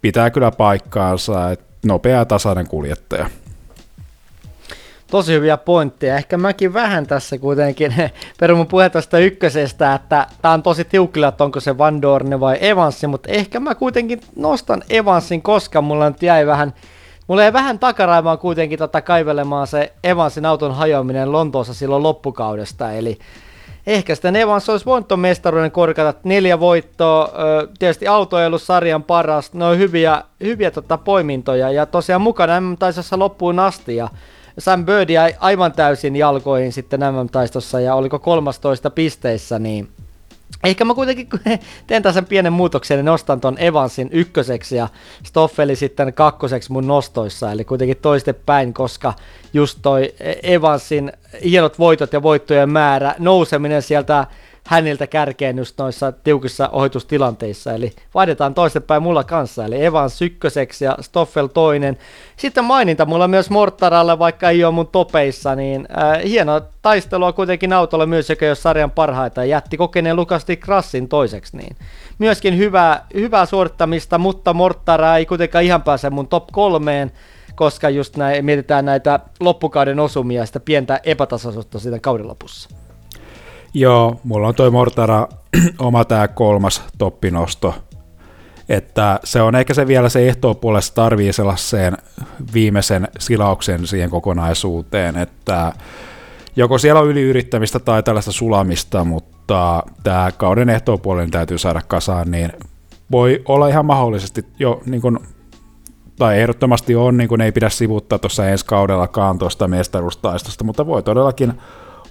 [0.00, 3.30] pitää kyllä paikkaansa, että nopea tasainen kuljettaja.
[5.10, 6.16] Tosi hyviä pointteja.
[6.16, 7.94] Ehkä mäkin vähän tässä kuitenkin
[8.40, 8.90] perun mun puhe
[9.24, 13.60] ykkösestä, että tää on tosi tiukilla, että onko se Van Dorne vai Evansi, mutta ehkä
[13.60, 16.74] mä kuitenkin nostan Evansin, koska mulla nyt jäi vähän
[17.30, 23.18] Mulla ei vähän takaraimaan kuitenkin tota kaivelemaan se Evansin auton hajoaminen Lontoossa silloin loppukaudesta, eli
[23.86, 27.30] ehkä sitten Evans olisi voinut mestaruuden korkata neljä voittoa,
[27.78, 32.60] tietysti auto ei ollut sarjan paras, ne on hyviä, hyviä tota poimintoja ja tosiaan mukana
[32.60, 34.08] MM-taistossa loppuun asti ja
[34.58, 39.88] Sam Bird jäi aivan täysin jalkoihin sitten MM-taistossa ja oliko 13 pisteissä, niin
[40.64, 41.28] Ehkä mä kuitenkin
[41.86, 44.88] teen tässä pienen muutoksen ja nostan ton Evansin ykköseksi ja
[45.22, 47.96] Stoffeli sitten kakkoseksi mun nostoissa, eli kuitenkin
[48.46, 49.12] päin, koska
[49.52, 51.12] just toi Evansin
[51.44, 54.26] hienot voitot ja voittojen määrä, nouseminen sieltä
[54.66, 57.72] häniltä kärkeen just noissa tiukissa ohitustilanteissa.
[57.72, 61.98] Eli vaihdetaan toistepäin mulla kanssa, eli Evans ykköseksi ja Stoffel toinen.
[62.36, 67.72] Sitten maininta mulla myös Mortaralle, vaikka ei ole mun topeissa, niin äh, hieno taistelua kuitenkin
[67.72, 69.44] autolla myös, joka ole sarjan parhaita.
[69.44, 71.76] Jätti kokeneen Lukasti Krassin toiseksi, niin
[72.18, 77.12] myöskin hyvää, hyvää suorittamista, mutta Mortara ei kuitenkaan ihan pääse mun top kolmeen
[77.54, 82.79] koska just näin, mietitään näitä loppukauden osumia ja sitä pientä epätasaisuutta siitä kauden lopussa.
[83.74, 85.28] Joo, mulla on toi Mortara
[85.78, 87.74] oma tää kolmas toppinosto.
[88.68, 91.96] Että se on ehkä se vielä se ehtoo puolesta tarvii sellaiseen
[92.54, 95.72] viimeisen silauksen siihen kokonaisuuteen, että
[96.56, 102.52] joko siellä on yliyrittämistä tai tällaista sulamista, mutta tämä kauden ehtoopuolen täytyy saada kasaan, niin
[103.10, 105.18] voi olla ihan mahdollisesti jo niin kuin,
[106.18, 111.02] tai ehdottomasti on, niin kuin ei pidä sivuttaa tuossa ensi kaudellakaan tuosta mestaruustaistosta, mutta voi
[111.02, 111.54] todellakin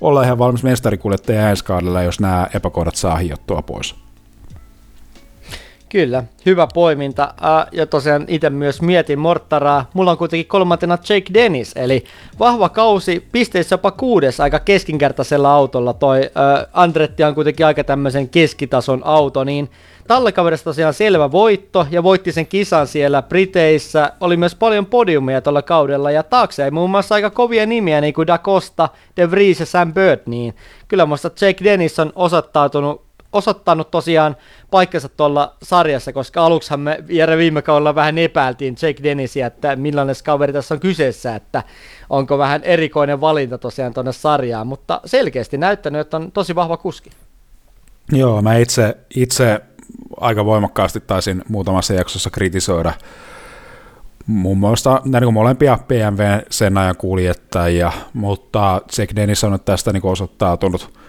[0.01, 3.95] olla ihan valmis mestarikuljettaja ensi kaudella, jos nämä epäkohdat saa hiottua pois.
[5.89, 7.33] Kyllä, hyvä poiminta.
[7.71, 9.89] Ja tosiaan itse myös mietin Mortaraa.
[9.93, 12.03] Mulla on kuitenkin kolmantena Jake Dennis, eli
[12.39, 15.93] vahva kausi, pisteissä jopa kuudes aika keskinkertaisella autolla.
[15.93, 16.21] Toi
[16.73, 19.69] Andretti on kuitenkin aika tämmöisen keskitason auto, niin
[20.09, 24.13] tallekaverista tosiaan selvä voitto ja voitti sen kisan siellä Briteissä.
[24.19, 28.13] Oli myös paljon podiumia tuolla kaudella ja taakse ei muun muassa aika kovia nimiä niin
[28.13, 30.55] kuin Da Costa, De Vries ja Sam Bird, niin
[30.87, 33.01] kyllä muista Jake Dennis on osoittautunut
[33.33, 34.37] osoittanut tosiaan
[34.71, 40.15] paikkansa tuolla sarjassa, koska aluksihan me Jere viime kaudella vähän epäiltiin Jake Dennisia, että millainen
[40.25, 41.63] kaveri tässä on kyseessä, että
[42.09, 47.09] onko vähän erikoinen valinta tosiaan tuonne sarjaan, mutta selkeästi näyttänyt, että on tosi vahva kuski.
[48.11, 49.61] Joo, mä itse, itse
[50.17, 52.93] aika voimakkaasti taisin muutamassa jaksossa kritisoida
[54.29, 60.05] muun muassa näin niin molempia BMW sen ajan kuljettajia, mutta Jack Dennis on tästä niin
[60.05, 60.99] osoittautunut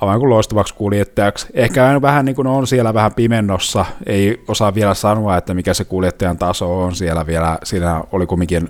[0.00, 1.46] aivan kuin loistavaksi kuljettajaksi.
[1.54, 5.84] Ehkä vähän niin kuin on siellä vähän pimennossa, ei osaa vielä sanoa, että mikä se
[5.84, 7.58] kuljettajan taso on siellä vielä.
[7.64, 8.68] Siinä oli kumminkin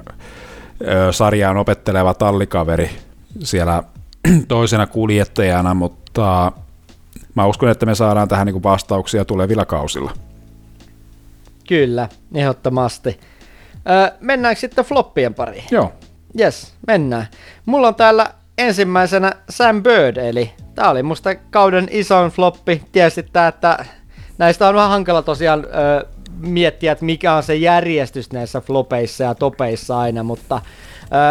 [1.11, 2.91] sarjaan opetteleva tallikaveri
[3.43, 3.83] siellä
[4.49, 6.53] toisena kuljettajana, mutta
[7.43, 10.13] mä uskon, että me saadaan tähän niin vastauksia tulevilla kausilla.
[11.69, 13.21] Kyllä, ehdottomasti.
[13.91, 15.65] Öö, mennäänkö sitten floppien pariin?
[15.71, 15.93] Joo.
[16.41, 17.27] Yes, mennään.
[17.67, 18.27] Mulla on täällä
[18.59, 22.83] ensimmäisenä Sam Bird, eli tää oli musta kauden isoin floppi.
[22.93, 23.85] Tiesit tää, että
[24.39, 26.05] näistä on vähän hankala tosiaan öö,
[26.39, 30.61] miettiä, että mikä on se järjestys näissä flopeissa ja topeissa aina, mutta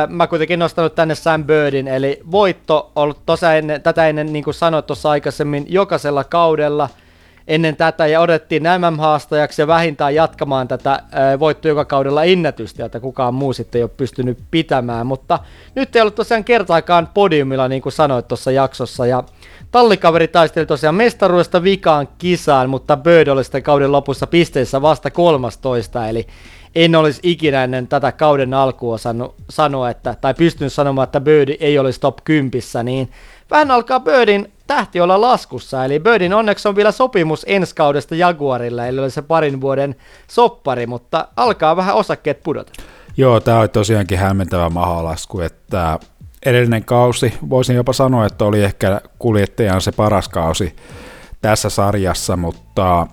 [0.09, 4.53] mä kuitenkin nostanut tänne Sam Birdin, eli voitto ollut tosa ennen, tätä ennen, niin kuin
[4.53, 6.89] sanoit tuossa aikaisemmin, jokaisella kaudella–
[7.47, 11.03] ennen tätä ja odettiin MM-haastajaksi ja vähintään jatkamaan tätä
[11.39, 15.39] voitto joka kaudella ennätystä, jota kukaan muu sitten ei ole pystynyt pitämään, mutta
[15.75, 19.23] nyt ei ollut tosiaan kertaakaan podiumilla niin kuin sanoit tuossa jaksossa ja
[19.71, 26.07] tallikaveri taisteli tosiaan mestaruudesta vikaan kisaan, mutta Bird oli sitten kauden lopussa pisteissä vasta 13,
[26.07, 26.27] eli
[26.77, 31.49] en olisi ikinä ennen tätä kauden alkua osannut sanoa, että, tai pystynyt sanomaan, että Bird
[31.59, 33.11] ei olisi top 10, niin
[33.51, 38.85] vähän alkaa Birdin tähti olla laskussa, eli Birdin onneksi on vielä sopimus ensi kaudesta Jaguarilla,
[38.85, 39.95] eli oli se parin vuoden
[40.27, 42.71] soppari, mutta alkaa vähän osakkeet pudota.
[43.17, 45.99] Joo, tämä oli tosiaankin hämmentävä mahalasku, että
[46.45, 50.75] edellinen kausi, voisin jopa sanoa, että oli ehkä kuljettajan se paras kausi
[51.41, 53.07] tässä sarjassa, mutta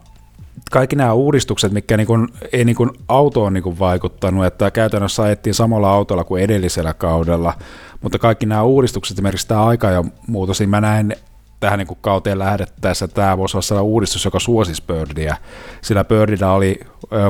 [0.71, 5.23] kaikki nämä uudistukset, mikä niin kuin, ei niin kuin autoon niin kuin vaikuttanut, että käytännössä
[5.23, 7.55] ajettiin samalla autolla kuin edellisellä kaudella,
[8.01, 11.17] mutta kaikki nämä uudistukset, esimerkiksi tämä aika ja muutos, niin mä näen
[11.61, 15.37] tähän niin kuin kauteen lähdettäessä tämä voisi olla sellainen uudistus, joka suosisi Birdia,
[15.81, 16.81] sillä Birdillä oli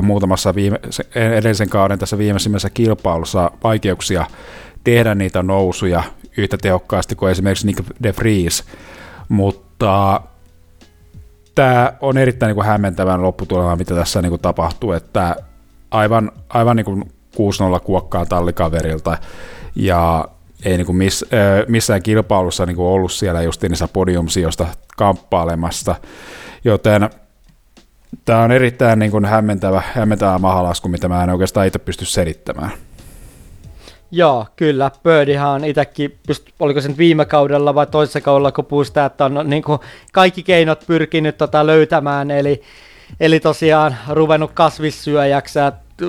[0.01, 0.79] muutamassa viime,
[1.15, 4.25] edellisen kauden tässä viimeisimmässä kilpailussa vaikeuksia
[4.83, 6.03] tehdä niitä nousuja
[6.37, 8.63] yhtä tehokkaasti kuin esimerkiksi Nick de Vries,
[9.29, 10.21] mutta
[11.55, 15.35] tämä on erittäin niin hämmentävän lopputulema, mitä tässä niin kuin tapahtuu, että
[15.91, 17.03] aivan, aivan niin kuin
[17.77, 19.17] 6-0 kuokkaa tallikaverilta,
[19.75, 20.27] ja
[20.65, 21.25] ei niin kuin miss,
[21.67, 24.67] missään kilpailussa niin kuin ollut siellä just niissä podiumsijoista
[24.97, 25.95] kamppailemassa,
[26.63, 27.09] joten
[28.25, 32.71] tämä on erittäin niin kuin hämmentävä, hämmentävä mahalasku, mitä mä en oikeastaan itse pysty selittämään.
[34.11, 34.91] Joo, kyllä.
[35.03, 39.25] Birdihan on itsekin, just, oliko se nyt viime kaudella vai toisessa kaudella, kun puhuista, että
[39.25, 39.79] on niin kuin
[40.13, 42.61] kaikki keinot pyrkinyt tota löytämään, eli,
[43.19, 45.59] eli tosiaan ruvennut kasvissyöjäksi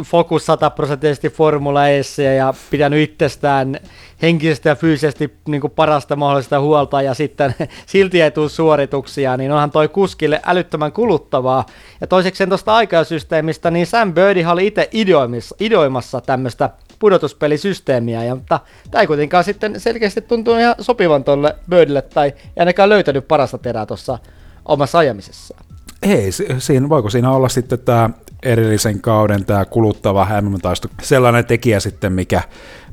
[0.04, 3.80] fokus sataprosenttisesti Formula Eessä ja pitänyt itsestään
[4.22, 7.54] henkisesti ja fyysisesti niin kuin parasta mahdollista huolta ja sitten
[7.86, 11.66] silti ei tule suorituksia, niin onhan toi kuskille älyttömän kuluttavaa.
[12.00, 18.60] Ja toiseksi tuosta aikasysteemistä, niin Sam Birdi oli itse ideoimassa, ideoimassa tämmöistä pudotuspelisysteemiä, ja, mutta
[18.90, 23.58] tämä ei kuitenkaan sitten selkeästi tuntuu ihan sopivan tuolle Birdille, tai ei ainakaan löytänyt parasta
[23.58, 24.18] terää tuossa
[24.64, 25.64] omassa ajamisessaan.
[26.02, 28.10] Ei, siinä, voiko siinä olla sitten tämä
[28.42, 32.42] erillisen kauden tämä kuluttava MM-taisto sellainen tekijä sitten, mikä,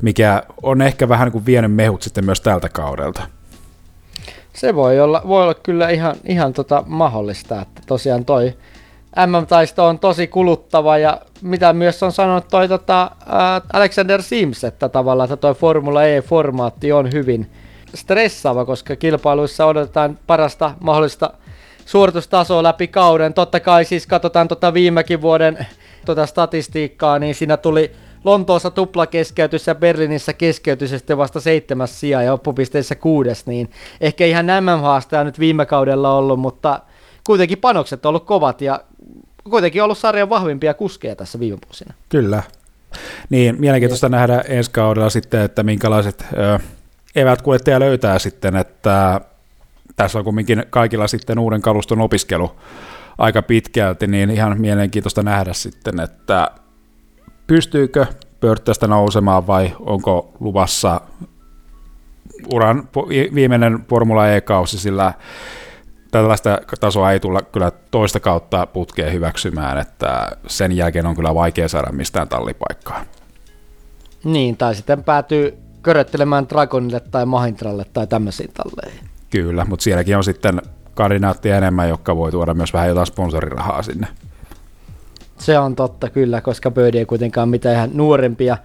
[0.02, 3.22] mikä on ehkä vähän niin kuin vienyt mehut sitten myös tältä kaudelta.
[4.54, 8.54] Se voi olla, voi olla kyllä ihan, ihan tota mahdollista, että tosiaan toi
[9.27, 13.11] MM-taisto on tosi kuluttava ja mitä myös on sanonut toi tota,
[13.73, 17.52] Alexander Sims, että tavallaan että toi Formula E-formaatti on hyvin
[17.95, 21.34] stressaava, koska kilpailuissa odotetaan parasta mahdollista
[21.85, 23.34] suoritustasoa läpi kauden.
[23.34, 25.68] Totta kai siis katsotaan tota viimekin vuoden
[26.06, 27.91] tota statistiikkaa, niin siinä tuli
[28.23, 33.69] Lontoossa tuplakeskeytys ja Berliinissä keskeytys vasta seitsemäs sija ja oppupisteissä kuudes, niin
[34.02, 36.80] ehkä ihan MM-haastaja nyt viime kaudella ollut, mutta
[37.23, 38.80] kuitenkin panokset on ollut kovat ja
[39.49, 41.94] kuitenkin ollut sarjan vahvimpia kuskeja tässä viime vuosina.
[42.10, 42.44] Kyllä.
[43.30, 46.60] Niin, mielenkiintoista nähdä ensi kaudella sitten, että minkälaiset ö,
[47.15, 49.22] evät kuljettaja löytää sitten, että
[49.95, 52.52] tässä on kumminkin kaikilla sitten uuden kaluston opiskelu
[53.18, 56.52] aika pitkälti, niin ihan mielenkiintoista nähdä sitten, että
[57.48, 58.06] pystyykö
[58.40, 61.02] pörttästä nousemaan vai onko luvassa
[62.53, 62.90] uran
[63.36, 65.14] viimeinen Formula E-kausi, sillä
[66.14, 71.68] tällaista tasoa ei tulla kyllä toista kautta putkeen hyväksymään, että sen jälkeen on kyllä vaikea
[71.68, 73.06] saada mistään tallipaikkaa.
[74.23, 79.10] Niin, tai sitten päätyy köröttelemään Dragonille tai Mahintralle tai tämmöisiin talleihin.
[79.30, 80.61] Kyllä, mutta sielläkin on sitten
[80.94, 84.07] kandidaattia enemmän, jotka voi tuoda myös vähän jotain sponsorirahaa sinne.
[85.40, 88.57] Se on totta kyllä, koska Bird ei kuitenkaan mitään ihan nuorempia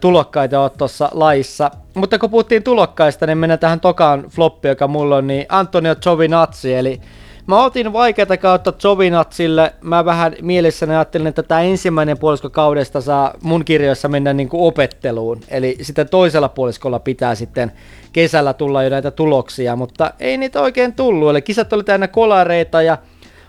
[0.00, 1.70] tulokkaita ole tuossa laissa.
[1.94, 6.74] Mutta kun puhuttiin tulokkaista, niin mennään tähän tokaan floppi, joka mulla on, niin Antonio Giovinazzi,
[6.74, 7.00] eli
[7.48, 9.74] Mä otin vaikeata kautta Jovinatsille.
[9.80, 14.62] Mä vähän mielessäni ajattelin, että tämä ensimmäinen puolisko kaudesta saa mun kirjoissa mennä niin kuin
[14.62, 15.40] opetteluun.
[15.48, 17.72] Eli sitten toisella puoliskolla pitää sitten
[18.12, 21.30] kesällä tulla jo näitä tuloksia, mutta ei niitä oikein tullut.
[21.30, 22.98] Eli kisat oli täynnä kolareita ja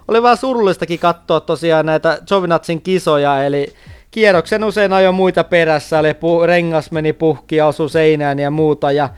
[0.07, 3.73] oli vaan surullistakin katsoa tosiaan näitä Jovinatsin kisoja, eli
[4.11, 8.91] kierroksen usein ajoi muita perässä, eli pu- rengas meni puhki ja osui seinään ja muuta,
[8.91, 9.09] ja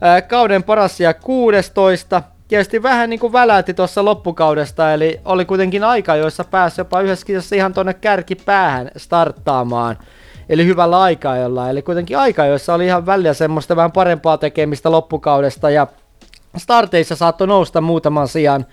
[0.00, 5.84] ää, kauden paras ja 16, tietysti vähän niin kuin väläytti tuossa loppukaudesta, eli oli kuitenkin
[5.84, 9.98] aika, joissa pääsi jopa yhdessä kisassa ihan tuonne kärkipäähän starttaamaan.
[10.48, 14.90] Eli hyvällä aikaa jolla, eli kuitenkin aika, joissa oli ihan väliä semmoista vähän parempaa tekemistä
[14.90, 15.86] loppukaudesta, ja
[16.56, 18.66] starteissa saattoi nousta muutaman sijaan,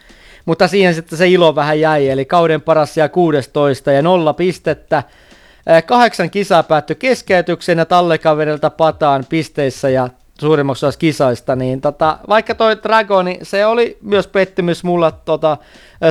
[0.45, 5.03] mutta siihen sitten se ilo vähän jäi, eli kauden paras ja 16 ja nolla pistettä.
[5.85, 10.09] Kahdeksan kisaa päättyi keskeytyksen ja tallekaverilta pataan pisteissä ja
[10.39, 15.57] suurimmaksi osassa kisaista, niin tota, vaikka toi Dragoni, se oli myös pettymys mulla tota,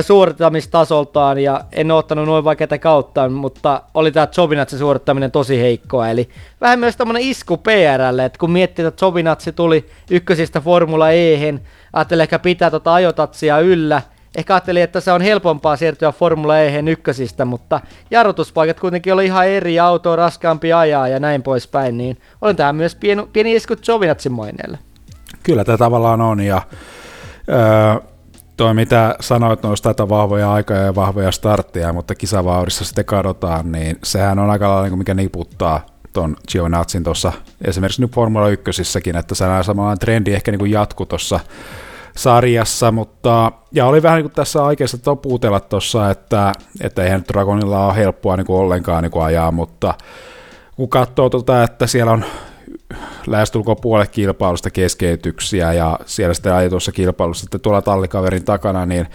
[0.01, 6.29] suorittamistasoltaan ja en ottanut noin vaikeita kautta, mutta oli tämä Jovinatsin suorittaminen tosi heikkoa, eli
[6.61, 11.61] vähän myös tämmönen isku PRlle, että kun miettii, että Jovinatsi tuli ykkösistä Formula Ehen,
[11.93, 14.01] ajattelin ehkä pitää tota ajotatsia yllä,
[14.35, 17.79] ehkä ajattelin, että se on helpompaa siirtyä Formula E ykkösistä, mutta
[18.11, 22.95] jarrutuspaikat kuitenkin oli ihan eri auto, raskaampi ajaa ja näin poispäin, niin olen tähän myös
[22.95, 24.79] pieni, pieni isku Jovinatsin maineelle.
[25.43, 26.61] Kyllä tämä tavallaan on, ja
[27.49, 28.09] öö,
[28.57, 33.97] toi mitä sanoit noista, että vahvoja aikoja ja vahvoja startteja, mutta kisavauhdissa sitten kadotaan, niin
[34.03, 37.33] sehän on aika lailla niin mikä niputtaa ton Giovinazin tuossa
[37.67, 38.81] esimerkiksi nyt Formula 1
[39.19, 41.39] että se on samanlainen trendi ehkä niin jatku tuossa
[42.15, 47.85] sarjassa, mutta ja oli vähän niin kuin tässä aikeessa topuutella tuossa, että, että eihän Dragonilla
[47.85, 49.93] ole helppoa niin kuin ollenkaan niin kuin ajaa, mutta
[50.75, 52.25] kun katsoo tuota, että siellä on
[53.27, 59.07] lähestulkoon puolet kilpailusta keskeytyksiä ja siellä sitten ajetussa kilpailussa sitten tuolla tallikaverin takana, niin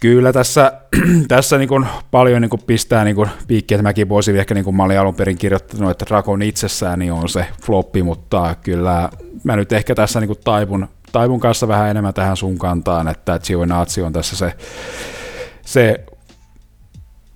[0.00, 0.72] kyllä tässä,
[1.28, 4.64] tässä niin kuin paljon niin kuin pistää niin kuin piikkiä, että mäkin voisin ehkä niin
[4.64, 9.10] kuin mä olin alun perin kirjoittanut, että Dragon itsessään niin on se floppi, mutta kyllä
[9.44, 13.40] mä nyt ehkä tässä niin kuin taipun taivun kanssa vähän enemmän tähän sun kantaan, että
[13.46, 14.52] Giovinazzi on tässä se,
[15.62, 16.04] se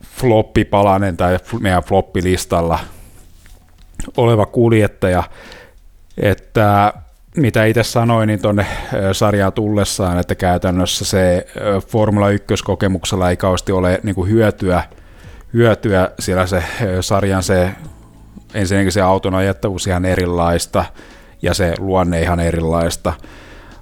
[0.02, 2.78] floppipalanen tai meidän floppilistalla
[4.16, 5.22] oleva kuljettaja,
[6.16, 6.92] että
[7.36, 8.66] mitä itse sanoin, niin tuonne
[9.12, 11.46] sarjaan tullessaan, että käytännössä se
[11.86, 14.84] Formula 1-kokemuksella ei kauheasti ole niin hyötyä,
[15.52, 16.62] hyötyä, siellä se
[17.00, 17.70] sarjan se
[18.54, 20.84] ensinnäkin se auton ajettavuus ihan erilaista
[21.42, 23.12] ja se luonne ihan erilaista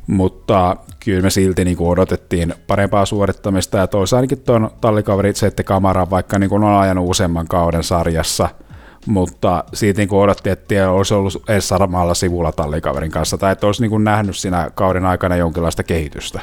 [0.07, 3.79] mutta kyllä me silti niin kuin odotettiin parempaa suorittamista.
[3.79, 8.49] Ja toisaalta tuon tallikaveri Zette Kamara, vaikka niin kuin on ajanut useamman kauden sarjassa,
[9.07, 13.39] mutta siitä niin kuin odottiin, että olisi ollut edes samalla sivulla tallikaverin kanssa.
[13.39, 16.41] Tai että olisi niin kuin nähnyt siinä kauden aikana jonkinlaista kehitystä.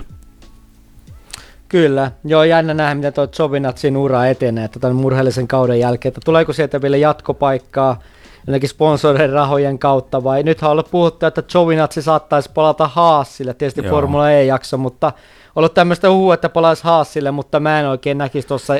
[1.69, 6.53] Kyllä, joo jännä nähdä, mitä tuo Jovinatsin ura etenee tämän murheellisen kauden jälkeen, että tuleeko
[6.53, 7.99] sieltä vielä jatkopaikkaa,
[8.47, 13.81] jonnekin sponsoreiden rahojen kautta, vai nyt on ollut puhuttu, että Jovinatsi saattaisi palata Haasille, tietysti
[13.81, 13.89] Joo.
[13.89, 15.11] Formula E-jakso, mutta
[15.55, 18.73] ollut tämmöistä huhua, että palaisi Haasille, mutta mä en oikein näkisi tuossa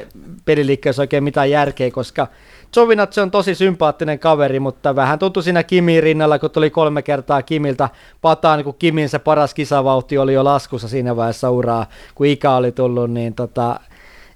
[0.45, 2.27] peliliikkeessä oikein mitään järkeä, koska
[2.75, 7.41] Jovinatsi on tosi sympaattinen kaveri, mutta vähän tuntui siinä Kimin rinnalla, kun tuli kolme kertaa
[7.41, 7.89] Kimiltä
[8.21, 11.85] pataan, kun Kimin se paras kisavauhti oli jo laskussa siinä vaiheessa uraa,
[12.15, 13.79] kun ikä oli tullut, niin tota,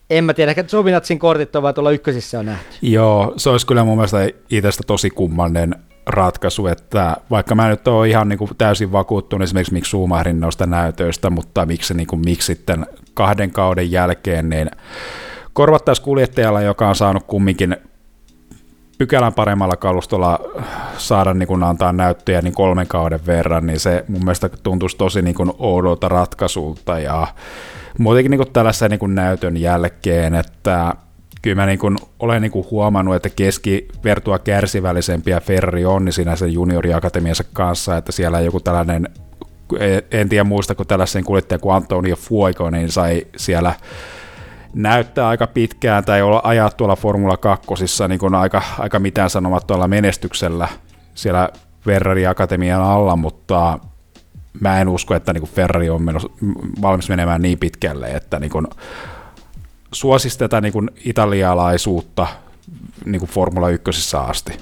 [0.10, 2.76] en mä tiedä, ehkä Jovinatsin kortit ovat tuolla ykkösissä on nähty.
[2.82, 5.76] Joo, se olisi kyllä mun mielestä itsestä tosi kummallinen
[6.06, 10.66] ratkaisu, että vaikka mä nyt oon ihan niin kuin täysin vakuuttunut esimerkiksi miksi Schumacherin noista
[10.66, 14.72] näytöistä, mutta miksi, niin kuin, miksi sitten kahden kauden jälkeen, niin
[15.54, 17.78] korvattaisiin kuljettajalla, joka on saanut kumminkin
[18.98, 20.40] pykälän paremmalla kalustolla
[20.98, 25.22] saada niin kuin antaa näyttöjä niin kolmen kauden verran, niin se mun mielestä tuntuisi tosi
[25.22, 27.28] niin kuin oudolta ratkaisulta ja
[28.00, 30.94] muutenkin niin tällaisen niin näytön jälkeen, että
[31.42, 36.36] kyllä mä niin kuin olen niin kuin huomannut, että keskivertua kärsivällisempiä Ferrari on niin siinä
[36.36, 39.10] sen junioriakatemiansa kanssa, että siellä joku tällainen,
[40.12, 43.74] en tiedä muista, kun tällaisen kuljettaja kuin Antonio Fuoiko, niin sai siellä
[44.74, 47.68] näyttää aika pitkään tai olla ajaa tuolla Formula 2
[48.08, 50.68] niin kuin aika, aika mitään sanomattomalla menestyksellä
[51.14, 51.50] siellä
[51.82, 53.80] Ferrari Akatemian alla, mutta
[54.60, 56.30] mä en usko, että niin Ferrari on menossa,
[56.82, 58.68] valmis menemään niin pitkälle, että niin kuin
[59.92, 62.28] suosisi tätä niin kuin italialaisuutta
[63.06, 64.54] niin kuin Formula 1 asti.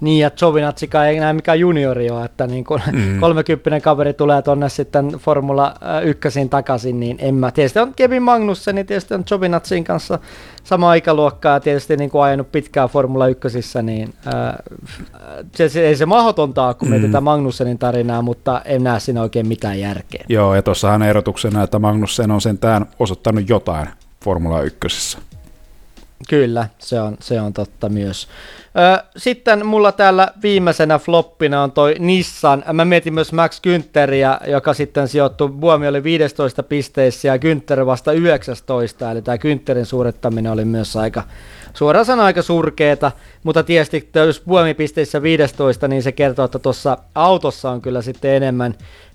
[0.00, 3.20] Niin, ja Giovinazzikaan ei enää mikään juniori ole, että niin kun mm.
[3.20, 7.50] 30 kaveri tulee tonne sitten Formula 1 takaisin, niin en mä.
[7.50, 10.18] Tietysti on Kevin Magnussen, niin tietysti on Giovinazzin kanssa
[10.64, 13.48] sama ikäluokka ja tietysti niin kuin ajanut pitkään Formula 1,
[13.82, 14.62] niin ää,
[15.52, 16.90] se, se, ei se mahdotonta kun mm.
[16.90, 20.24] mietitään Magnussenin tarinaa, mutta en näe siinä oikein mitään järkeä.
[20.28, 23.88] Joo, ja tuossahan erotuksena, että Magnussen on sentään osoittanut jotain
[24.24, 25.18] Formula 1.
[26.28, 28.28] Kyllä, se on, se on totta myös.
[29.16, 32.64] Sitten mulla täällä viimeisenä floppina on toi Nissan.
[32.72, 38.12] Mä mietin myös Max Günteriä, joka sitten sijoittui, Buomi oli 15 pisteissä ja Günther vasta
[38.12, 41.22] 19, eli tämä Günterin suorittaminen oli myös aika,
[41.74, 43.12] suoraan sanoen aika surkeeta,
[43.42, 48.34] mutta tietysti jos Buomi pisteissä 15, niin se kertoo, että tuossa autossa on kyllä sitten
[48.34, 48.74] enemmän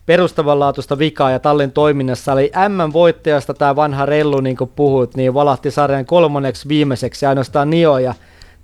[0.10, 2.32] perustavanlaatuista vikaa ja tallin toiminnassa.
[2.32, 7.98] Eli M-voittajasta tämä vanha rellu, niin kuin puhut, niin valahti sarjan kolmanneksi viimeiseksi ainoastaan Nio
[7.98, 8.14] ja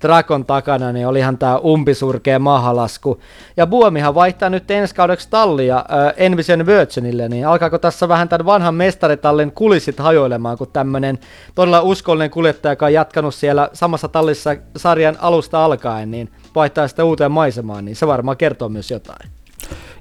[0.01, 3.22] Drakon takana, niin olihan tämä umpisurkea mahalasku.
[3.57, 8.45] Ja Buomihan vaihtaa nyt ensi kaudeksi tallia äh, Envision Virginille, niin alkaako tässä vähän tämän
[8.45, 11.19] vanhan mestaritallin kulissit hajoilemaan, kun tämmöinen
[11.55, 17.03] todella uskollinen kuljettaja, joka on jatkanut siellä samassa tallissa sarjan alusta alkaen, niin vaihtaa sitä
[17.03, 19.30] uuteen maisemaan, niin se varmaan kertoo myös jotain.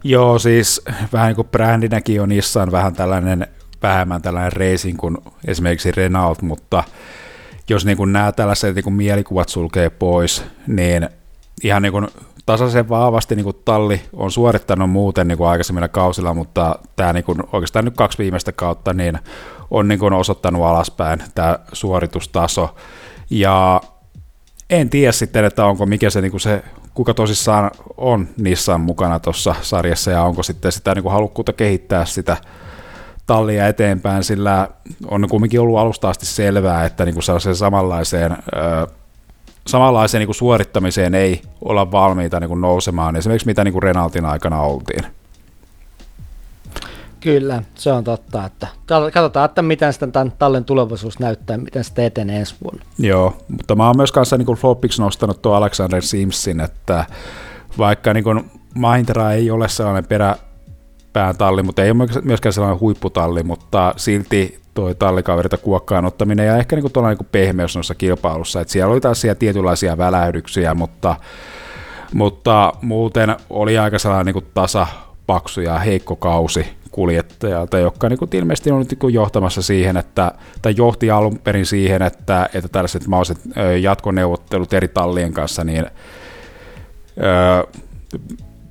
[0.05, 0.82] Joo, siis
[1.12, 3.47] vähän niin kuin brändinäkin on Nissan vähän tällainen
[3.82, 6.85] vähemmän tällainen racing kuin esimerkiksi Renault, mutta
[7.68, 11.09] jos niin kuin nämä tällaiset niin kuin mielikuvat sulkee pois, niin
[11.62, 12.09] ihan niin kuin
[12.47, 17.24] tasaisen vahvasti niin kuin talli on suorittanut muuten niin kuin aikaisemmilla kausilla, mutta tämä niin
[17.24, 19.18] kuin, oikeastaan nyt kaksi viimeistä kautta niin
[19.70, 22.74] on niin kuin osoittanut alaspäin tämä suoritustaso.
[23.31, 23.81] Ja
[24.70, 26.64] en tiedä sitten, että onko mikä se, niin kuin se
[26.94, 32.04] kuka tosissaan on Nissan mukana tuossa sarjassa ja onko sitten sitä niin kuin halukkuutta kehittää
[32.04, 32.36] sitä
[33.26, 34.68] tallia eteenpäin, sillä
[35.10, 38.86] on kuitenkin ollut alusta asti selvää, että niin kuin sellaiseen samanlaiseen, ö,
[39.66, 44.24] samanlaiseen niin kuin suorittamiseen ei olla valmiita niin kuin nousemaan, esimerkiksi mitä niin kuin Renaultin
[44.24, 45.04] aikana oltiin.
[47.24, 48.44] Kyllä, se on totta.
[48.44, 52.84] Että katsotaan, että miten sitten tämän tallin tulevaisuus näyttää, miten se etenee ensi vuonna.
[52.98, 57.05] Joo, mutta mä oon myös kanssa niin floppiksi nostanut tuo Alexander Simpson, että
[57.78, 60.36] vaikka niin kuin Mahindra ei ole sellainen perä,
[61.38, 66.76] talli, mutta ei ole myöskään sellainen huipputalli, mutta silti toi tallikaverita kuokkaan ottaminen ja ehkä
[66.76, 71.16] niin kuin niin pehmeys noissa kilpailussa, että siellä oli taas siellä tietynlaisia välähdyksiä, mutta,
[72.12, 74.86] mutta muuten oli aika sellainen niin tasa,
[75.26, 80.32] paksu ja heikko kausi kuljettajalta, joka niin kuin ilmeisesti on niin kuin johtamassa siihen, että,
[80.62, 83.38] tai johti alun perin siihen, että, että tällaiset mahdolliset
[83.80, 85.86] jatkoneuvottelut eri tallien kanssa, niin
[87.22, 87.80] öö,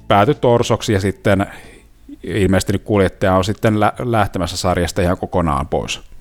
[0.08, 1.46] päätyi torsoksi ja sitten
[2.24, 6.13] ilmeisesti kuljettaja on sitten lä- lähtemässä sarjasta ihan kokonaan pois.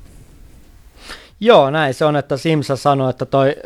[1.44, 3.56] Joo, näin se on, että Simsa sanoi, että toi,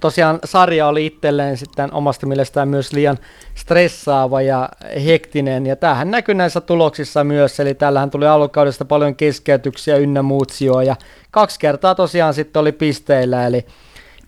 [0.00, 3.18] tosiaan sarja oli itselleen sitten omasta mielestään myös liian
[3.54, 4.68] stressaava ja
[5.06, 10.52] hektinen, ja tähän näkyy näissä tuloksissa myös, eli tällähän tuli alukaudesta paljon keskeytyksiä ynnä muut
[10.86, 10.96] ja
[11.30, 13.66] kaksi kertaa tosiaan sitten oli pisteillä, eli,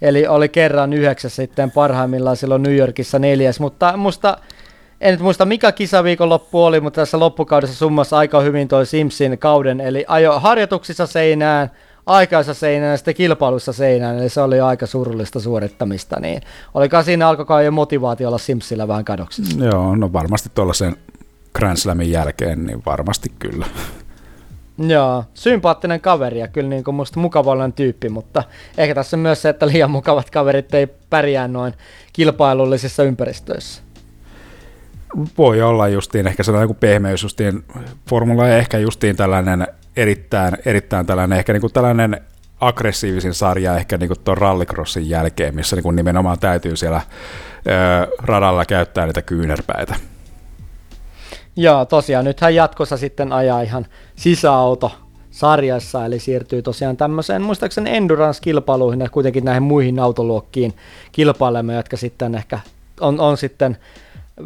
[0.03, 4.39] eli oli kerran yhdeksäs sitten parhaimmillaan silloin New Yorkissa neljäs, mutta musta
[5.01, 9.81] en nyt muista mikä kisaviikonloppu oli, mutta tässä loppukaudessa summassa aika hyvin toi Simsin kauden,
[9.81, 11.71] eli ajo harjoituksissa seinään,
[12.07, 16.43] aikaisessa seinään ja sitten kilpailussa seinään, eli se oli aika surullista suorittamista, niin
[16.75, 19.65] olikaan siinä alkoi jo motivaatio olla Simsillä vähän kadoksissa.
[19.65, 20.97] Joo, no varmasti tuollaisen
[21.55, 23.67] Grand Slamin jälkeen, niin varmasti kyllä.
[24.79, 28.43] Joo, sympaattinen kaveri ja kyllä niin kuin musta mukavallinen tyyppi, mutta
[28.79, 31.75] ehkä tässä myös se, että liian mukavat kaverit ei pärjää noin
[32.13, 33.83] kilpailullisissa ympäristöissä
[35.39, 37.65] voi olla justiin ehkä sellainen kuin pehmeys, justiin
[38.09, 39.67] formula ja ehkä justiin tällainen
[39.97, 42.21] erittäin, erittäin tällainen, ehkä niin kuin tällainen
[42.61, 47.01] aggressiivisin sarja ehkä niin kuin tuon rallycrossin jälkeen, missä niin kuin nimenomaan täytyy siellä
[47.67, 49.97] ö, radalla käyttää niitä kyynärpäitä.
[51.57, 53.87] Joo, tosiaan nythän jatkossa sitten ajaa ihan
[54.17, 54.93] sisäauto
[55.31, 60.75] sarjassa, eli siirtyy tosiaan tämmöiseen muistaakseni endurance-kilpailuihin ja kuitenkin näihin muihin autoluokkiin
[61.13, 62.61] kilpailemaan, jotka sitten ehkä
[63.01, 63.77] on, on sitten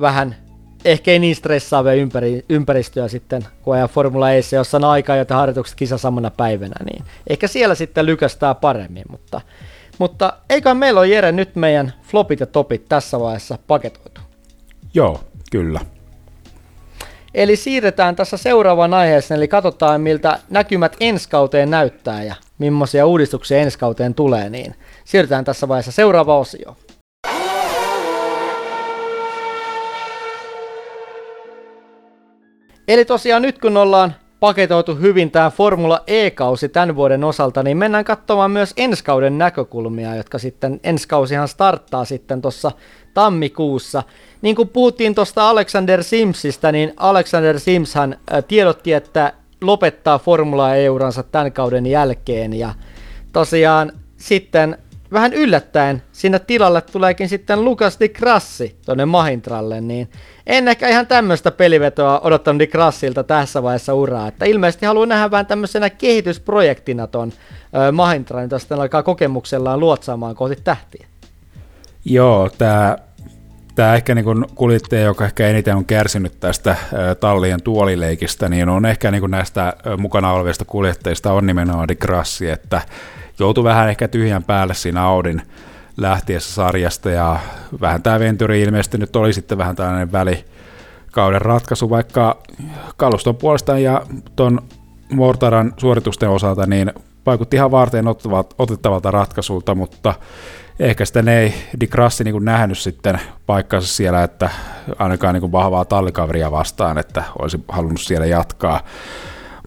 [0.00, 0.36] vähän
[0.84, 5.34] ehkä ei niin stressaavia ympäri, ympäristöä sitten, kun ajaa Formula E, jossa on aikaa, joita
[5.34, 9.40] harjoitukset kisa samana päivänä, niin ehkä siellä sitten lykästää paremmin, mutta,
[9.98, 14.20] mutta eikä meillä ole Jere nyt meidän flopit ja topit tässä vaiheessa paketoitu.
[14.94, 15.20] Joo,
[15.50, 15.80] kyllä.
[17.34, 23.58] Eli siirretään tässä seuraavaan aiheeseen, eli katsotaan miltä näkymät ensi kauteen näyttää ja millaisia uudistuksia
[23.58, 24.74] ensi kauteen tulee, niin
[25.04, 26.76] siirrytään tässä vaiheessa seuraava osio.
[32.90, 38.04] Eli tosiaan nyt kun ollaan paketoitu hyvin tämä Formula E-kausi tämän vuoden osalta, niin mennään
[38.04, 42.72] katsomaan myös ensi kauden näkökulmia, jotka sitten ensi kausihan starttaa sitten tuossa
[43.14, 44.02] tammikuussa.
[44.42, 48.16] Niin kuin puhuttiin tuosta Alexander Simsistä, niin Alexander Simshan
[48.48, 52.74] tiedotti, että lopettaa Formula E-uransa tämän kauden jälkeen ja
[53.32, 54.78] tosiaan sitten
[55.12, 60.08] vähän yllättäen sinne tilalle tuleekin sitten Lukas Di Grassi tuonne Mahintralle, niin
[60.46, 65.30] en ehkä ihan tämmöistä pelivetoa odottanut Di Grassilta tässä vaiheessa uraa, että ilmeisesti haluan nähdä
[65.30, 71.06] vähän tämmöisenä kehitysprojektina ton äh, Mahintran, jota sitten alkaa kokemuksellaan luotsaamaan kohti tähtiä.
[72.04, 72.96] Joo, tämä
[73.74, 76.76] tämä ehkä niin kuljettaja, joka ehkä eniten on kärsinyt tästä
[77.20, 82.80] tallien tuolileikistä, niin on ehkä niin näistä mukana olevista kuljettajista on nimenomaan Di Grassi, että
[83.40, 85.42] joutui vähän ehkä tyhjän päälle siinä Audin
[85.96, 87.38] lähtiessä sarjasta ja
[87.80, 92.42] vähän tämä Venturi ilmeisesti nyt oli sitten vähän tällainen välikauden ratkaisu, vaikka
[92.96, 94.02] kaluston puolestaan ja
[94.36, 94.60] ton
[95.12, 96.92] Mortaran suoritusten osalta niin
[97.26, 98.04] vaikutti ihan varten
[98.58, 100.14] otettavalta ratkaisulta, mutta
[100.80, 104.50] ehkä sitten ei Di Grassi niin nähnyt sitten paikkansa siellä, että
[104.98, 108.80] ainakaan niin vahvaa tallikaveria vastaan, että olisi halunnut siellä jatkaa.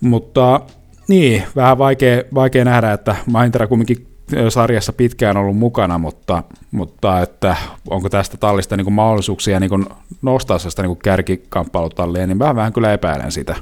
[0.01, 0.61] Mutta
[1.07, 4.07] niin, vähän vaikea, vaikea nähdä, että Mahintera kumminkin
[4.49, 7.55] sarjassa pitkään ollut mukana, mutta, mutta että
[7.89, 9.85] onko tästä tallista niin kuin mahdollisuuksia niin kuin
[10.21, 13.55] nostaa sitä niin kärkikampailutallia, niin vähän, vähän kyllä epäilen sitä.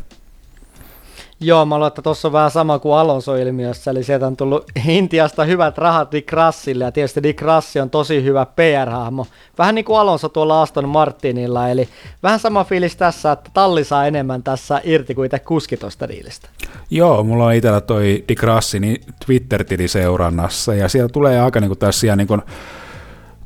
[1.43, 5.45] Joo, mä luulen, että tuossa on vähän sama kuin Alonso-ilmiössä, eli sieltä on tullut Intiasta
[5.45, 9.27] hyvät rahat Dick Rassille, ja tietysti Dick Rassi on tosi hyvä PR-hahmo.
[9.57, 11.89] Vähän niin kuin Alonso tuolla Aston Martinilla, eli
[12.23, 16.49] vähän sama fiilis tässä, että talli saa enemmän tässä irti kuin itse kuski tuosta diilistä.
[16.89, 21.69] Joo, mulla on itsellä toi Dick Rassi niin Twitter-tili seurannassa, ja siellä tulee aika niin
[21.69, 22.41] kuin tässä niin kuin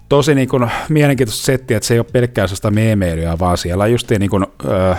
[0.10, 3.92] tosi niin kuin mielenkiintoista settiä, että se ei ole pelkkää sellaista meemeilyä, vaan siellä on
[3.92, 4.96] just niin kuin, öö,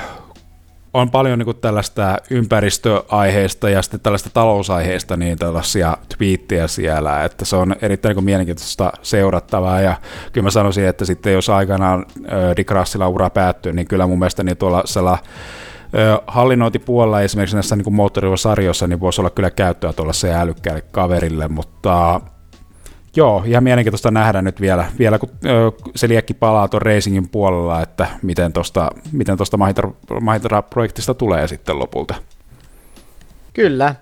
[0.96, 7.56] on paljon niin tällaista ympäristöaiheista ja sitten tällaista talousaiheista niin tällaisia twiittejä siellä, että se
[7.56, 9.80] on erittäin niin mielenkiintoista seurattavaa.
[9.80, 9.96] Ja
[10.32, 12.06] kyllä mä sanoisin, että sitten jos aikanaan
[12.56, 12.70] Dick
[13.08, 15.24] ura päättyy, niin kyllä mun mielestä niin tuolla sellainen
[16.26, 22.20] hallinnointipuolella esimerkiksi näissä niin moottorivosarjoissa niin voisi olla kyllä käyttöä tuolla se älykkäälle kaverille, mutta
[23.16, 25.30] Joo, ihan mielenkiintoista nähdä nyt vielä, vielä kun
[25.96, 29.58] se liekki palaa tuon racingin puolella, että miten tuosta miten tosta
[30.20, 32.14] Mahindra-projektista tulee sitten lopulta.
[33.52, 33.94] Kyllä.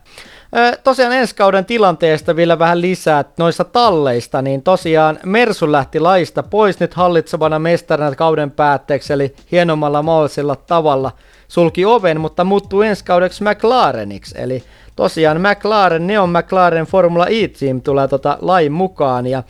[0.84, 6.80] Tosiaan ensi kauden tilanteesta vielä vähän lisää noista talleista, niin tosiaan Mersu lähti laista pois
[6.80, 11.12] nyt hallitsevana mestarina kauden päätteeksi, eli hienommalla mahdollisella tavalla
[11.48, 14.62] sulki oven, mutta muuttuu ensi kaudeksi McLareniksi, eli
[14.96, 19.42] tosiaan McLaren, Neon McLaren Formula E-Team tulee tota lain mukaan ja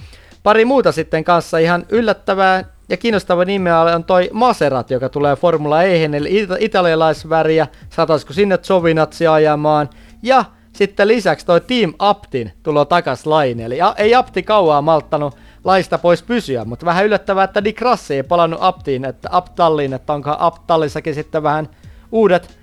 [0.42, 1.58] pari muuta sitten kanssa.
[1.58, 7.66] Ihan yllättävää ja kiinnostava nimeä on toi Maserat, joka tulee Formula E, eli it- italialaisväriä,
[7.90, 9.90] saataisiko sinne Zovinatsi ajamaan,
[10.22, 15.98] ja sitten lisäksi toi Team Aptin tulee takas lain, eli ei Apti kauaa malttanut laista
[15.98, 20.36] pois pysyä, mutta vähän yllättävää, että Dick Rassi ei palannut Aptiin, että Aptalliin, että onko
[20.38, 21.68] Aptallissakin sitten vähän
[22.12, 22.58] uudet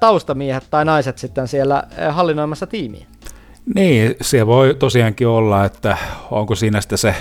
[0.00, 3.06] taustamiehet tai naiset sitten siellä hallinnoimassa tiimiä.
[3.74, 5.96] Niin, se voi tosiaankin olla, että
[6.30, 7.14] onko siinä sitten se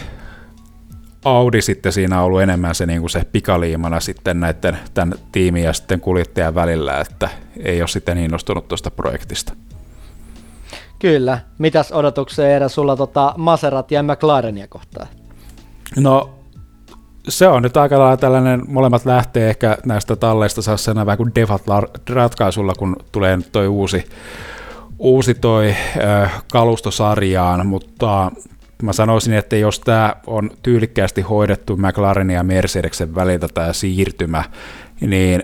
[1.26, 5.74] Audi sitten siinä ollut enemmän se, niin kuin se pikaliimana sitten näiden tämän tiimin ja
[5.74, 7.30] sitten kuljettajan välillä, että
[7.64, 9.54] ei ole sitten innostunut tuosta projektista.
[11.00, 11.40] Kyllä.
[11.58, 15.08] Mitäs odotuksia Eera sulla tota Maserat ja McLarenia kohtaan?
[15.98, 16.30] No
[17.30, 22.74] se on nyt aika lailla tällainen, molemmat lähtee ehkä näistä talleista saa vähän kuin default-ratkaisulla,
[22.78, 24.06] kun tulee nyt toi uusi,
[25.00, 28.32] uusi toi äh, kalustosarjaan, mutta
[28.84, 34.44] mä sanoisin, että jos tämä on tyylikkäästi hoidettu McLarenin ja Mercedeksen väliltä tämä siirtymä,
[35.02, 35.44] niin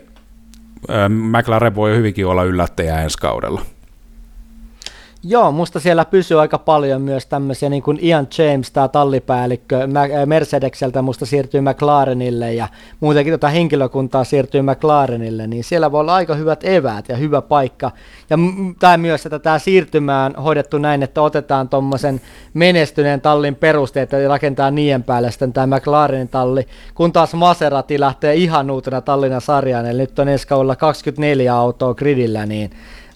[1.09, 3.61] McLaren voi hyvinkin olla yllättäjä ensi kaudella.
[5.23, 9.87] Joo, musta siellä pysyy aika paljon myös tämmöisiä, niin kuin Ian James, tämä tallipäällikkö
[10.25, 12.67] Mercedekseltä musta siirtyy McLarenille ja
[12.99, 17.91] muutenkin tota henkilökuntaa siirtyy McLarenille, niin siellä voi olla aika hyvät eväät ja hyvä paikka.
[18.29, 18.37] Ja
[18.79, 22.21] tämä myös, että tämä siirtymä on hoidettu näin, että otetaan tuommoisen
[22.53, 28.35] menestyneen tallin perusteet ja rakentaa niiden päälle sitten tämä McLarenin talli, kun taas Maserati lähtee
[28.35, 32.71] ihan uutena tallina sarjaan, eli nyt on ensi 24 autoa gridillä, niin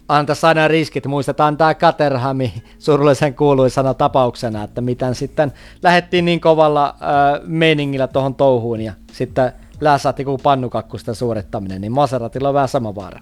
[0.07, 1.05] antaisi aina riskit.
[1.05, 5.53] Muistetaan tämä Caterhami surullisen kuuluisana tapauksena, että miten sitten
[5.83, 9.51] lähdettiin niin kovalla äh, meiningillä tuohon touhuun ja sitten
[9.81, 13.19] läsahti kuin pannukakkusta suorittaminen, niin Maseratilla on vähän sama vaara.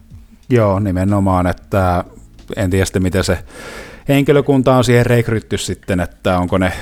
[0.49, 2.03] Joo, nimenomaan, että
[2.55, 3.37] en tiedä sitten miten se
[4.07, 6.73] henkilökunta on siihen rekrytty sitten, että onko ne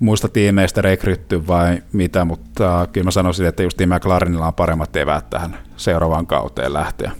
[0.00, 5.30] muista tiimeistä rekrytty vai mitä, mutta kyllä mä sanoisin, että just McLarenilla on paremmat eväät
[5.30, 7.12] tähän seuraavaan kauteen lähteä.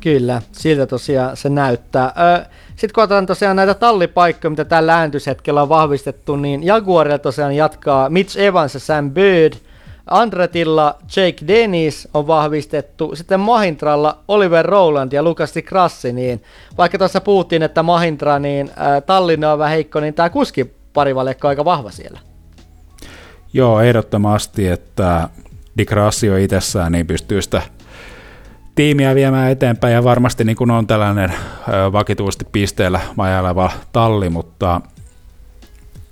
[0.00, 2.12] Kyllä, siltä tosiaan se näyttää.
[2.68, 8.10] Sitten kun otetaan tosiaan näitä tallipaikkoja, mitä tällä ääntyshetkellä on vahvistettu, niin Jaguarilla tosiaan jatkaa
[8.10, 9.52] Mitch Evans ja Sam Bird.
[10.06, 16.42] Andretilla Jake Dennis on vahvistettu, sitten Mahintralla Oliver Rowland ja Lucas Krassi, niin
[16.78, 21.48] vaikka tuossa puhuttiin, että Mahintra, niin äh, Tallinna on vähän heikko, niin tämä kuski parivalekko
[21.48, 22.20] aika vahva siellä.
[23.52, 25.28] Joo, ehdottomasti, että
[25.78, 27.62] Di Grassi on itsessään, niin pystyy sitä
[28.80, 31.32] tiimiä viemään eteenpäin ja varmasti niin kuin on tällainen
[31.92, 34.80] vakituisesti pisteellä majaileva talli, mutta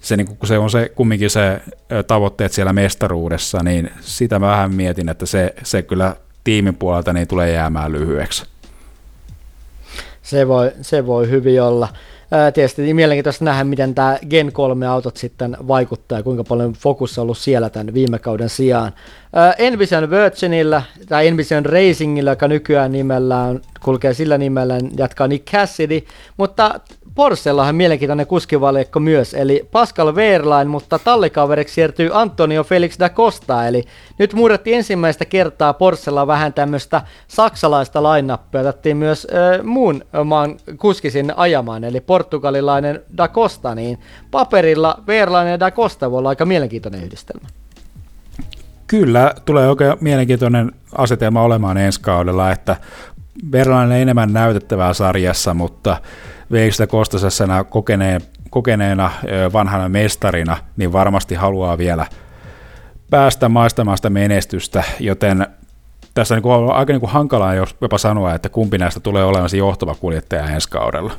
[0.01, 1.61] se, niin kun se on se, kumminkin se
[2.07, 7.29] tavoitteet siellä mestaruudessa, niin sitä mä vähän mietin, että se, se kyllä tiimin puolelta niin
[7.29, 8.45] tulee jäämään lyhyeksi.
[10.23, 11.89] Se voi, se voi hyvin olla.
[12.31, 17.23] Ää, tietysti mielenkiintoista nähdä, miten tämä Gen 3-autot sitten vaikuttaa ja kuinka paljon fokus on
[17.23, 18.93] ollut siellä tämän viime kauden sijaan.
[19.33, 26.03] Ää, Envision Virginillä tai Envision Racingilla, joka nykyään nimellään kulkee sillä nimellä, jatkaa Nick Cassidy,
[26.37, 26.81] mutta
[27.19, 33.85] Porschellahan mielenkiintoinen kuskivalikko myös, eli Pascal Wehrlein, mutta tallikaveriksi siirtyy Antonio Felix da Costa, eli
[34.19, 41.11] nyt murrettiin ensimmäistä kertaa Porschella vähän tämmöistä saksalaista lainappia, otettiin myös äh, muun maan kuski
[41.11, 43.99] sinne ajamaan, eli portugalilainen da Costa, niin
[44.31, 47.49] paperilla Wehrlein ja da Costa voi olla aika mielenkiintoinen yhdistelmä.
[48.87, 52.77] Kyllä, tulee oikein mielenkiintoinen asetelma olemaan ensi kaudella, että
[53.53, 55.97] Verlainen enemmän näytettävää sarjassa, mutta
[56.53, 58.21] Veikstä Kostasessa kokeneen,
[58.51, 59.11] kokeneena
[59.53, 62.07] vanhana mestarina, niin varmasti haluaa vielä
[63.11, 65.47] päästä maistamaan sitä menestystä, joten
[66.15, 69.95] tässä on niin aika niin hankalaa jopa sanoa, että kumpi näistä tulee olemaan se johtava
[69.95, 71.13] kuljettaja ensi kaudella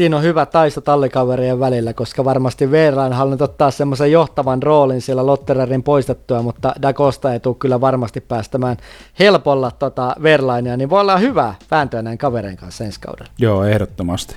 [0.00, 5.00] siinä on hyvä taisto tallikaverien välillä, koska varmasti Veera on halunnut ottaa semmoisen johtavan roolin
[5.00, 8.76] siellä Lottererin poistettua, mutta Dakosta ei tule kyllä varmasti päästämään
[9.18, 13.30] helpolla tota Verlainia, niin voi olla hyvä vääntöä näin kavereiden kanssa ensi kaudella.
[13.38, 14.36] Joo, ehdottomasti.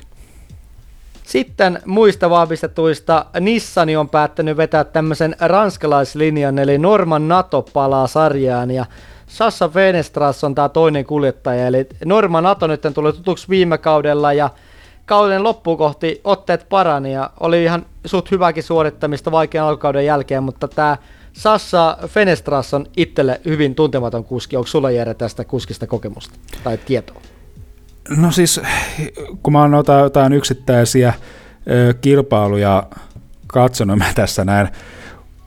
[1.23, 8.85] Sitten muista vahvistetuista Nissani on päättänyt vetää tämmöisen ranskalaislinjan, eli Norman Nato palaa sarjaan ja
[9.27, 14.49] Sassa Fenestras on tämä toinen kuljettaja, eli Norman Nato nyt tuli tutuksi viime kaudella ja
[15.05, 20.67] kauden loppuun kohti otteet parani ja oli ihan suht hyväkin suorittamista vaikean alkukauden jälkeen, mutta
[20.67, 20.97] tämä
[21.33, 24.55] Sassa Fenestras on itselle hyvin tuntematon kuski.
[24.55, 27.21] Onko sulla Jere tästä kuskista kokemusta tai tietoa?
[28.09, 28.61] No siis,
[29.43, 31.13] kun mä oon noita jotain yksittäisiä
[31.71, 32.83] ö, kilpailuja
[33.47, 34.67] katsonut, mä tässä näin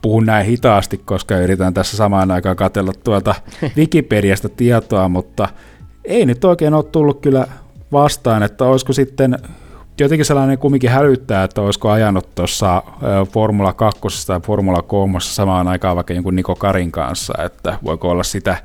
[0.01, 3.35] puhun näin hitaasti, koska yritän tässä samaan aikaan katsella tuolta
[3.77, 5.47] Wikipediasta tietoa, mutta
[6.05, 7.47] ei nyt oikein ole tullut kyllä
[7.91, 9.39] vastaan, että olisiko sitten
[9.99, 12.83] jotenkin sellainen kumminkin hälyttää, että olisiko ajanut tuossa
[13.31, 18.23] Formula 2 tai Formula 3 samaan aikaan vaikka jonkun Niko Karin kanssa, että voiko olla
[18.23, 18.57] sitä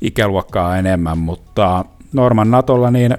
[0.00, 3.18] ikäluokkaa enemmän, mutta Norman Natolla niin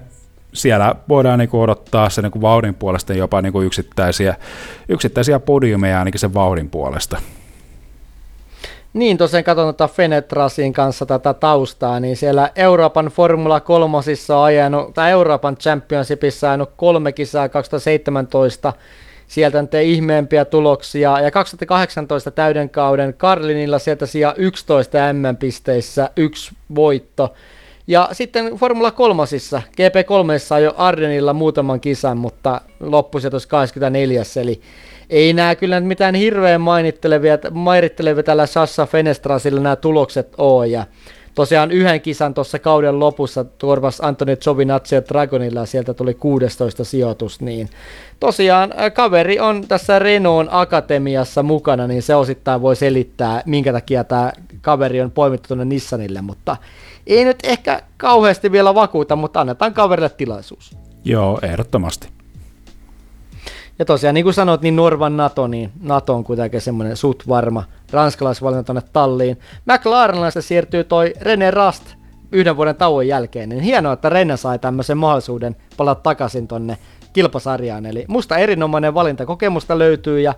[0.53, 4.35] siellä voidaan niin odottaa sen niin vauhdin puolesta jopa niin yksittäisiä,
[4.89, 7.17] yksittäisiä podiumeja ainakin sen vauhdin puolesta.
[8.95, 14.93] Niin, tosiaan katson tuota Fenetrasin kanssa tätä taustaa, niin siellä Euroopan Formula 3 on ajanut,
[14.93, 18.73] tai Euroopan Championshipissa ajanut kolme kisaa 2017,
[19.27, 26.51] sieltä nyt ei ihmeempiä tuloksia, ja 2018 täyden kauden Karlinilla sieltä sija 11 M-pisteissä, yksi
[26.75, 27.33] voitto,
[27.87, 29.23] ja sitten Formula 3,
[29.71, 34.61] GP3 jo Ardenilla muutaman kisan, mutta loppusijoitus 24, eli
[35.09, 40.67] ei nämä kyllä mitään hirveän mainittelevia, mairittelevia tällä Sassa Fenestrasilla nämä tulokset ole.
[40.67, 40.85] Ja
[41.35, 47.41] tosiaan yhden kisan tuossa kauden lopussa turvas Antoni Giovinazzi Dragonilla ja sieltä tuli 16 sijoitus,
[47.41, 47.69] niin
[48.19, 54.31] tosiaan kaveri on tässä Renault Akatemiassa mukana, niin se osittain voi selittää, minkä takia tämä
[54.61, 56.57] kaveri on poimittu tuonne Nissanille, mutta
[57.07, 60.77] ei nyt ehkä kauheasti vielä vakuuta, mutta annetaan kaverille tilaisuus.
[61.05, 62.14] Joo, ehdottomasti.
[63.79, 67.63] Ja tosiaan, niin kuin sanoit, niin Norvan NATO, niin NATO on kuitenkin semmoinen suht varma
[67.91, 69.39] ranskalaisvalinta tuonne talliin.
[69.65, 71.83] McLarenlaista siirtyy toi René Rast
[72.31, 76.77] yhden vuoden tauon jälkeen, niin hienoa, että René sai tämmöisen mahdollisuuden palata takaisin tonne
[77.13, 77.85] kilpasarjaan.
[77.85, 80.33] Eli musta erinomainen valinta, kokemusta löytyy ja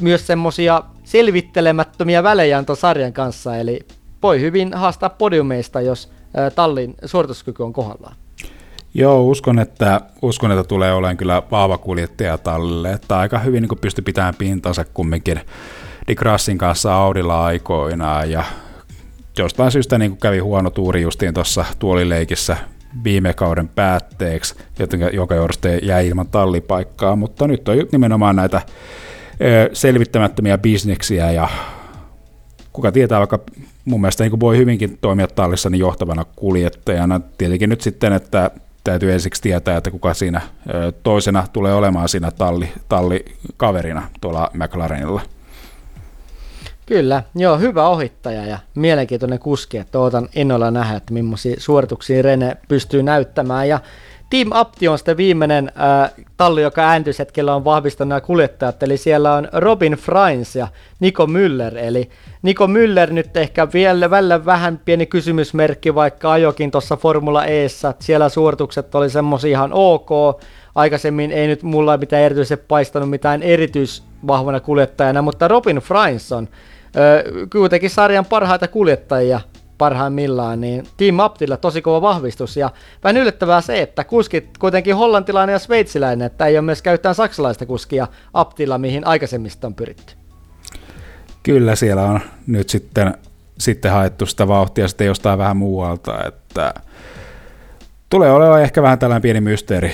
[0.00, 3.80] myös semmosia selvittelemättömiä välejä on sarjan kanssa, eli
[4.22, 6.10] voi hyvin haastaa podiumeista, jos
[6.54, 8.16] tallin suorituskyky on kohdallaan.
[8.94, 13.78] Joo, uskon että, uskon, että tulee olemaan kyllä vahva kuljettaja tallille, että aika hyvin niin
[13.80, 15.40] pystyy pitämään pintansa kumminkin
[16.08, 18.30] Dick Rassin kanssa Audilla aikoinaan.
[18.30, 18.44] Ja
[19.38, 22.56] jostain syystä niin kävi huono tuuri justiin tuossa tuolileikissä
[23.04, 24.54] viime kauden päätteeksi,
[25.12, 28.62] joka johdosta jäi ilman tallipaikkaa, mutta nyt on nimenomaan näitä
[29.72, 31.48] selvittämättömiä bisneksiä ja
[32.72, 33.38] kuka tietää, vaikka
[33.84, 37.20] mun mielestä niin voi hyvinkin toimia tallissa niin johtavana kuljettajana.
[37.38, 38.50] Tietenkin nyt sitten, että
[38.84, 40.40] täytyy ensiksi tietää, että kuka siinä
[41.02, 45.20] toisena tulee olemaan siinä talli, tallikaverina tuolla McLarenilla.
[46.86, 52.56] Kyllä, joo, hyvä ohittaja ja mielenkiintoinen kuski, että odotan innolla nähdä, että millaisia suorituksia Rene
[52.68, 53.68] pystyy näyttämään.
[53.68, 53.80] Ja
[54.30, 59.34] Team Apti on sitten viimeinen äh, talli, joka ääntyshetkellä on vahvistanut nämä kuljettajat, eli siellä
[59.34, 60.68] on Robin Frains ja
[61.00, 62.10] Niko Müller, eli
[62.42, 68.28] Niko Müller nyt ehkä vielä välillä vähän pieni kysymysmerkki, vaikka ajokin tuossa Formula Eessä, siellä
[68.28, 70.10] suoritukset oli semmoisia ihan ok,
[70.74, 76.48] aikaisemmin ei nyt mulla mitään erityisesti paistanut mitään erityisvahvana kuljettajana, mutta Robin Frains on
[76.96, 79.40] ö, kuitenkin sarjan parhaita kuljettajia
[79.80, 82.70] parhaimmillaan, niin Team Aptilla tosi kova vahvistus ja
[83.04, 87.66] vähän yllättävää se, että kuskit kuitenkin hollantilainen ja sveitsiläinen, että ei ole myös käyttää saksalaista
[87.66, 90.14] kuskia Aptilla, mihin aikaisemmista on pyritty.
[91.42, 93.14] Kyllä siellä on nyt sitten,
[93.58, 96.74] sitten haettu sitä vauhtia sitten jostain vähän muualta, että
[98.10, 99.92] tulee olemaan ehkä vähän tällainen pieni mysteeri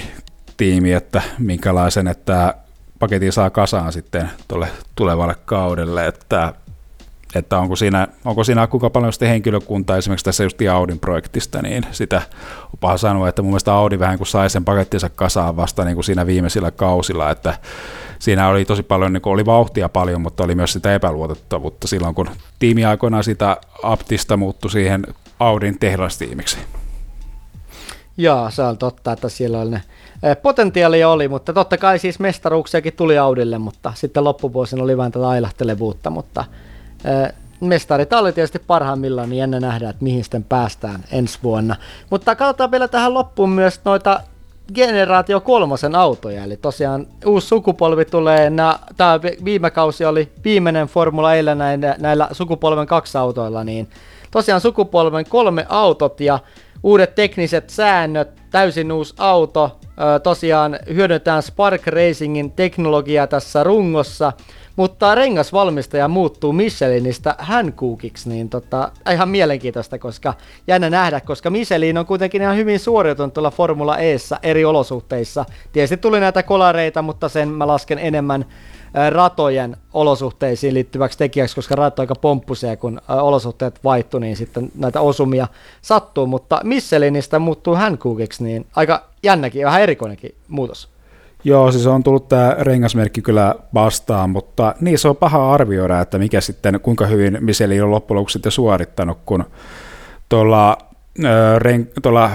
[0.56, 2.54] tiimi, että minkälaisen, että
[2.98, 6.52] paketin saa kasaan sitten tuolle tulevalle kaudelle, että
[7.34, 11.86] että onko siinä, onko siinä kuinka paljon sitten henkilökuntaa esimerkiksi tässä just Audin projektista, niin
[11.92, 12.22] sitä
[12.64, 15.94] on paha sanoa, että mun mielestä Audi vähän kuin sai sen pakettinsa kasaan vasta niin
[15.94, 17.58] kuin siinä viimeisillä kausilla, että
[18.18, 22.14] siinä oli tosi paljon, niin kuin oli vauhtia paljon, mutta oli myös sitä epäluotettavuutta silloin,
[22.14, 25.06] kun tiimi aikoinaan sitä Aptista muuttui siihen
[25.40, 26.58] Audin tehdastiimiksi.
[28.16, 29.82] Joo, se on totta, että siellä oli ne
[30.42, 35.28] potentiaalia oli, mutta totta kai siis mestaruuksiakin tuli Audille, mutta sitten loppuvuosina oli vain tätä
[35.28, 36.44] ailahtelevuutta, mutta
[37.60, 41.76] mestarit oli tietysti parhaimmillaan, niin ennen nähdä, että mihin sitten päästään ensi vuonna.
[42.10, 44.20] Mutta katsotaan vielä tähän loppuun myös noita
[44.74, 48.52] generaatio kolmosen autoja, eli tosiaan uusi sukupolvi tulee,
[48.96, 53.88] tämä viime kausi oli viimeinen Formula E näillä, näillä sukupolven kaksi autoilla, niin
[54.30, 56.38] tosiaan sukupolven kolme autot ja
[56.82, 59.78] uudet tekniset säännöt, täysin uusi auto,
[60.22, 64.32] tosiaan hyödyntää Spark Racingin teknologiaa tässä rungossa,
[64.76, 70.34] mutta rengasvalmistaja muuttuu Michelinistä Hankookiksi, niin tota, ihan mielenkiintoista, koska
[70.66, 75.44] jännä nähdä, koska Michelin on kuitenkin ihan hyvin suoriutunut tuolla Formula Eessä eri olosuhteissa.
[75.72, 78.44] Tietysti tuli näitä kolareita, mutta sen mä lasken enemmän
[79.10, 85.48] ratojen olosuhteisiin liittyväksi tekijäksi, koska rato aika pomppusia, kun olosuhteet vaihtuu, niin sitten näitä osumia
[85.82, 90.95] sattuu, mutta Michelinistä muuttuu Hankookiksi, niin aika jännäkin, vähän erikoinenkin muutos.
[91.46, 96.18] Joo, siis on tullut tämä rengasmerkki kyllä vastaan, mutta niin se on paha arvioida, että
[96.18, 99.44] mikä sitten, kuinka hyvin Michelin on loppujen lopuksi sitten suorittanut, kun
[100.28, 100.78] tuolla,
[101.24, 102.32] äh, ren, tuolla äh,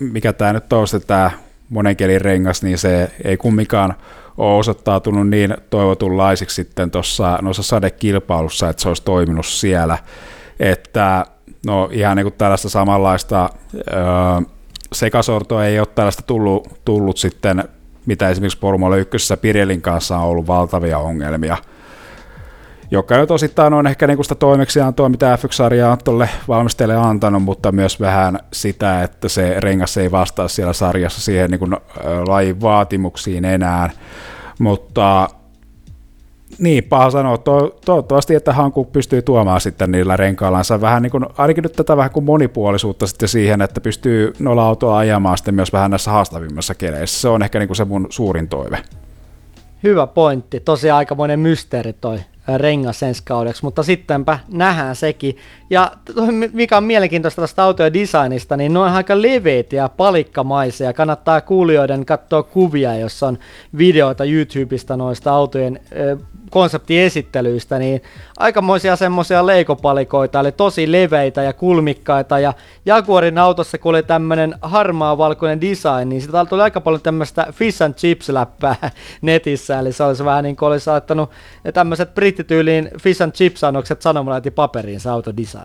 [0.00, 1.30] mikä tämä nyt on, tämä
[1.68, 3.94] monenkelin rengas, niin se ei kumminkaan
[4.36, 9.98] ole osoittautunut niin toivotunlaisiksi sitten tuossa noissa sadekilpailussa, että se olisi toiminut siellä.
[10.60, 11.24] Että
[11.66, 13.94] no ihan niin kuin tällaista samanlaista öö,
[14.92, 17.64] sekasortoa ei ole tällaista tullut, tullut sitten,
[18.06, 21.56] mitä esimerkiksi Formula 1 Pirelin kanssa on ollut valtavia ongelmia–
[22.94, 27.72] joka nyt osittain on ehkä niinku sitä toimeksiantoa, mitä F1-sarja on tuolle valmistajalle antanut, mutta
[27.72, 31.66] myös vähän sitä, että se rengas ei vastaa siellä sarjassa siihen niinku,
[32.26, 33.90] lajin vaatimuksiin enää.
[34.58, 35.28] Mutta
[36.58, 37.38] niin, paha sanoa.
[37.38, 41.96] To- toivottavasti, että Hanku pystyy tuomaan sitten niillä renkaillansa vähän niin kuin, ainakin nyt tätä
[41.96, 46.74] vähän kuin monipuolisuutta sitten siihen, että pystyy noilla autoa ajamaan sitten myös vähän näissä haastavimmissa
[46.74, 47.20] keleissä.
[47.20, 48.78] Se on ehkä niin kuin se mun suurin toive.
[49.82, 50.60] Hyvä pointti.
[50.60, 52.18] Tosiaan aikamoinen mysteeri toi
[52.56, 55.36] rengas ensi kaudeksi, mutta sittenpä nähdään sekin.
[55.74, 55.90] Ja
[56.52, 60.92] mikä on mielenkiintoista tästä autojen designista, niin ne on aika leveitä ja palikkamaisia.
[60.92, 63.38] Kannattaa kuulijoiden katsoa kuvia, jos on
[63.78, 65.80] videoita YouTubesta noista autojen
[66.50, 68.02] konseptiesittelyistä, niin
[68.36, 72.52] aikamoisia semmoisia leikopalikoita, eli tosi leveitä ja kulmikkaita, ja
[72.86, 77.82] Jaguarin autossa, kun oli tämmönen harmaa valkoinen design, niin sitä tuli aika paljon tämmöistä fish
[77.82, 78.90] and chips läppää
[79.22, 81.30] netissä, eli se olisi vähän niin kuin olisi saattanut
[81.74, 85.63] tämmöiset brittityyliin fish and chips annokset sanomalla paperiin se autodesign.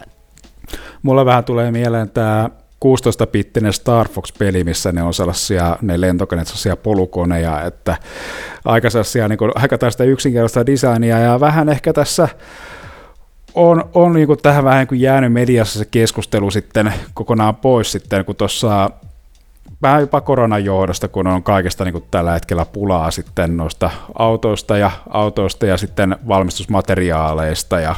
[1.03, 2.49] Mulla vähän tulee mieleen tämä
[2.85, 7.97] 16-bittinen Star Fox-peli, missä ne on sellaisia, ne lentokoneet, sellaisia polukoneja, että
[8.65, 12.27] aika sellaisia, niin kuin, aika tästä yksinkertaista designia, ja vähän ehkä tässä
[13.53, 18.25] on, on niin kuin tähän vähän kuin jäänyt mediassa se keskustelu sitten kokonaan pois sitten,
[18.25, 18.89] kun tuossa
[19.81, 23.89] vähän jopa koronan johdosta, kun on kaikesta niin kuin tällä hetkellä pulaa sitten noista
[24.19, 27.95] autoista ja autoista ja sitten valmistusmateriaaleista ja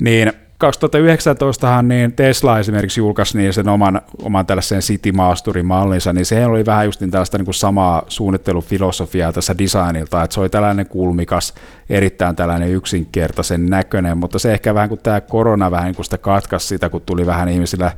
[0.00, 6.26] niin 2019 niin Tesla esimerkiksi julkaisi niin sen oman, oman tällaisen City Masterin mallinsa, niin
[6.26, 10.48] se oli vähän just niin tällaista niin kuin samaa suunnittelufilosofiaa tässä designilta, että se oli
[10.48, 11.54] tällainen kulmikas,
[11.90, 16.18] erittäin tällainen yksinkertaisen näköinen, mutta se ehkä vähän kuin tämä korona vähän niin kuin sitä
[16.18, 17.92] katkaisi sitä, kun tuli vähän ihmisillä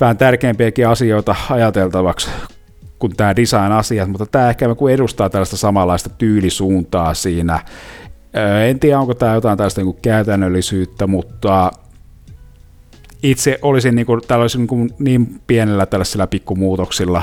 [0.00, 2.30] vähän tärkeimpiäkin asioita ajateltavaksi
[2.98, 7.60] kuin tämä design-asiat, mutta tämä ehkä edustaa tällaista samanlaista tyylisuuntaa siinä,
[8.68, 11.70] en tiedä, onko tämä jotain tällaista niin käytännöllisyyttä, mutta
[13.22, 17.22] itse olisin niin, kuin, olisi niin, niin pienellä tällaisilla pikkumuutoksilla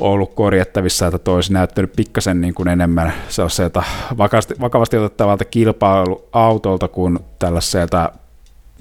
[0.00, 3.82] ollut korjattavissa, että toisi näyttänyt pikkasen niin kuin enemmän sellaiselta
[4.18, 8.12] vakavasti, vakavasti otettavalta kilpailuautolta kuin tällaiselta,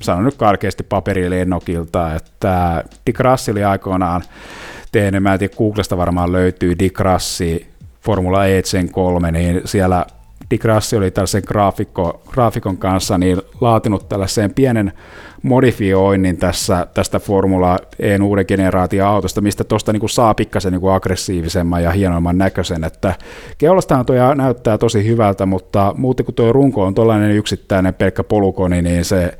[0.02, 4.22] sanon nyt karkeasti paperilennokilta, että Dick Russell aikoinaan
[4.91, 7.68] tehnyt, mä en tiedä, Googlesta varmaan löytyy Dick Russi
[8.02, 10.06] Formula E 3, niin siellä
[10.52, 14.94] Dick Rassi oli tällaisen graafikko, graafikon kanssa niin laatinut tällaisen pienen
[15.44, 21.84] modifioinnin tässä, tästä Formula E uuden generaation autosta, mistä tuosta niin saa pikkasen niin aggressiivisemman
[21.84, 23.15] ja hienomman näköisen, että
[23.57, 28.82] keulastahan tuo näyttää tosi hyvältä, mutta muuten kuin tuo runko on tuollainen yksittäinen pelkkä polukoni,
[28.82, 29.38] niin se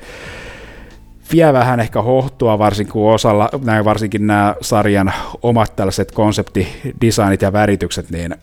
[1.32, 8.10] vie vähän ehkä hohtua, varsinkin osalla, näin varsinkin nämä sarjan omat tällaiset konseptidesignit ja väritykset,
[8.10, 8.36] niin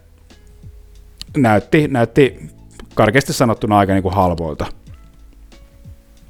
[1.37, 2.49] näytti, näytti
[2.99, 4.67] karkeasti sanottuna aika niin kuin halvoilta.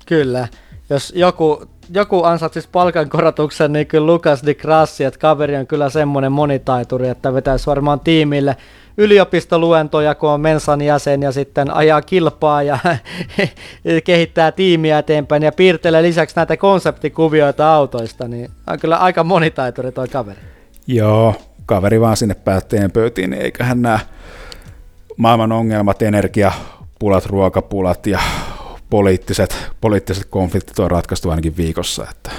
[0.07, 0.49] Kyllä.
[0.91, 6.33] Jos joku, joku ansaitsisi palkankorotuksen, niin kyllä Lukas Di Grassi, että kaveri on kyllä semmoinen
[6.33, 8.57] monitaituri, että vetäisi varmaan tiimille
[8.97, 12.79] yliopistoluentoja, kun on Mensan jäsen ja sitten ajaa kilpaa ja
[14.05, 20.09] kehittää tiimiä eteenpäin ja piirtelee lisäksi näitä konseptikuvioita autoista, niin on kyllä aika monitaituri toi
[20.09, 20.41] kaveri.
[20.87, 21.35] Joo,
[21.67, 23.99] kaveri vaan sinne päättäjien pöytiin, niin eiköhän nämä
[25.19, 28.21] maailman ongelmat, energiapulat, ruokapulat ja
[28.91, 32.31] poliittiset, poliittiset konfliktit on ratkaistu ainakin viikossa, että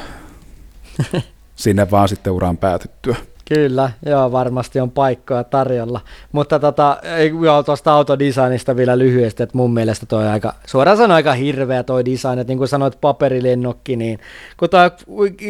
[1.55, 3.15] sinne vaan sitten uraan päätettyä.
[3.53, 6.01] Kyllä, joo, varmasti on paikkoja tarjolla.
[6.31, 6.97] Mutta tota,
[7.43, 12.05] joo, tuosta autodesignista vielä lyhyesti, että mun mielestä toi aika, suoraan sanoen aika hirveä toi
[12.05, 14.19] design, että niin kuin sanoit paperilennokki, niin
[14.57, 14.79] kun tuo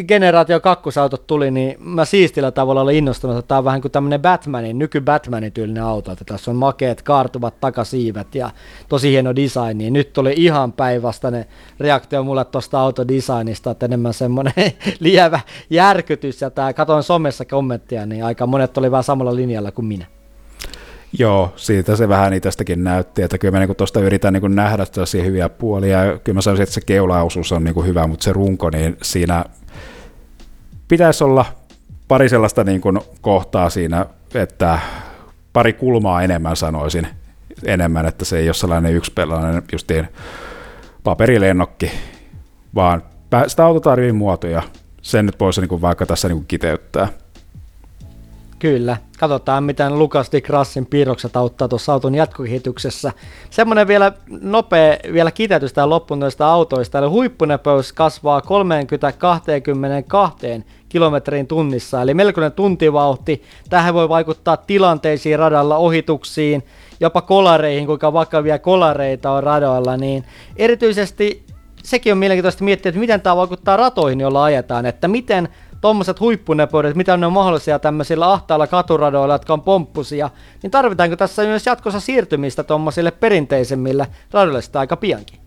[0.07, 4.21] generaatio kakkosautot tuli, niin mä siistillä tavalla olin innostunut, että tämä on vähän kuin tämmöinen
[4.21, 8.49] Batmanin, nyky Batmanin tyylinen auto, että tässä on makeet, kaartuvat takasiivet ja
[8.89, 11.45] tosi hieno design, niin nyt tuli ihan päinvastainen
[11.79, 14.53] reaktio mulle tuosta autodesignista, että enemmän semmoinen
[14.99, 15.39] lievä
[15.69, 19.85] järkytys, ja tämä, katoin somessa kommentti, prosenttia, niin aika monet oli vähän samalla linjalla kuin
[19.85, 20.05] minä.
[21.19, 25.23] Joo, siitä se vähän itsestäkin näytti, että kyllä mä niin tuosta yritän niin nähdä tällaisia
[25.23, 28.97] hyviä puolia, kyllä mä sanoisin, että se keulaosuus on niin hyvä, mutta se runko, niin
[29.01, 29.45] siinä
[30.87, 31.45] pitäisi olla
[32.07, 34.79] pari sellaista niin kuin kohtaa siinä, että
[35.53, 37.07] pari kulmaa enemmän sanoisin,
[37.65, 40.07] enemmän, että se ei ole sellainen yksipelainen justiin
[41.03, 41.91] paperilennokki,
[42.75, 43.03] vaan
[43.47, 44.61] sitä auto tarvii muotoja,
[45.01, 47.07] sen nyt voisi niin kuin vaikka tässä niin kuin kiteyttää.
[48.59, 48.97] Kyllä.
[49.19, 53.11] Katsotaan, miten Lukas Di Grassin piirrokset auttaa tuossa auton jatkokehityksessä.
[53.49, 54.11] Semmoinen vielä
[54.41, 56.99] nopea vielä kiteytys tähän loppuun noista autoista.
[56.99, 58.43] Eli huippunepeys kasvaa 30-22
[60.89, 63.43] kilometrin tunnissa, eli melkoinen tuntivauhti.
[63.69, 66.63] Tähän voi vaikuttaa tilanteisiin radalla, ohituksiin,
[66.99, 70.23] jopa kolareihin, kuinka vakavia kolareita on radoilla, niin
[70.57, 71.45] erityisesti
[71.83, 75.49] sekin on mielenkiintoista miettiä, että miten tämä vaikuttaa ratoihin, joilla ajetaan, että miten
[75.81, 80.29] tuommoiset huippunopeudet, mitä on ne mahdollisia tämmöisillä ahtailla katuradoilla, jotka on pomppusia,
[80.63, 85.39] niin tarvitaanko tässä myös jatkossa siirtymistä tuommoisille perinteisemmille radoille sitä aika piankin?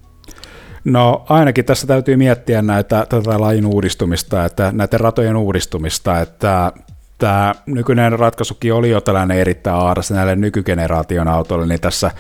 [0.85, 6.73] No ainakin tässä täytyy miettiä näitä, tätä lajin uudistumista, että näiden ratojen uudistumista, että
[7.19, 12.11] tämä nykyinen ratkaisukin oli jo tällainen erittäin aaras näille nykygeneraation autoille, niin tässä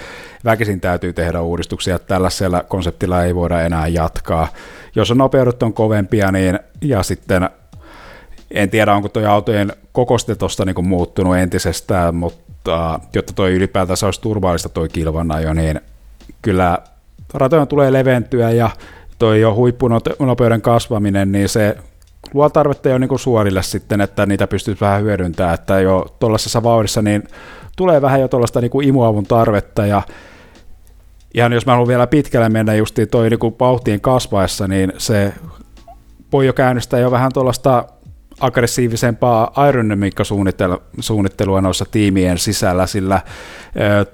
[0.44, 1.98] väkisin täytyy tehdä uudistuksia.
[1.98, 4.48] Tällaisella konseptilla ei voida enää jatkaa.
[4.94, 7.50] Jos on nopeudet on kovempia, niin ja sitten
[8.54, 14.20] en tiedä, onko tuo autojen kokoste tuosta niin muuttunut entisestään, mutta jotta tuo ylipäätään olisi
[14.20, 15.80] turvallista tuo kilvanajo, niin
[16.42, 16.78] kyllä
[17.34, 18.70] ratojen tulee leventyä ja
[19.18, 21.76] tuo jo huippunopeuden kasvaminen, niin se
[22.34, 27.02] luo tarvetta jo niin suorille sitten, että niitä pystyy vähän hyödyntämään, että jo tuollaisessa vauhdissa
[27.02, 27.22] niin
[27.76, 30.02] tulee vähän jo tuollaista niin imuavun tarvetta ja
[31.34, 35.32] ihan jos mä haluan vielä pitkälle mennä justiin toi niin vauhtien kasvaessa, niin se
[36.32, 37.84] voi jo käynnistää jo vähän tuollaista
[38.42, 43.20] aggressiivisempaa aerodynamiikkasuunnittelua noissa tiimien sisällä, sillä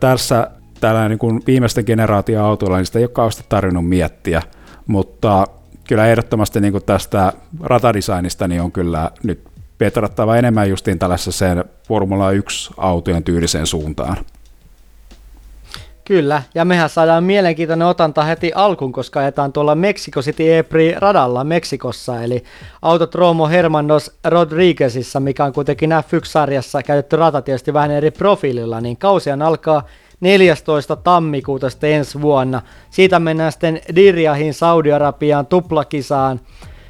[0.00, 0.50] tässä
[0.80, 4.42] tällä niin kuin viimeisten generaation autoilla niin sitä ei ole kauheasti tarvinnut miettiä,
[4.86, 5.46] mutta
[5.88, 9.48] kyllä ehdottomasti niin kuin tästä ratadesignista niin on kyllä nyt
[9.78, 14.16] petrattava enemmän justiin sen Formula 1-autojen tyyliseen suuntaan.
[16.08, 21.44] Kyllä, ja mehän saadaan mielenkiintoinen otanta heti alkuun, koska ajetaan tuolla Mexico City Epri radalla
[21.44, 22.44] Meksikossa, eli
[22.82, 29.42] Autotromo Hermanos Rodriguezissa, mikä on kuitenkin F1-sarjassa käytetty rata tietysti vähän eri profiililla, niin kausian
[29.42, 29.86] alkaa
[30.20, 30.96] 14.
[30.96, 32.62] tammikuuta sitten ensi vuonna.
[32.90, 36.40] Siitä mennään sitten Dirjahin, Saudi-Arabiaan, tuplakisaan,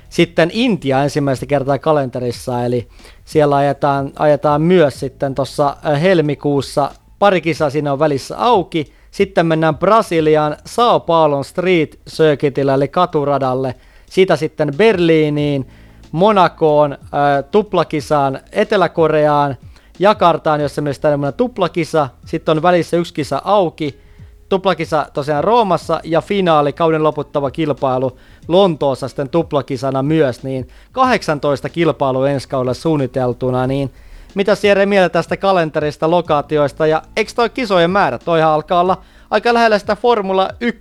[0.08, 2.88] sitten Intia ensimmäistä kertaa kalenterissa, eli
[3.24, 9.46] siellä ajetaan, ajetaan myös sitten tuossa äh, helmikuussa, pari kisaa siinä on välissä auki, sitten
[9.46, 10.56] mennään Brasiliaan.
[10.64, 13.74] Sao Paulon Street Circuitilla eli katuradalle,
[14.06, 15.66] siitä sitten Berliiniin,
[16.12, 19.56] Monakoon, äh, tuplakisaan Etelä-Koreaan,
[19.98, 24.00] Jakartaan, jossa myös tämmöinen tuplakisa, sitten on välissä yksi kisa auki,
[24.48, 28.18] tuplakisa tosiaan Roomassa ja finaali, kauden loputtava kilpailu
[28.48, 33.90] Lontoossa sitten tuplakisana myös, niin 18 kilpailua ensi kaudella suunniteltuna, niin
[34.38, 39.54] mitä Jere mieltä tästä kalenterista, lokaatioista ja eikö toi kisojen määrä, toihan alkaa olla aika
[39.54, 40.80] lähellä sitä Formula 1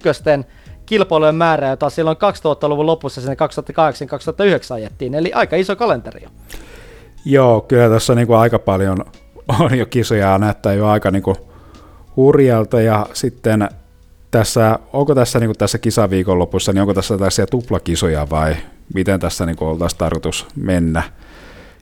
[0.86, 3.36] kilpailujen määrää, jota silloin 2000-luvun lopussa sinne
[4.72, 6.28] 2008-2009 ajettiin, eli aika iso kalenteri
[7.26, 8.98] Joo, kyllä tässä niin kuin aika paljon
[9.60, 11.38] on jo kisoja ja näyttää jo aika niin kuin
[12.16, 12.82] hurjalta.
[12.82, 13.70] Ja sitten
[14.32, 18.56] tässä, onko tässä, niin kuin tässä kisaviikon lopussa, niin onko tässä tällaisia tuplakisoja vai
[18.94, 21.04] miten tässä niin kuin oltaisiin tarkoitus mennä?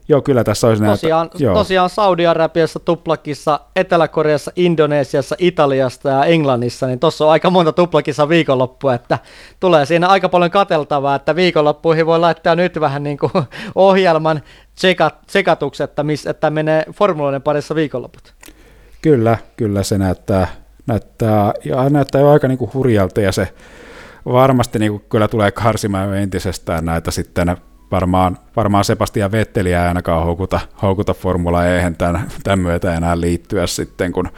[0.08, 1.54] Joo, kyllä tässä olisi tosiaan, näitä, joo.
[1.54, 8.94] tosiaan Saudi-Arabiassa, tuplakissa, Etelä-Koreassa, Indonesiassa, Italiasta ja Englannissa, niin tuossa on aika monta tuplakissa viikonloppua,
[8.94, 9.18] että
[9.60, 13.30] tulee siinä aika paljon kateltavaa, että viikonloppuihin voi laittaa nyt vähän niin kuin
[13.74, 14.42] ohjelman
[15.26, 18.34] tsekatuksi, että, miss, että menee formuloiden parissa viikonloput.
[19.02, 20.46] Kyllä, kyllä se näyttää,
[20.86, 23.48] näyttää, ja näyttää jo aika niin kuin hurjalta ja se
[24.26, 27.56] varmasti niin kuin kyllä tulee karsimaan entisestään näitä sitten
[27.90, 33.66] varmaan, varmaan Sebastian Vetteliä ei ainakaan houkuta, houkuta Formula E tämän, tämän myötä enää liittyä
[33.66, 34.28] sitten, kun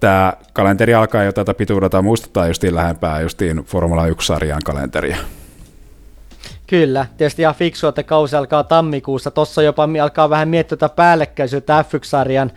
[0.00, 5.16] tämä kalenteri alkaa jo tätä pituudelta muistuttaa justiin lähempää justiin Formula 1-sarjan kalenteria.
[6.66, 9.30] Kyllä, tietysti ihan fiksu, että kausi alkaa tammikuussa.
[9.30, 12.52] Tuossa jopa alkaa vähän miettiä tätä päällekkäisyyttä F1-sarjan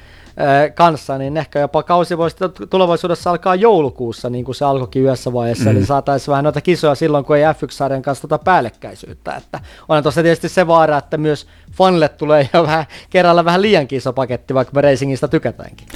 [0.76, 2.38] kanssa, niin ehkä jopa kausi voisi
[2.70, 5.78] tulevaisuudessa alkaa joulukuussa, niin kuin se alkoikin yhdessä vaiheessa, mm.
[5.78, 9.36] eli saataisiin vähän noita kisoja silloin, kun ei F1-sarjan kanssa tota päällekkäisyyttä.
[9.36, 9.60] Että
[9.90, 14.14] on tuossa tietysti se vaara, että myös fanille tulee jo vähän, kerralla vähän liian iso
[14.14, 15.88] paketti, vaikka me racingista tykätäänkin.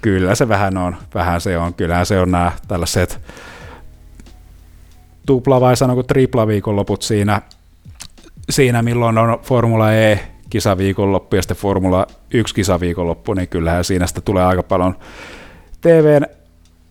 [0.00, 3.20] Kyllä se vähän on, vähän se on, kyllähän se on nämä tällaiset
[5.26, 7.42] tupla vai sanonko tripla viikonloput siinä,
[8.50, 14.24] siinä milloin on Formula E kisaviikonloppu ja sitten Formula 1 kisaviikonloppu, niin kyllähän siinä sitten
[14.24, 14.96] tulee aika paljon
[15.80, 16.26] TVn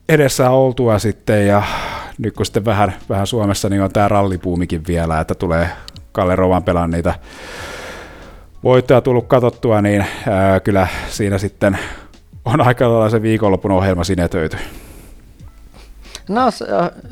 [0.09, 1.63] edessä oltua sitten ja
[2.17, 5.69] nyt kun sitten vähän, vähän Suomessa niin on tämä rallipuumikin vielä, että tulee
[6.11, 7.13] Kalle Rovan pelaan niitä
[8.63, 11.77] voittoja tullut katsottua, niin ää, kyllä siinä sitten
[12.45, 14.57] on aika lailla se viikonlopun ohjelma sinetöity.
[16.31, 16.41] No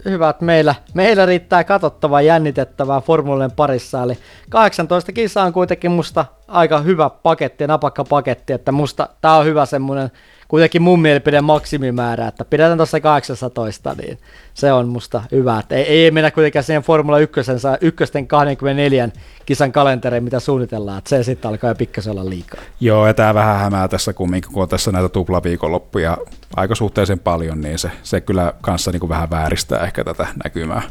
[0.06, 4.18] hyvä, että meillä, meillä riittää katsottavaa jännitettävää formulen parissa, eli
[4.50, 9.66] 18 kisaa on kuitenkin musta aika hyvä paketti, napakka paketti, että musta tää on hyvä
[9.66, 10.12] semmonen
[10.50, 14.20] kuitenkin mun mielipide maksimimäärä, että pidetään tuossa 18, niin
[14.54, 15.60] se on musta hyvä.
[15.60, 17.42] Että ei, ei mennä kuitenkaan siihen Formula 1,
[17.82, 19.10] ykkösten 24
[19.46, 22.62] kisan kalenteriin, mitä suunnitellaan, että se sitten alkaa jo pikkasen olla liikaa.
[22.80, 26.18] Joo, ja tämä vähän hämää tässä kumminkin, kun on tässä näitä tuplaviikonloppuja
[26.56, 30.82] aika suhteellisen paljon, niin se, se kyllä kanssa niin kuin vähän vääristää ehkä tätä näkymää.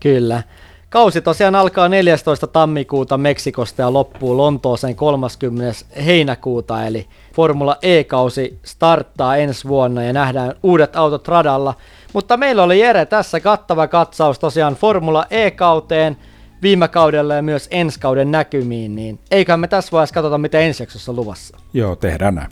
[0.00, 0.42] Kyllä.
[0.90, 2.46] Kausi tosiaan alkaa 14.
[2.46, 5.84] tammikuuta Meksikosta ja loppuu Lontooseen 30.
[6.06, 11.74] heinäkuuta, eli Formula E-kausi starttaa ensi vuonna ja nähdään uudet autot radalla.
[12.12, 16.16] Mutta meillä oli Jere tässä kattava katsaus tosiaan Formula E-kauteen,
[16.62, 20.82] viime kaudella ja myös ensi kauden näkymiin, niin eiköhän me tässä vaiheessa katsota, mitä ensi
[20.82, 21.58] jaksossa luvassa.
[21.72, 22.50] Joo, tehdään näin.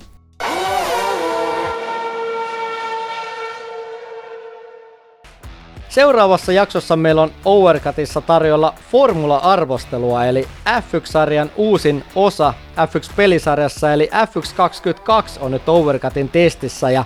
[5.99, 15.51] Seuraavassa jaksossa meillä on Overcutissa tarjolla Formula-arvostelua, eli F1-sarjan uusin osa F1-pelisarjassa, eli F1 on
[15.51, 17.05] nyt Overcutin testissä, ja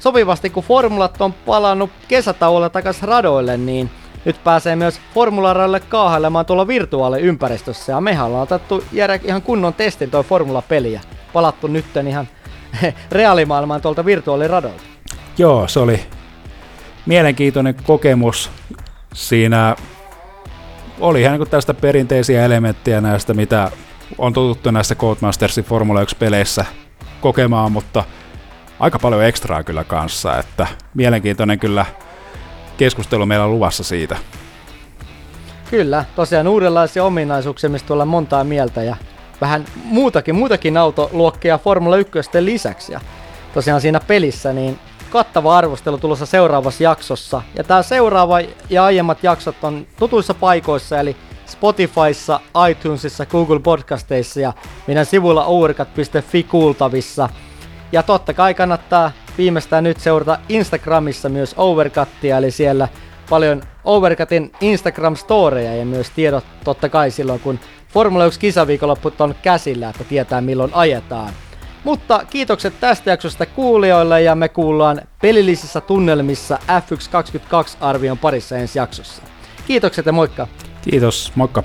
[0.00, 3.90] sopivasti kun formulat on palannut kesätauolla takaisin radoille, niin
[4.24, 10.10] nyt pääsee myös formularalle kaahailemaan tuolla virtuaaliympäristössä, ja mehän ollaan otettu Jere ihan kunnon testin
[10.10, 11.00] toi formula-peli, ja
[11.32, 12.28] palattu nytten ihan
[13.12, 14.82] reaalimaailmaan tuolta virtuaaliradolta.
[15.38, 16.00] Joo, se oli
[17.06, 18.50] mielenkiintoinen kokemus.
[19.14, 19.76] Siinä
[21.00, 23.70] oli ihan niin tästä perinteisiä elementtejä näistä, mitä
[24.18, 26.64] on totuttu näissä Codemastersin Formula 1-peleissä
[27.20, 28.04] kokemaan, mutta
[28.80, 31.86] aika paljon ekstraa kyllä kanssa, että mielenkiintoinen kyllä
[32.76, 34.16] keskustelu meillä on luvassa siitä.
[35.70, 38.96] Kyllä, tosiaan uudenlaisia ominaisuuksia, mistä ollaan montaa mieltä ja
[39.40, 42.92] vähän muutakin, muutakin autoluokkia Formula 1 lisäksi.
[42.92, 43.00] Ja
[43.54, 44.78] tosiaan siinä pelissä niin
[45.16, 47.42] kattava arvostelu tulossa seuraavassa jaksossa.
[47.54, 48.40] Ja tämä seuraava
[48.70, 51.16] ja aiemmat jaksot on tutuissa paikoissa, eli
[51.46, 52.40] Spotifyssa,
[52.70, 54.52] iTunesissa, Google Podcasteissa ja
[54.86, 57.28] meidän sivuilla overcut.fi kuultavissa.
[57.92, 62.88] Ja totta kai kannattaa viimeistään nyt seurata Instagramissa myös Overcuttia, eli siellä
[63.30, 69.90] paljon Overcutin Instagram-storeja ja myös tiedot totta kai silloin, kun Formula 1 kisaviikonlopput on käsillä,
[69.90, 71.32] että tietää milloin ajetaan.
[71.86, 78.78] Mutta kiitokset tästä jaksosta kuulijoille ja me kuullaan pelillisissä tunnelmissa F1 22 arvion parissa ensi
[78.78, 79.22] jaksossa.
[79.66, 80.48] Kiitokset ja moikka!
[80.90, 81.62] Kiitos, moikka!